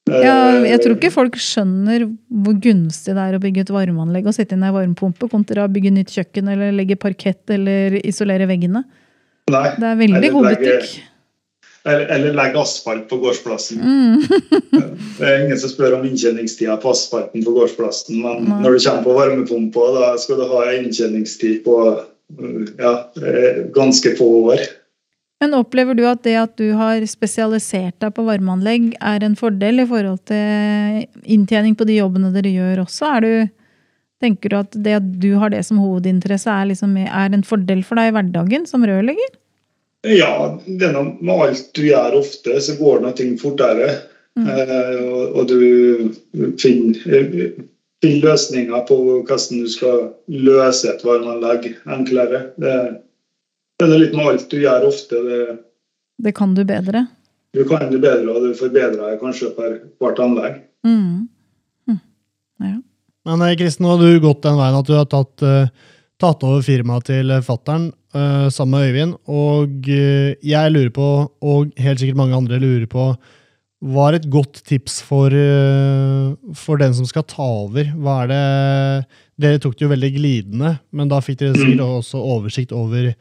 Eh, 0.10 0.24
Ja, 0.26 0.38
jeg 0.66 0.82
tror 0.82 0.98
ikke 0.98 1.14
folk 1.14 1.38
skjønner 1.38 2.08
hvor 2.32 2.58
gunstig 2.64 3.14
det 3.14 3.26
er 3.28 3.38
å 3.38 3.44
bygge 3.44 3.68
et 3.68 3.74
varmeanlegg 3.76 4.28
og 4.28 4.34
sette 4.36 4.58
inn 4.58 4.66
ei 4.66 4.74
varmepumpe 4.74 5.30
kontra 5.30 5.68
å 5.68 5.72
bygge 5.72 5.94
nytt 5.94 6.16
kjøkken 6.16 6.50
eller 6.56 6.74
legge 6.74 6.98
parkett 6.98 7.54
eller 7.54 8.00
isolere 8.02 8.50
veggene. 8.50 8.84
Nei. 9.48 9.68
Det 9.78 9.88
er 9.88 10.02
veldig 10.02 10.32
god 10.34 10.50
butikk. 10.52 10.98
Eller, 11.88 12.10
eller 12.12 12.34
legge 12.36 12.60
asfalt 12.60 13.06
på 13.08 13.20
gårdsplassen. 13.22 13.80
Mm. 13.80 14.24
Det 15.18 15.24
er 15.24 15.46
ingen 15.46 15.60
som 15.62 15.72
spør 15.72 15.96
om 15.98 16.04
inntjeningstida 16.08 16.76
på 16.84 16.92
asfalten 16.92 17.46
på 17.46 17.54
gårdsplassen, 17.56 18.20
men 18.22 18.44
Nei. 18.44 18.58
når 18.66 18.76
du 18.76 18.84
kommer 18.84 19.06
på 19.06 19.16
varmepumpa, 19.16 19.86
da 19.96 20.10
skal 20.20 20.42
du 20.42 20.50
ha 20.52 20.66
inntjeningstid 20.76 21.64
på 21.66 21.78
ja, 22.78 22.92
eh, 23.24 23.64
ganske 23.76 24.14
få 24.20 24.28
år. 24.52 24.66
Men 25.40 25.54
opplever 25.54 25.94
du 25.94 26.04
at 26.10 26.24
det 26.26 26.34
at 26.40 26.56
du 26.58 26.72
har 26.78 27.04
spesialisert 27.10 28.00
deg 28.02 28.14
på 28.16 28.26
varmeanlegg, 28.26 28.96
er 28.98 29.24
en 29.24 29.38
fordel 29.38 29.84
i 29.84 29.88
forhold 29.90 30.24
til 30.30 31.04
inntjening 31.24 31.78
på 31.78 31.86
de 31.88 32.00
jobbene 32.00 32.34
dere 32.34 32.52
gjør 32.56 32.84
også? 32.88 33.12
Du, 33.22 33.34
tenker 34.24 34.50
du 34.50 34.58
at 34.60 34.74
det 34.74 34.96
at 34.98 35.12
du 35.22 35.36
har 35.38 35.54
det 35.54 35.62
som 35.68 35.82
hovedinteresse, 35.82 36.50
er, 36.50 36.72
liksom, 36.72 36.98
er 37.06 37.38
en 37.38 37.46
fordel 37.46 37.84
for 37.86 38.02
deg 38.02 38.10
i 38.10 38.16
hverdagen 38.18 38.66
som 38.70 38.86
rørlegger? 38.88 39.36
Ja, 40.06 40.60
det 40.66 40.92
er 40.92 40.98
med 41.02 41.34
alt 41.34 41.72
du 41.76 41.82
gjør 41.88 42.20
ofte, 42.20 42.60
så 42.62 42.76
går 42.78 43.02
noe 43.04 43.16
ting 43.18 43.34
fortere. 43.42 43.90
Mm. 44.38 44.46
Eh, 44.54 45.00
og, 45.10 45.40
og 45.42 45.48
du 45.50 46.14
finner, 46.62 47.26
finner 48.04 48.22
løsninger 48.28 48.84
på 48.88 48.98
hvordan 49.08 49.64
du 49.64 49.70
skal 49.74 50.04
løse 50.30 50.92
et 50.92 51.02
varmeanlegg 51.06 51.72
enklere. 51.90 52.44
Det, 52.62 52.76
det 53.82 53.88
er 53.88 54.04
litt 54.04 54.14
med 54.18 54.30
alt 54.34 54.46
du 54.54 54.60
gjør 54.62 54.86
ofte. 54.92 55.24
Det, 55.26 55.42
Det 56.28 56.36
kan 56.38 56.54
du 56.58 56.64
bedre. 56.66 57.08
du 57.58 57.64
kan 57.66 57.90
det 57.92 58.00
bedre, 58.04 58.30
og 58.30 58.46
du 58.46 58.54
forbedrer 58.54 59.02
deg 59.02 59.20
kanskje 59.22 59.50
per 59.58 59.80
hvert 59.98 60.20
anlegg. 60.22 60.62
Mm. 60.86 61.26
Mm. 61.90 62.00
Ja. 62.62 62.78
Men 63.26 63.42
eh, 63.48 63.58
Kristen, 63.58 63.88
nå 63.88 63.96
har 63.96 64.04
du 64.06 64.20
gått 64.24 64.46
den 64.46 64.60
veien 64.62 64.78
at 64.78 64.88
du 64.88 64.94
har 64.94 65.10
tatt, 65.10 65.42
eh, 65.42 65.70
tatt 66.22 66.44
over 66.46 66.66
firmaet 66.66 67.08
til 67.12 67.32
fattern 67.46 67.90
uh, 68.16 68.48
sammen 68.54 68.78
med 68.78 68.90
Øyvind. 68.90 69.16
Og 69.30 69.90
uh, 69.90 70.32
jeg 70.42 70.74
lurer 70.74 70.94
på, 70.94 71.10
og 71.42 71.74
helt 71.78 72.02
sikkert 72.02 72.20
mange 72.20 72.38
andre 72.38 72.60
lurer 72.62 72.88
på, 72.90 73.12
hva 73.88 74.08
er 74.10 74.18
et 74.18 74.30
godt 74.34 74.64
tips 74.66 75.04
for, 75.06 75.30
uh, 75.30 76.34
for 76.58 76.82
den 76.82 76.96
som 76.98 77.06
skal 77.10 77.28
ta 77.30 77.46
over? 77.46 77.94
Hva 77.94 78.24
er 78.26 78.34
det 78.34 78.44
Dere 79.38 79.60
tok 79.62 79.76
det 79.78 79.84
jo 79.86 79.92
veldig 79.92 80.08
glidende, 80.16 80.70
men 80.98 81.10
da 81.12 81.20
fikk 81.22 81.44
dere 81.44 81.54
sikkert 81.54 81.84
også 81.86 82.18
oversikt 82.18 82.72
over 82.74 83.12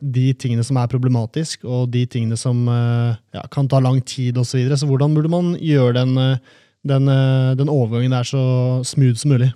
de 0.00 0.22
tingene 0.40 0.64
som 0.66 0.78
er 0.80 0.88
problematisk, 0.90 1.66
og 1.68 1.92
de 1.92 2.00
tingene 2.08 2.34
som 2.40 2.64
ja, 2.64 3.42
kan 3.52 3.68
ta 3.70 3.78
lang 3.78 4.00
tid 4.00 4.40
osv. 4.40 4.48
Så, 4.48 4.56
videre. 4.56 4.78
så 4.80 4.88
hvordan 4.88 5.12
burde 5.14 5.30
man 5.30 5.52
gjøre 5.60 6.00
den, 6.00 6.16
den, 6.88 7.12
den 7.60 7.70
overgangen 7.70 8.16
der 8.16 8.26
så 8.26 8.40
smooth 8.88 9.20
som 9.20 9.36
mulig? 9.36 9.52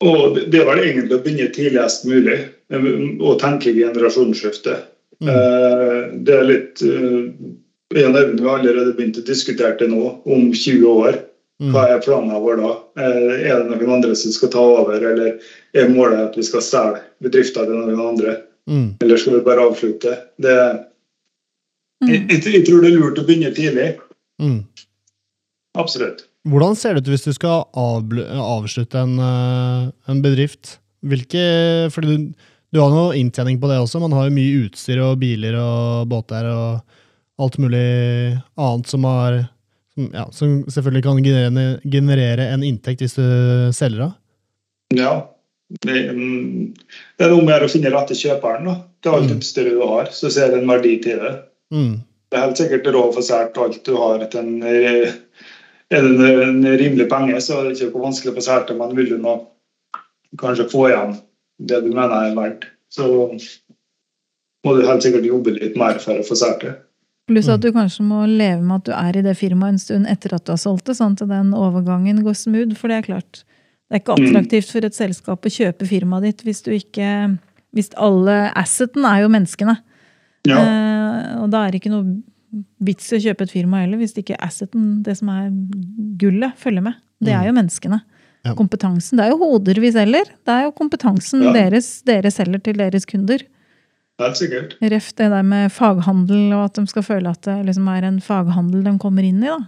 Og 0.00 0.34
det- 0.36 0.50
det 0.50 0.60
er 0.60 0.64
vel 0.68 0.78
egentlig 0.84 1.16
å 1.18 1.22
begynne 1.24 1.52
tidligst 1.54 2.04
mulig 2.06 2.38
eh, 2.70 2.84
og 3.20 3.40
tenke 3.40 3.72
generasjonsskifte. 3.74 4.76
Mm. 5.20 5.28
Eh, 5.28 6.10
Det 6.24 6.34
er 6.34 6.44
litt 6.44 6.82
eh, 6.82 7.32
Jeg 7.94 8.04
og 8.04 8.36
vi 8.36 8.44
har 8.44 8.58
allerede 8.58 8.92
begynt 8.94 9.16
å 9.16 9.24
diskutere 9.24 9.78
det 9.78 9.88
nå, 9.88 10.20
om 10.26 10.52
20 10.52 10.84
år. 10.86 11.22
Mm. 11.60 11.72
Hva 11.72 11.88
er 11.88 12.02
planen 12.04 12.30
vår 12.44 12.56
da? 12.60 12.72
Eh, 13.00 13.48
Er 13.50 13.62
det 13.64 13.70
noen 13.80 13.94
andre 13.96 14.14
som 14.14 14.30
skal 14.30 14.48
ta 14.50 14.60
over, 14.60 14.94
eller 15.00 15.40
er 15.74 15.88
målet 15.88 16.28
at 16.28 16.36
vi 16.36 16.42
skal 16.42 16.60
selge 16.60 17.00
bedrifter 17.22 17.64
til 17.64 17.74
noen 17.74 17.98
andre? 18.08 18.42
Mm. 18.68 18.94
Eller 19.00 19.16
skal 19.16 19.32
vi 19.38 19.40
bare 19.40 19.64
avslutte? 19.66 20.18
Det, 20.38 20.84
Mm. 22.04 22.28
jeg, 22.28 22.44
jeg 22.44 22.64
tror 22.66 22.80
det 22.82 22.92
er 22.92 22.98
lurt 23.00 23.18
å 23.18 23.26
begynne 23.26 23.50
tidlig. 23.56 23.98
Mm. 24.40 24.62
Absolutt. 25.74 26.27
Hvordan 26.48 26.76
ser 26.78 26.94
det 26.96 27.04
ut 27.04 27.10
hvis 27.12 27.26
du 27.28 27.32
skal 27.36 27.66
avslutte 27.76 29.00
en, 29.04 29.18
eh, 29.20 29.88
en 30.10 30.22
bedrift? 30.24 30.78
Hvilke, 31.06 31.42
fordi 31.94 32.14
du, 32.14 32.46
du 32.74 32.80
har 32.82 32.90
noe 32.90 33.16
inntjening 33.18 33.60
på 33.62 33.68
det 33.70 33.78
også. 33.82 34.00
Man 34.02 34.14
har 34.16 34.28
jo 34.28 34.34
mye 34.34 34.64
utstyr 34.66 35.02
og 35.04 35.18
biler 35.20 35.58
og 35.60 36.08
båter 36.10 36.48
og 36.50 36.80
alt 37.38 37.58
mulig 37.62 37.84
annet 38.58 38.90
som, 38.90 39.04
har, 39.06 39.36
som, 39.94 40.08
ja, 40.16 40.24
som 40.34 40.56
selvfølgelig 40.66 41.04
kan 41.06 41.20
generere, 41.22 41.66
generere 41.86 42.48
en 42.54 42.64
inntekt 42.66 43.04
hvis 43.04 43.14
du 43.18 43.26
selger 43.76 44.08
av. 44.08 44.16
Ja. 44.96 45.12
Det, 45.84 45.92
det 46.08 47.26
er 47.26 47.30
noe 47.34 47.44
med 47.44 47.62
å 47.62 47.68
finne 47.68 47.92
rette 47.92 48.16
kjøperen 48.16 48.64
da, 48.70 48.78
til 49.04 49.14
alt 49.18 49.28
Mm. 49.28 49.36
utstyret 49.36 49.74
du 49.76 49.82
har. 49.84 50.08
Så 50.16 50.30
ser 50.32 50.48
det 50.54 50.62
en 50.62 50.70
verdi 50.70 50.94
til 51.04 51.20
det. 51.20 51.34
Mm. 51.76 51.98
Det 52.28 52.36
er 52.38 52.44
helt 52.46 52.60
sikkert 52.60 52.88
råd 52.94 53.10
for 53.16 53.24
sært 53.26 53.58
alt 53.60 53.82
du 53.84 53.92
har 54.00 54.24
til 54.32 54.40
en, 54.40 54.62
eh, 54.64 55.12
er 55.90 56.04
det 56.04 56.32
en, 56.44 56.64
rimelig 56.66 57.08
penge, 57.10 57.38
så 57.40 57.60
er 57.60 57.68
det 57.68 57.78
ikke 57.78 57.94
hvor 57.94 58.08
vanskelig 58.08 58.34
å 58.34 58.40
få 58.40 58.58
det, 58.68 58.76
men 58.76 58.96
vil 58.96 59.14
du 59.14 59.16
nå 59.22 59.38
kanskje 60.40 60.68
få 60.68 60.88
igjen 60.90 61.16
det 61.58 61.80
du 61.84 61.88
mener 61.90 62.28
er 62.28 62.36
verdt, 62.36 62.68
så 62.92 63.08
må 64.66 64.74
du 64.76 64.84
helt 64.86 65.04
sikkert 65.04 65.26
jobbe 65.26 65.56
litt 65.56 65.78
mer 65.80 65.98
for 66.02 66.20
å 66.20 66.26
få 66.26 66.36
sært 66.38 66.66
det. 66.66 66.74
Pluss 67.28 67.50
at 67.52 67.60
du 67.60 67.68
kanskje 67.74 68.06
må 68.08 68.22
leve 68.28 68.62
med 68.62 68.78
at 68.78 68.86
du 68.86 68.92
er 68.96 69.18
i 69.18 69.24
det 69.24 69.34
firmaet 69.36 69.74
en 69.74 69.82
stund 69.82 70.08
etter 70.08 70.32
at 70.36 70.46
du 70.46 70.54
har 70.54 70.60
solgt 70.60 70.88
det, 70.88 70.96
sånn 70.96 71.16
at 71.18 71.26
den 71.28 71.52
overgangen 71.56 72.22
går 72.24 72.36
smooth. 72.40 72.72
For 72.78 72.88
det 72.88 73.02
er 73.02 73.08
klart, 73.10 73.42
det 73.88 73.98
er 73.98 74.02
ikke 74.02 74.16
attraktivt 74.16 74.72
for 74.72 74.88
et 74.88 74.96
selskap 74.96 75.44
å 75.44 75.52
kjøpe 75.52 75.88
firmaet 75.88 76.24
ditt 76.24 76.46
hvis 76.46 76.64
du 76.64 76.72
ikke 76.76 77.36
Hvis 77.76 77.90
alle 78.00 78.46
Asseten 78.56 79.04
er 79.04 79.26
jo 79.26 79.28
menneskene. 79.28 79.74
Ja, 80.48 80.62
Eh, 81.18 81.42
og 81.42 81.50
da 81.52 81.66
er 81.66 81.72
det 81.72 81.82
ikke 81.82 81.92
noe 81.92 82.22
vits 82.80 83.10
i 83.12 83.18
å 83.18 83.22
kjøpe 83.26 83.44
et 83.46 83.52
firma 83.52 83.82
heller, 83.82 84.00
hvis 84.00 84.14
ikke 84.18 84.38
asseten, 84.44 85.02
det 85.04 85.16
som 85.18 85.28
er 85.32 85.50
gullet, 86.20 86.56
følger 86.60 86.82
med. 86.88 86.96
Det 87.20 87.34
er 87.34 87.48
jo 87.48 87.54
menneskene. 87.56 88.00
Ja. 88.46 88.54
Kompetansen. 88.54 89.18
Det 89.18 89.26
er 89.26 89.32
jo 89.34 89.38
hoder 89.42 89.80
vi 89.82 89.90
selger. 89.92 90.28
Det 90.46 90.54
er 90.54 90.66
jo 90.68 90.72
kompetansen 90.78 91.42
Ja. 91.42 91.52
deres 91.52 92.02
dere 92.06 92.30
selger 92.30 92.62
til 92.62 92.78
deres 92.78 93.04
kunder. 93.04 93.42
helt 94.18 94.36
sikkert. 94.36 94.76
Ref 94.82 95.12
det 95.14 95.30
der 95.30 95.42
med 95.42 95.70
faghandel, 95.70 96.52
og 96.54 96.64
at 96.64 96.74
de 96.74 96.86
skal 96.86 97.02
føle 97.02 97.30
at 97.30 97.42
det 97.42 97.66
liksom 97.66 97.86
er 97.88 98.02
en 98.04 98.20
faghandel 98.20 98.82
de 98.84 98.98
kommer 98.98 99.22
inn 99.22 99.42
i. 99.42 99.46
da. 99.46 99.58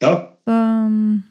Ja. 0.00 0.14
Så 0.46 0.52
um, 0.86 1.24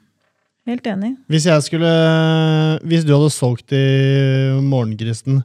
helt 0.68 0.86
enig. 0.86 1.16
Hvis 1.30 1.46
jeg 1.46 1.62
skulle 1.64 2.80
Hvis 2.86 3.06
du 3.06 3.14
hadde 3.16 3.32
solgt 3.32 3.72
i 3.72 4.62
Morgenkristen, 4.62 5.44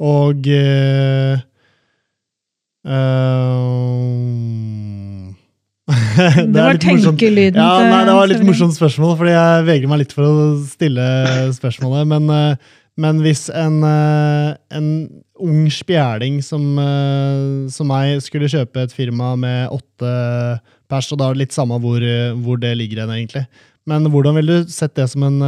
og 0.00 0.46
eh, 0.48 1.38
ehm, 2.84 4.44
Det, 6.14 6.56
er 6.56 6.70
var 6.70 6.78
tenkelyden 6.80 7.58
Ja, 7.58 7.82
nei, 7.90 8.04
det 8.06 8.14
var 8.16 8.30
litt 8.30 8.44
morsomt 8.46 8.76
spørsmål, 8.76 9.18
fordi 9.20 9.34
jeg 9.34 9.66
vegrer 9.66 9.90
meg 9.90 10.00
litt 10.04 10.14
for 10.16 10.24
å 10.24 10.46
stille 10.64 11.04
spørsmålet. 11.52 12.08
Men, 12.08 12.30
eh, 12.32 12.72
men 13.04 13.20
hvis 13.24 13.48
en, 13.52 13.82
eh, 13.84 14.54
en 14.78 14.88
ung 15.44 15.66
spjæling 15.68 16.38
som, 16.46 16.64
eh, 16.78 17.68
som 17.74 17.90
meg 17.90 18.22
skulle 18.24 18.48
kjøpe 18.48 18.86
et 18.86 18.96
firma 18.96 19.34
med 19.36 19.74
åtte 19.74 20.14
pers, 20.88 21.10
og 21.12 21.20
da 21.20 21.28
er 21.28 21.36
det 21.36 21.44
litt 21.44 21.56
samme 21.56 21.80
hvor, 21.82 22.00
hvor 22.40 22.60
det 22.62 22.76
ligger 22.78 23.04
hen, 23.04 23.12
egentlig. 23.18 23.46
Men 23.84 24.08
hvordan 24.08 24.38
ville 24.38 24.62
du 24.62 24.72
sett 24.72 24.94
det 24.96 25.10
som 25.12 25.26
en 25.26 25.42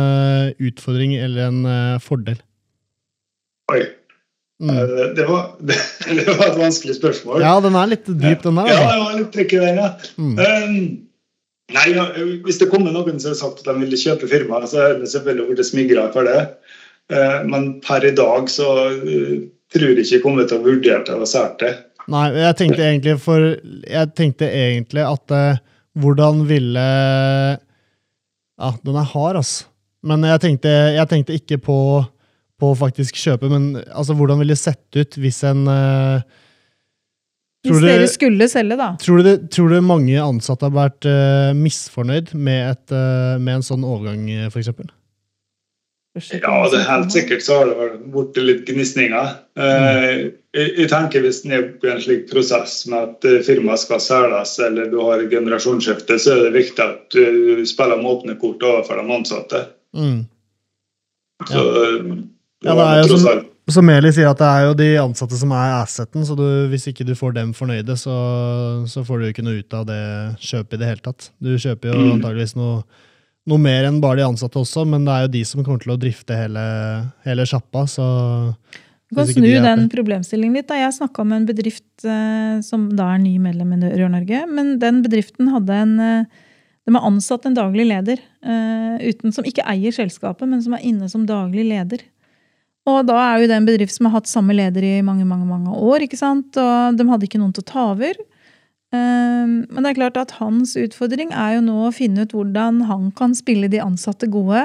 utfordring 0.60 1.16
eller 1.16 1.48
en 1.48 2.00
fordel? 2.04 2.36
Oi. 3.72 3.86
Mm. 4.62 4.70
Eh, 4.72 5.00
Det, 5.16 5.24
var, 5.28 5.50
det, 5.60 5.74
det 6.16 6.36
var 6.38 6.46
et 6.52 6.60
vanskelig 6.60 6.94
spørsmål. 6.96 7.42
Ja, 7.44 7.56
den 7.60 7.76
er 7.76 7.90
litt 7.92 8.06
dyp, 8.08 8.42
den 8.46 8.60
der. 8.60 8.70
Ja, 8.70 8.78
Altså. 8.78 8.92
det 8.92 9.02
var 9.02 9.18
litt 9.20 9.34
trekk 9.34 9.52
i 9.52 9.60
den, 9.64 9.80
ja. 9.82 9.90
Mm. 10.16 10.38
Um, 10.38 10.78
nei, 11.76 11.86
Hvis 12.46 12.60
det 12.62 12.70
kommer 12.72 12.94
noen 12.94 13.20
som 13.20 13.34
har 13.34 13.40
sagt 13.40 13.60
at 13.64 13.68
de 13.68 13.76
ville 13.82 14.00
kjøpe 14.00 14.30
firmaet, 14.30 14.70
så 14.72 14.80
er 14.86 14.96
det 15.02 15.10
selvfølgelig 15.12 15.50
blitt 15.52 15.68
smigra 15.68 16.06
for 16.14 16.28
det. 16.28 16.46
Eh, 17.12 17.36
men 17.50 17.68
per 17.84 18.06
i 18.08 18.14
dag 18.16 18.48
så 18.50 18.70
eh, 18.96 19.44
tror 19.74 19.90
jeg 19.92 20.00
ikke 20.00 20.16
jeg 20.16 20.24
kommer 20.24 20.48
til 20.48 20.58
å 20.62 20.64
vurdere 20.66 21.04
det 21.06 21.14
og 21.20 21.28
sært 21.30 21.60
det. 21.62 21.74
Nei, 22.10 22.28
jeg 22.38 22.54
tenkte 22.60 22.84
egentlig 22.86 23.16
for 23.18 23.42
Jeg 23.82 24.10
tenkte 24.14 24.46
egentlig 24.46 25.02
at 25.02 25.32
hvordan 25.98 26.44
ville 26.46 26.84
Ja, 28.56 28.68
den 28.86 28.94
er 29.00 29.08
hard, 29.10 29.36
altså. 29.40 29.66
Men 30.06 30.22
jeg 30.22 30.38
tenkte, 30.44 30.70
jeg 30.94 31.08
tenkte 31.10 31.34
ikke 31.34 31.58
på, 31.66 31.76
på 32.60 32.72
å 32.72 32.78
faktisk 32.78 33.18
kjøpe, 33.20 33.50
men 33.52 33.70
altså, 33.92 34.16
hvordan 34.16 34.40
ville 34.40 34.56
det 34.56 34.62
sett 34.62 34.98
ut 34.98 35.16
hvis 35.20 35.42
en 35.48 35.64
uh, 35.68 36.20
Hvis 37.66 37.82
dere 37.84 38.04
det, 38.06 38.12
skulle 38.14 38.48
selge, 38.48 38.78
da. 38.80 38.92
Tror 39.02 39.20
du, 39.20 39.26
det, 39.28 39.38
tror 39.52 39.72
du 39.72 39.80
mange 39.84 40.16
ansatte 40.22 40.68
har 40.68 40.76
vært 40.76 41.08
uh, 41.08 41.52
misfornøyd 41.56 42.32
med, 42.34 42.76
et, 42.76 42.94
uh, 42.94 43.36
med 43.40 43.58
en 43.58 43.66
sånn 43.66 43.84
overgang, 43.84 44.24
f.eks.? 44.48 44.72
Ja, 46.16 46.62
det 46.72 46.78
er 46.78 46.86
helt 46.88 47.12
sikkert 47.12 47.42
så 47.44 47.58
har 47.58 47.66
det 47.68 47.74
vært 47.76 48.04
borte 48.14 48.40
litt 48.40 48.62
gnisninger. 48.64 49.34
Mm. 49.60 50.30
jeg, 50.56 50.70
jeg 50.78 50.88
tenker 50.88 51.20
Hvis 51.20 51.42
en 51.44 51.52
er 51.52 51.66
i 51.68 51.90
en 51.92 52.00
slik 52.00 52.22
prosess 52.30 52.78
med 52.88 53.10
at 53.10 53.44
firmaet 53.44 53.82
skal 53.82 54.00
selges 54.00 54.54
eller 54.64 54.88
du 54.88 54.96
har 55.02 55.26
generasjonsskifte, 55.28 56.16
så 56.16 56.38
er 56.38 56.40
det 56.46 56.54
viktig 56.56 56.86
at 56.86 57.12
du 57.12 57.60
spiller 57.68 58.00
med 58.00 58.14
åpne 58.14 58.38
kort 58.40 58.64
overfor 58.64 58.96
de 59.02 59.12
ansatte. 59.18 59.60
Mm. 59.92 60.24
Så, 61.44 61.66
Ja, 62.66 62.74
det 62.74 62.86
er 62.86 63.06
jo 63.08 63.18
som- 63.22 63.44
Som 63.68 63.88
Eli 63.90 64.12
sier, 64.14 64.28
at 64.30 64.38
det 64.38 64.46
er 64.46 64.64
jo 64.68 64.74
de 64.78 64.86
ansatte 65.02 65.34
som 65.34 65.50
er 65.50 65.72
asseten, 65.82 66.22
så 66.22 66.36
du, 66.38 66.44
hvis 66.70 66.84
ikke 66.86 67.04
du 67.04 67.14
får 67.18 67.32
dem 67.34 67.48
fornøyde, 67.52 67.96
så, 67.98 68.14
så 68.86 69.02
får 69.02 69.18
du 69.18 69.24
ikke 69.32 69.42
noe 69.42 69.58
ut 69.58 69.74
av 69.74 69.86
det 69.88 69.98
kjøpet 70.38 70.76
i 70.76 70.80
det 70.84 70.86
hele 70.92 71.02
tatt. 71.02 71.30
Du 71.42 71.50
kjøper 71.58 71.90
jo 71.90 71.96
Mm. 71.98 72.12
antageligvis 72.20 72.54
noe, 72.54 72.84
noe 73.50 73.58
mer 73.58 73.88
enn 73.88 73.98
bare 74.00 74.20
de 74.20 74.28
ansatte 74.28 74.54
også, 74.62 74.86
men 74.86 75.04
det 75.04 75.12
er 75.16 75.22
jo 75.26 75.32
de 75.34 75.42
som 75.50 75.64
kommer 75.66 75.82
til 75.82 75.96
å 75.96 75.98
drifte 75.98 76.38
hele, 76.38 76.62
hele 77.26 77.42
sjappa, 77.42 77.82
så 77.90 78.06
Du 79.10 79.16
kan 79.16 79.26
snu 79.26 79.42
de 79.42 79.60
den 79.62 79.88
problemstillingen 79.90 80.54
litt. 80.54 80.68
Da. 80.68 80.74
Jeg 80.74 80.94
snakka 81.00 81.26
med 81.26 81.36
en 81.42 81.46
bedrift 81.50 82.04
eh, 82.06 82.60
som 82.62 82.88
da 82.94 83.14
er 83.14 83.18
ny 83.18 83.36
medlem 83.38 83.72
i 83.74 83.90
Rør-Norge. 83.98 84.46
Men 84.48 84.78
den 84.78 85.02
bedriften 85.02 85.50
hadde 85.50 85.70
en 85.74 85.98
eh, 86.00 86.24
De 86.86 86.94
har 86.94 87.02
ansatt 87.02 87.46
en 87.46 87.54
daglig 87.54 87.84
leder 87.90 88.18
eh, 88.46 89.10
uten, 89.10 89.32
som 89.34 89.42
ikke 89.44 89.66
eier 89.66 89.90
selskapet, 89.90 90.46
men 90.48 90.62
som 90.62 90.72
er 90.74 90.84
inne 90.86 91.08
som 91.10 91.26
daglig 91.26 91.64
leder. 91.66 91.98
Og 92.86 93.02
da 93.08 93.16
er 93.34 93.40
jo 93.42 93.46
det 93.50 93.56
en 93.58 93.66
bedrift 93.66 93.92
som 93.96 94.06
har 94.06 94.20
hatt 94.20 94.28
samme 94.30 94.54
leder 94.54 94.84
i 94.86 95.02
mange 95.02 95.24
mange, 95.26 95.46
mange 95.48 95.74
år. 95.74 96.04
ikke 96.06 96.18
sant? 96.20 96.54
Og 96.56 96.96
de 96.96 97.08
hadde 97.10 97.26
ikke 97.26 97.40
noen 97.42 97.52
til 97.56 97.64
å 97.64 97.70
ta 97.72 97.86
over. 97.92 98.14
Eh, 98.94 99.46
Men 99.46 99.82
det 99.82 99.90
er 99.90 99.98
klart 100.00 100.16
at 100.20 100.36
hans 100.38 100.76
utfordring 100.78 101.32
er 101.34 101.56
jo 101.58 101.64
nå 101.66 101.76
å 101.88 101.94
finne 101.94 102.22
ut 102.26 102.34
hvordan 102.36 102.84
han 102.86 103.10
kan 103.18 103.34
spille 103.34 103.68
de 103.72 103.80
ansatte 103.82 104.28
gode. 104.30 104.64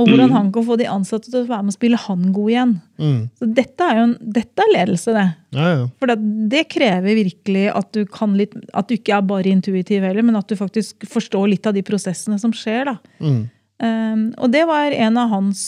Og 0.00 0.08
hvordan 0.08 0.30
Mm. 0.30 0.36
han 0.36 0.52
kan 0.52 0.64
få 0.64 0.76
de 0.78 0.86
ansatte 0.88 1.28
til 1.30 1.42
å 1.44 1.46
være 1.50 1.64
med 1.66 1.74
og 1.74 1.76
spille 1.76 1.98
han 2.00 2.32
god 2.32 2.48
igjen. 2.50 2.80
mm. 2.98 3.18
Så 3.38 3.48
dette 3.54 3.80
er 3.84 3.96
jo 3.98 4.02
en, 4.04 4.14
dette 4.32 4.58
er 4.64 4.72
ledelse, 4.72 5.12
det. 5.12 5.26
Ja, 5.52 5.66
ja. 5.76 5.86
For 6.00 6.06
det, 6.06 6.16
det 6.48 6.62
krever 6.72 7.14
virkelig 7.14 7.66
at 7.76 7.92
du 7.92 8.06
kan 8.06 8.32
litt 8.38 8.54
At 8.72 8.88
du 8.88 8.94
ikke 8.96 9.18
er 9.18 9.20
bare 9.22 9.44
intuitiv 9.52 10.02
heller, 10.02 10.22
men 10.22 10.36
at 10.36 10.48
du 10.48 10.56
faktisk 10.56 11.04
forstår 11.06 11.50
litt 11.50 11.66
av 11.66 11.74
de 11.74 11.82
prosessene 11.82 12.38
som 12.40 12.50
skjer. 12.52 12.84
da. 12.86 12.96
Mm. 13.20 13.50
Um, 13.82 14.28
og 14.38 14.52
det 14.54 14.62
var 14.68 14.94
en 14.94 15.16
av 15.18 15.32
hans 15.32 15.62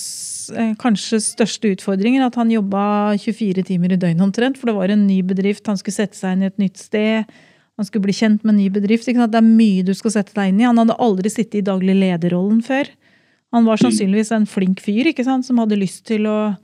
eh, 0.54 0.74
kanskje 0.78 1.18
største 1.24 1.72
utfordringer. 1.74 2.22
At 2.26 2.38
han 2.38 2.52
jobba 2.52 3.16
24 3.18 3.66
timer 3.66 3.94
i 3.94 3.98
døgnet 3.98 4.22
omtrent. 4.22 4.60
For 4.60 4.70
det 4.70 4.76
var 4.78 4.94
en 4.94 5.06
ny 5.08 5.20
bedrift, 5.26 5.66
han 5.70 5.80
skulle 5.80 5.98
sette 5.98 6.18
seg 6.18 6.36
inn 6.36 6.46
i 6.46 6.52
et 6.52 6.62
nytt 6.62 6.80
sted. 6.80 7.34
Han 7.74 7.88
skulle 7.88 8.06
bli 8.06 8.14
kjent 8.14 8.44
med 8.44 8.54
en 8.54 8.60
ny 8.62 8.68
bedrift. 8.70 9.08
Det 9.08 9.40
er 9.40 9.46
mye 9.46 9.86
du 9.86 9.94
skal 9.98 10.14
sette 10.20 10.36
deg 10.36 10.52
inn 10.52 10.62
i. 10.62 10.68
Han 10.68 10.78
hadde 10.78 10.98
aldri 11.02 11.32
sittet 11.32 11.58
i 11.62 11.66
daglig 11.66 11.96
lederrollen 11.98 12.62
før. 12.62 12.90
Han 13.54 13.66
var 13.66 13.78
sannsynligvis 13.78 14.32
en 14.34 14.46
flink 14.50 14.80
fyr 14.82 15.10
som 15.22 15.58
hadde 15.62 15.78
lyst 15.78 16.06
til 16.06 16.26
å 16.26 16.54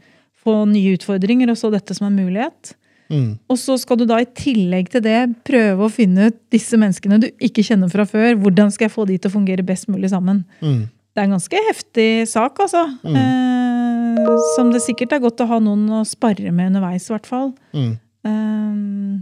få 0.43 0.65
nye 0.67 0.97
utfordringer 0.97 1.51
og 1.53 1.59
så 1.59 1.71
dette 1.71 1.95
som 1.95 2.09
en 2.09 2.17
mulighet. 2.19 2.75
Mm. 3.11 3.39
Og 3.51 3.59
så 3.59 3.77
skal 3.79 3.99
du 3.99 4.07
da 4.07 4.21
i 4.23 4.29
tillegg 4.39 4.91
til 4.91 5.03
det 5.03 5.19
prøve 5.47 5.87
å 5.87 5.93
finne 5.93 6.31
ut 6.31 6.39
disse 6.55 6.79
menneskene 6.79 7.19
du 7.23 7.29
ikke 7.43 7.65
kjenner 7.67 7.91
fra 7.91 8.07
før. 8.07 8.37
Hvordan 8.39 8.71
skal 8.75 8.87
jeg 8.87 8.95
få 8.95 9.07
de 9.11 9.19
til 9.19 9.31
å 9.31 9.35
fungere 9.35 9.67
best 9.67 9.91
mulig 9.91 10.13
sammen? 10.13 10.45
Mm. 10.63 10.87
Det 11.11 11.23
er 11.23 11.27
en 11.27 11.35
ganske 11.35 11.65
heftig 11.67 12.11
sak, 12.31 12.61
altså. 12.63 12.85
Mm. 13.03 13.17
Eh, 13.19 14.31
som 14.55 14.71
det 14.71 14.83
sikkert 14.85 15.17
er 15.17 15.25
godt 15.25 15.43
å 15.43 15.49
ha 15.51 15.59
noen 15.63 15.89
å 16.01 16.05
spare 16.07 16.53
med 16.55 16.71
underveis, 16.71 17.09
i 17.09 17.15
hvert 17.15 17.29
fall. 17.29 17.51
Mm. 17.75 17.93
Eh, 18.31 19.19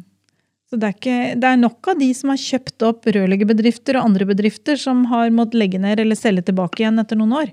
så 0.68 0.76
det 0.76 0.84
er, 0.84 0.96
ikke, 0.98 1.18
det 1.40 1.48
er 1.48 1.60
nok 1.62 1.88
av 1.88 2.00
de 2.02 2.10
som 2.12 2.28
har 2.28 2.40
kjøpt 2.42 2.84
opp 2.84 3.08
rørleggerbedrifter 3.08 3.96
og 3.96 4.10
andre 4.10 4.26
bedrifter 4.28 4.76
som 4.76 5.06
har 5.08 5.32
måttet 5.32 5.62
legge 5.62 5.80
ned 5.80 6.02
eller 6.02 6.18
selge 6.18 6.44
tilbake 6.50 6.82
igjen 6.82 7.00
etter 7.00 7.16
noen 7.16 7.36
år. 7.40 7.52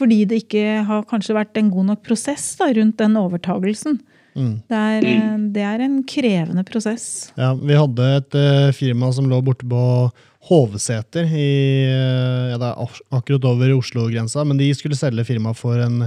Fordi 0.00 0.18
det 0.28 0.42
ikke 0.42 0.82
har 0.88 1.06
kanskje 1.08 1.36
vært 1.36 1.56
en 1.60 1.70
god 1.72 1.92
nok 1.94 2.02
prosess 2.04 2.52
da, 2.60 2.68
rundt 2.76 3.00
den 3.00 3.16
overtagelsen. 3.20 3.96
Mm. 4.36 4.52
Det 4.68 4.80
er, 4.80 5.06
eh, 5.08 5.38
det 5.56 5.64
er 5.66 5.84
en 5.86 5.96
krevende 6.08 6.64
prosess. 6.68 7.06
Ja, 7.40 7.54
vi 7.56 7.76
hadde 7.76 8.10
et 8.20 8.36
uh, 8.36 8.68
firma 8.76 9.10
som 9.12 9.28
lå 9.30 9.40
borte 9.44 9.66
på 9.68 9.82
Hovseter, 10.48 11.26
i, 11.36 11.48
ja, 12.50 12.56
det 12.56 12.68
er 12.70 13.00
akkurat 13.18 13.44
over 13.50 13.74
Oslo-grensa, 13.76 14.44
men 14.48 14.56
de 14.60 14.70
skulle 14.74 14.96
selge 14.96 15.26
firma 15.28 15.52
for 15.54 15.76
en 15.84 16.06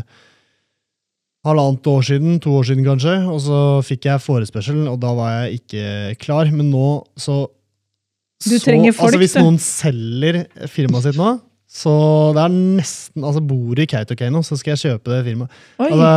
halvannet 1.45 1.87
år 1.91 2.05
siden, 2.07 2.39
to 2.41 2.53
år 2.57 2.65
siden 2.69 2.85
kanskje, 2.87 3.13
og 3.29 3.39
så 3.43 3.59
fikk 3.85 4.07
jeg 4.09 4.23
forespørsel, 4.23 4.85
og 4.89 4.97
da 5.03 5.11
var 5.17 5.33
jeg 5.43 5.59
ikke 5.61 5.87
klar, 6.23 6.49
men 6.55 6.71
nå 6.73 6.87
så... 7.19 7.43
Du 8.43 8.57
så- 8.57 8.65
folk, 8.65 9.13
altså 9.13 9.19
Hvis 9.21 9.35
noen 9.39 9.57
selger 9.61 10.41
firmaet 10.71 11.05
sitt 11.11 11.19
nå, 11.19 11.33
så 11.73 11.91
det 12.35 12.41
er 12.43 12.53
nesten, 12.53 13.23
altså 13.25 13.41
bor 13.49 13.79
i 13.81 13.85
Kautokeino, 13.89 14.43
så 14.45 14.57
skal 14.59 14.75
jeg 14.75 14.81
kjøpe 14.83 15.09
det 15.09 15.21
firmaet. 15.25 15.55
Altså, 15.81 16.09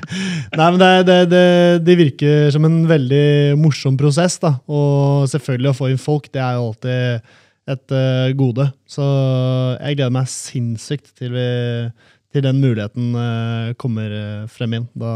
nei, 0.58 0.66
men 0.66 0.80
det, 0.82 0.90
det, 1.08 1.18
det, 1.30 1.44
det 1.86 1.96
virker 2.00 2.50
som 2.52 2.66
en 2.68 2.82
veldig 2.90 3.22
morsom 3.62 3.96
prosess, 4.00 4.36
da. 4.42 4.56
Og 4.68 5.24
selvfølgelig 5.32 5.70
å 5.72 5.78
få 5.78 5.88
inn 5.92 6.02
folk, 6.02 6.28
det 6.34 6.42
er 6.44 6.58
jo 6.58 6.66
alltid 6.72 7.30
et 7.70 7.94
uh, 7.94 8.30
gode. 8.38 8.66
Så 8.88 9.04
jeg 9.78 9.98
gleder 9.98 10.14
meg 10.14 10.30
sinnssykt 10.30 11.12
til, 11.18 11.34
vi, 11.36 11.46
til 12.34 12.46
den 12.46 12.62
muligheten 12.62 13.12
uh, 13.16 13.74
kommer 13.80 14.14
eh, 14.14 14.48
frem 14.50 14.76
igjen. 14.76 14.88
Da, 14.98 15.12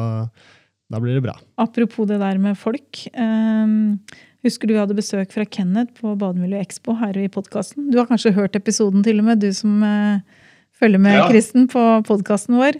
da 0.93 1.01
blir 1.03 1.19
det 1.19 1.25
bra. 1.27 1.37
Apropos 1.61 2.09
det 2.11 2.21
der 2.23 2.41
med 2.43 2.59
folk. 2.61 3.05
Um, 3.17 4.01
husker 4.45 4.69
du 4.69 4.75
vi 4.77 4.81
hadde 4.83 4.99
besøk 4.99 5.35
fra 5.35 5.47
Kenneth 5.47 6.01
på 6.01 6.15
Bademiljø 6.21 6.61
Expo 6.63 6.97
her 7.01 7.17
i 7.19 7.31
podkasten? 7.33 7.91
Du 7.93 8.01
har 8.01 8.11
kanskje 8.11 8.35
hørt 8.37 8.59
episoden 8.59 9.05
til 9.07 9.23
og 9.23 9.31
med, 9.31 9.43
du 9.43 9.51
som 9.57 9.83
eh, 9.87 10.45
følger 10.79 11.03
med, 11.03 11.19
Ja. 11.21 11.29
Kristen, 11.31 11.69
på 11.71 11.83
podkasten 12.07 12.59
vår. 12.61 12.79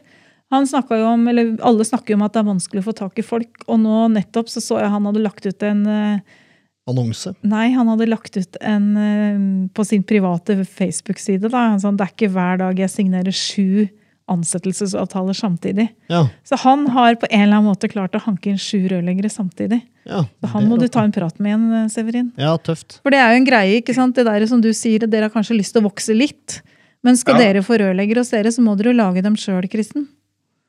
Han 0.53 0.69
jo 0.69 1.07
om, 1.09 1.27
eller 1.29 1.57
Alle 1.63 1.85
snakker 1.85 2.15
jo 2.15 2.21
om 2.21 2.27
at 2.27 2.35
det 2.35 2.43
er 2.43 2.53
vanskelig 2.53 2.83
å 2.83 2.89
få 2.91 2.95
tak 2.95 3.19
i 3.19 3.27
folk. 3.27 3.65
Og 3.67 3.81
nå 3.81 4.09
nettopp 4.13 4.51
så 4.53 4.63
så 4.63 4.79
jeg 4.83 4.93
han 4.93 5.07
hadde 5.09 5.25
lagt 5.25 5.47
ut 5.47 5.63
en 5.67 5.87
eh, 5.87 6.41
Annonse. 6.87 7.33
Nei, 7.43 7.71
han 7.73 7.89
hadde 7.89 8.07
lagt 8.11 8.37
ut 8.37 8.57
en 8.61 8.89
eh, 9.01 9.69
på 9.73 9.85
sin 9.89 10.03
private 10.05 10.59
Facebook-side. 10.69 11.49
da, 11.49 11.69
han 11.73 11.81
sa, 11.81 11.91
Det 11.93 12.05
er 12.05 12.13
ikke 12.13 12.33
hver 12.35 12.59
dag 12.61 12.79
jeg 12.79 12.91
signerer 12.93 13.33
sju 13.33 13.87
ansettelsesavtaler 14.29 15.37
samtidig. 15.37 15.89
Ja. 16.09 16.23
Så 16.45 16.57
han 16.63 16.87
har 16.93 17.15
på 17.21 17.27
en 17.31 17.43
eller 17.43 17.59
annen 17.59 17.69
måte 17.71 17.89
klart 17.93 18.15
å 18.17 18.21
hanke 18.25 18.51
inn 18.53 18.61
sju 18.61 18.87
rørleggere 18.89 19.29
samtidig. 19.33 19.83
ja 20.09 20.23
Så 20.41 20.51
han 20.55 20.69
må 20.69 20.79
du 20.81 20.87
ta 20.89 21.03
en 21.05 21.13
prat 21.13 21.39
med 21.41 21.51
igjen, 21.53 21.67
eh, 21.83 21.89
Severin. 21.93 22.31
Ja, 22.41 22.55
tøft. 22.57 23.01
For 23.03 23.11
det 23.13 23.21
er 23.21 23.33
jo 23.35 23.41
en 23.43 23.49
greie, 23.49 23.81
ikke 23.81 23.95
sant? 23.97 24.15
Det 24.17 24.25
der 24.25 24.47
som 24.47 24.61
du 24.65 24.71
sier, 24.73 25.03
at 25.05 25.11
dere 25.13 25.29
har 25.29 25.35
kanskje 25.35 25.59
lyst 25.59 25.73
til 25.77 25.83
å 25.83 25.89
vokse 25.91 26.17
litt. 26.17 26.61
Men 27.05 27.17
skal 27.17 27.37
Ja. 27.37 27.53
dere 27.53 27.63
få 27.63 27.77
rørleggere 27.81 28.19
hos 28.25 28.31
dere, 28.31 28.49
så 28.53 28.61
må 28.65 28.77
dere 28.77 28.93
jo 28.93 28.97
lage 29.01 29.23
dem 29.23 29.35
sjøl, 29.37 29.69
Kristen. 29.69 30.07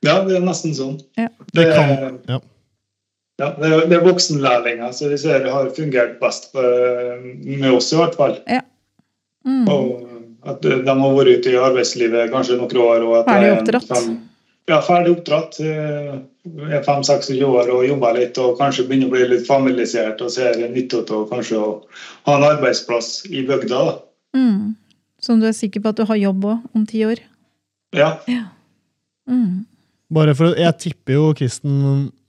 Ja, 0.03 0.23
det 0.25 0.35
er 0.35 0.41
nesten 0.41 0.71
sånn. 0.75 0.99
Ja. 1.17 1.29
Det 1.53 1.73
kan, 1.75 2.19
ja. 2.27 2.39
Ja, 3.41 3.49
det 3.59 3.67
er, 3.67 3.81
det 3.91 3.97
er 3.97 4.05
voksenlærlinger, 4.05 4.91
så 4.95 5.09
vi 5.11 5.17
ser 5.19 5.41
det 5.43 5.51
har 5.51 5.67
fungert 5.75 6.19
best 6.21 6.53
på, 6.53 6.61
med 7.43 7.71
oss 7.75 7.89
i 7.91 7.97
hvert 7.99 8.15
fall. 8.15 8.37
Mm. 9.45 9.65
Og 9.67 10.05
at 10.47 10.61
de 10.63 10.77
har 10.87 11.17
vært 11.17 11.41
ute 11.41 11.51
i 11.51 11.57
arbeidslivet 11.59 12.31
kanskje 12.31 12.55
noen 12.61 12.79
år. 12.79 13.03
Og 13.03 13.17
at 13.19 13.27
Ferdig 13.27 13.49
er 13.49 13.57
oppdratt. 13.59 13.89
Fem, 13.91 14.15
ja, 14.71 14.79
ferdig 14.85 15.11
oppdratt. 15.17 15.59
eh, 15.59 16.15
Er 16.45 16.83
fem-26 16.85 17.41
år 17.43 17.71
og 17.73 17.83
jobber 17.87 18.13
litt 18.13 18.37
og 18.37 18.55
kanskje 18.59 18.83
begynner 18.87 19.09
å 19.09 19.13
bli 19.15 19.27
litt 19.31 19.47
familisert 19.47 20.19
og 20.21 20.29
ser 20.29 20.59
nytte 20.69 21.01
av 21.09 21.23
kanskje 21.31 21.57
å 21.57 21.69
ha 22.29 22.35
en 22.37 22.45
arbeidsplass 22.45 23.25
i 23.33 23.41
bygda. 23.47 23.79
Mm. 24.37 24.75
Som 25.25 25.39
du 25.41 25.47
er 25.49 25.55
sikker 25.57 25.81
på 25.81 25.89
at 25.89 25.97
du 25.97 26.05
har 26.05 26.19
jobb 26.21 26.45
òg, 26.45 26.67
om 26.77 26.85
ti 26.85 27.01
år. 27.05 27.19
Ja, 27.95 28.19
Mm. 29.27 29.65
Bare 30.15 30.33
for, 30.37 30.53
Jeg 30.55 30.77
tipper 30.79 31.17
jo 31.17 31.25
Kristen 31.35 31.79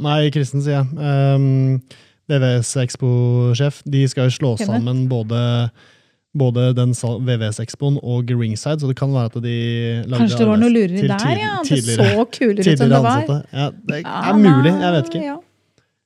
Nei, 0.03 0.19
Kristen, 0.35 0.63
sier 0.65 0.81
jeg. 0.83 0.87
Um, 0.99 1.81
VVS 2.27 2.73
Expo-sjef. 2.83 3.83
De 3.87 4.01
skal 4.11 4.27
jo 4.27 4.35
slå 4.35 4.51
sammen 4.59 5.05
både, 5.11 5.39
både 6.37 6.73
den 6.75 6.91
VVS-expoen 6.99 8.01
og 8.03 8.33
Ringside, 8.35 8.81
så 8.83 8.91
det 8.91 8.97
kan 8.99 9.13
være 9.15 9.31
at 9.31 9.37
de 9.45 9.57
lagde 10.11 10.25
Kanskje 10.25 10.41
det 10.43 10.49
var 10.51 10.59
noe 10.65 10.73
lureri 10.75 11.07
der, 11.07 11.39
ja? 11.39 11.53
Det 11.63 11.79
så 11.87 12.27
kulere 12.35 12.67
ut 12.67 12.73
enn 12.75 12.83
det 12.83 12.91
var. 12.99 13.21
ansatte. 13.23 13.39
Ja, 13.55 13.69
det 13.93 14.01
Ja, 14.03 14.17
er 14.33 14.41
mulig, 14.43 14.73
jeg 14.75 14.97
vet 14.99 15.13
ikke. 15.13 15.23
Ja. 15.29 15.37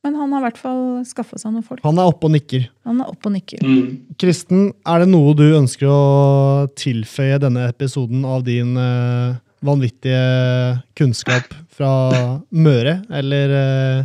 Men 0.05 0.15
han 0.17 0.31
har 0.33 0.41
i 0.41 0.45
hvert 0.47 0.59
fall 0.61 0.85
skaffa 1.05 1.37
seg 1.41 1.53
noen 1.53 1.65
folk. 1.65 1.81
Han 1.85 1.99
er 2.01 2.09
oppe 2.09 2.29
og 2.29 2.33
nikker. 2.33 2.69
Han 2.89 3.01
er 3.05 3.09
oppe 3.13 3.29
og 3.29 3.35
nikker. 3.35 3.65
mm. 3.65 4.15
Kristen, 4.21 4.71
er 4.89 5.03
det 5.03 5.09
noe 5.13 5.35
du 5.37 5.47
ønsker 5.59 5.89
å 5.93 6.69
tilføye 6.77 7.41
denne 7.43 7.67
episoden 7.69 8.25
av 8.25 8.45
din 8.47 8.77
eh, 8.81 9.35
vanvittige 9.67 10.21
kunnskap 10.99 11.55
fra 11.75 11.91
Møre, 12.51 13.01
eller 13.13 13.55
eh, 13.57 14.05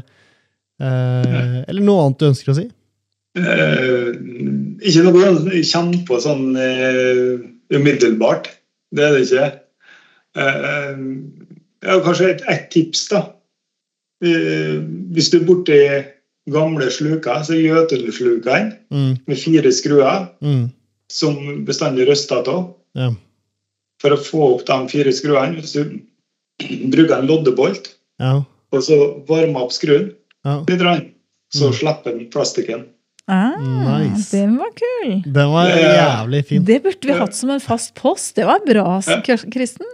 eh, 0.81 1.59
Eller 1.67 1.83
noe 1.85 2.05
annet 2.05 2.19
du 2.21 2.27
ønsker 2.29 2.51
å 2.53 2.57
si? 2.57 2.65
Eh, 3.35 4.09
ikke 4.85 5.05
noe 5.05 5.23
jeg 5.53 5.67
kjenner 5.67 6.01
på 6.07 6.19
sånn 6.23 6.55
eh, 6.59 7.35
umiddelbart. 7.75 8.49
Det 8.95 9.03
er 9.03 9.15
det 9.15 9.23
ikke. 9.25 9.47
Eh, 10.39 10.99
ja, 11.85 11.97
kanskje 12.05 12.29
et, 12.35 12.43
et 12.51 12.67
tips, 12.73 13.07
da. 13.11 13.23
Eh, 14.23 14.79
hvis 15.15 15.31
du 15.33 15.41
er 15.41 15.47
borti 15.47 15.79
gamle 16.51 16.87
sluker, 16.93 17.43
så 17.43 17.57
gjøtelslukene 17.57 18.75
Mm, 18.93 19.15
med 19.27 19.37
fire 19.41 19.71
skruer 19.73 20.27
mm, 20.45 20.67
som 21.11 21.39
bestandig 21.67 22.05
røster 22.07 22.45
av. 22.47 22.67
ja. 22.95 23.11
For 24.01 24.11
å 24.15 24.17
få 24.19 24.41
opp 24.55 24.65
de 24.67 24.77
fire 24.91 25.11
skruene, 25.15 25.61
hvis 25.61 25.73
du 25.77 25.99
bruker 26.91 27.17
en 27.19 27.27
loddebolt 27.29 27.93
Ja. 28.19 28.43
og 28.71 28.81
så 28.83 28.97
varmer 29.27 29.63
opp 29.65 29.71
skruen 29.75 30.13
ja. 30.45 30.59
litt, 30.67 31.11
så 31.53 31.69
Mm. 31.69 31.73
slipper 31.73 32.03
den 32.11 32.29
plastikken. 32.29 32.85
Ah, 33.27 33.55
Nice. 33.57 34.29
Den 34.31 34.57
var 34.57 34.69
kul! 34.77 35.21
Den 35.25 35.49
var 35.51 35.67
Det 35.67 35.81
jævlig 35.81 36.45
fin. 36.45 36.63
Det 36.65 36.83
burde 36.83 37.07
vi 37.07 37.13
hatt 37.13 37.33
som 37.35 37.49
en 37.49 37.59
fast 37.59 37.95
post. 37.95 38.35
Det 38.35 38.45
var 38.45 38.59
bra, 38.65 39.01
Kristen. 39.01 39.85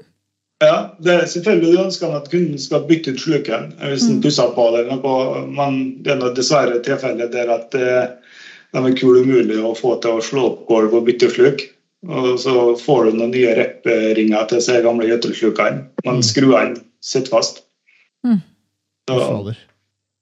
Ja, 0.61 0.91
det 1.01 1.13
er 1.13 1.25
selvfølgelig 1.25 1.71
du 1.73 1.83
ønsker 1.83 2.15
at 2.15 2.29
kunden 2.29 2.59
skal 2.59 2.83
bytte 2.85 3.13
ut 3.15 3.19
sluken 3.19 3.71
hvis 3.79 4.05
den 4.07 4.17
Mm. 4.17 4.21
pusser 4.21 4.51
på 4.53 4.65
det, 4.75 4.85
men 5.55 6.03
det 6.03 6.11
er 6.11 6.17
noe 6.17 6.33
dessverre 6.35 6.81
tilfellet 6.83 7.31
der 7.31 7.49
at 7.49 7.73
eh, 7.75 8.07
de 8.73 8.77
er 8.77 8.95
kul 8.95 9.23
umulig 9.23 9.57
å 9.57 9.75
få 9.77 9.99
til 10.01 10.11
å 10.11 10.21
slå 10.21 10.43
opp 10.51 10.67
gulv 10.67 10.93
og 10.93 11.05
bytte 11.07 11.31
sluk. 11.31 11.69
Og 12.09 12.39
så 12.41 12.53
får 12.81 13.11
du 13.11 13.17
noen 13.19 13.31
nye 13.35 13.51
repperinger 13.57 14.47
til 14.49 14.57
disse 14.57 14.79
gamle 14.81 15.05
gjøtelslukene, 15.05 15.83
men 16.05 16.15
Mm. 16.15 16.23
skruene 16.25 16.79
sitter 17.01 17.29
fast. 17.29 17.61
Mm. 18.25 18.39
Så, 19.09 19.19
Fader. 19.19 19.57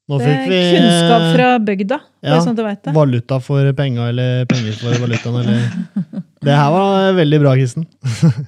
Nå 0.10 0.18
Det 0.18 0.26
fikk 0.26 0.50
vi 0.50 0.60
kunnskap 0.74 1.24
fra 1.36 1.48
bygda. 1.60 2.00
Ja, 2.26 2.40
sånn 2.42 2.56
du 2.58 2.64
vet 2.66 2.82
det. 2.84 2.94
valuta 2.96 3.38
for 3.42 3.72
penga, 3.78 4.10
eller 4.10 4.46
penger 4.50 4.74
for 4.74 4.92
valutaen, 5.00 5.40
eller 5.44 6.24
Det 6.44 6.56
her 6.56 6.72
var 6.72 7.14
veldig 7.14 7.40
bra, 7.44 7.54
Kristen. 7.56 7.86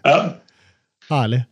ja. 0.03 0.33
Herlig. 1.11 1.43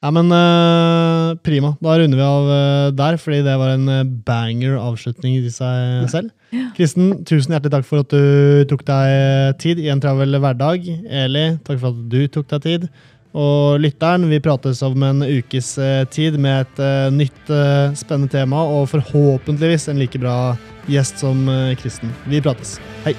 Ja, 0.00 0.08
men 0.16 0.32
uh, 0.32 1.36
prima. 1.44 1.74
Da 1.84 1.98
runder 2.00 2.16
vi 2.16 2.24
av 2.24 2.46
uh, 2.48 2.92
der, 2.96 3.18
fordi 3.20 3.42
det 3.44 3.56
var 3.60 3.74
en 3.74 3.88
eh, 3.92 4.06
banger 4.24 4.78
avslutning 4.80 5.36
i 5.36 5.52
seg 5.52 6.08
selv. 6.08 6.32
Kristen, 6.78 7.18
tusen 7.28 7.52
hjertelig 7.52 7.74
takk 7.74 7.86
for 7.88 8.06
at 8.06 8.14
du 8.14 8.64
tok 8.70 8.86
deg 8.88 9.60
tid 9.60 9.82
i 9.82 9.90
en 9.92 10.00
travel 10.00 10.40
hverdag. 10.40 10.88
Eli, 11.04 11.44
takk 11.68 11.82
for 11.82 11.92
at 11.92 12.02
du 12.16 12.24
tok 12.32 12.48
deg 12.54 12.64
tid. 12.64 12.88
Og 13.36 13.76
lytteren, 13.84 14.24
vi 14.32 14.40
prates 14.42 14.80
om 14.82 15.04
en 15.04 15.20
ukes 15.20 15.74
uh, 15.78 16.08
tid 16.10 16.40
med 16.40 16.64
et 16.64 17.14
nytt 17.14 17.54
spennende 18.00 18.32
tema, 18.32 18.64
og 18.64 18.88
forhåpentligvis 18.96 19.90
en 19.92 20.00
like 20.00 20.18
bra 20.18 20.56
gjest 20.88 21.20
som 21.20 21.44
Kristen. 21.78 22.16
Vi 22.24 22.40
prates. 22.40 22.78
Hei. 23.04 23.18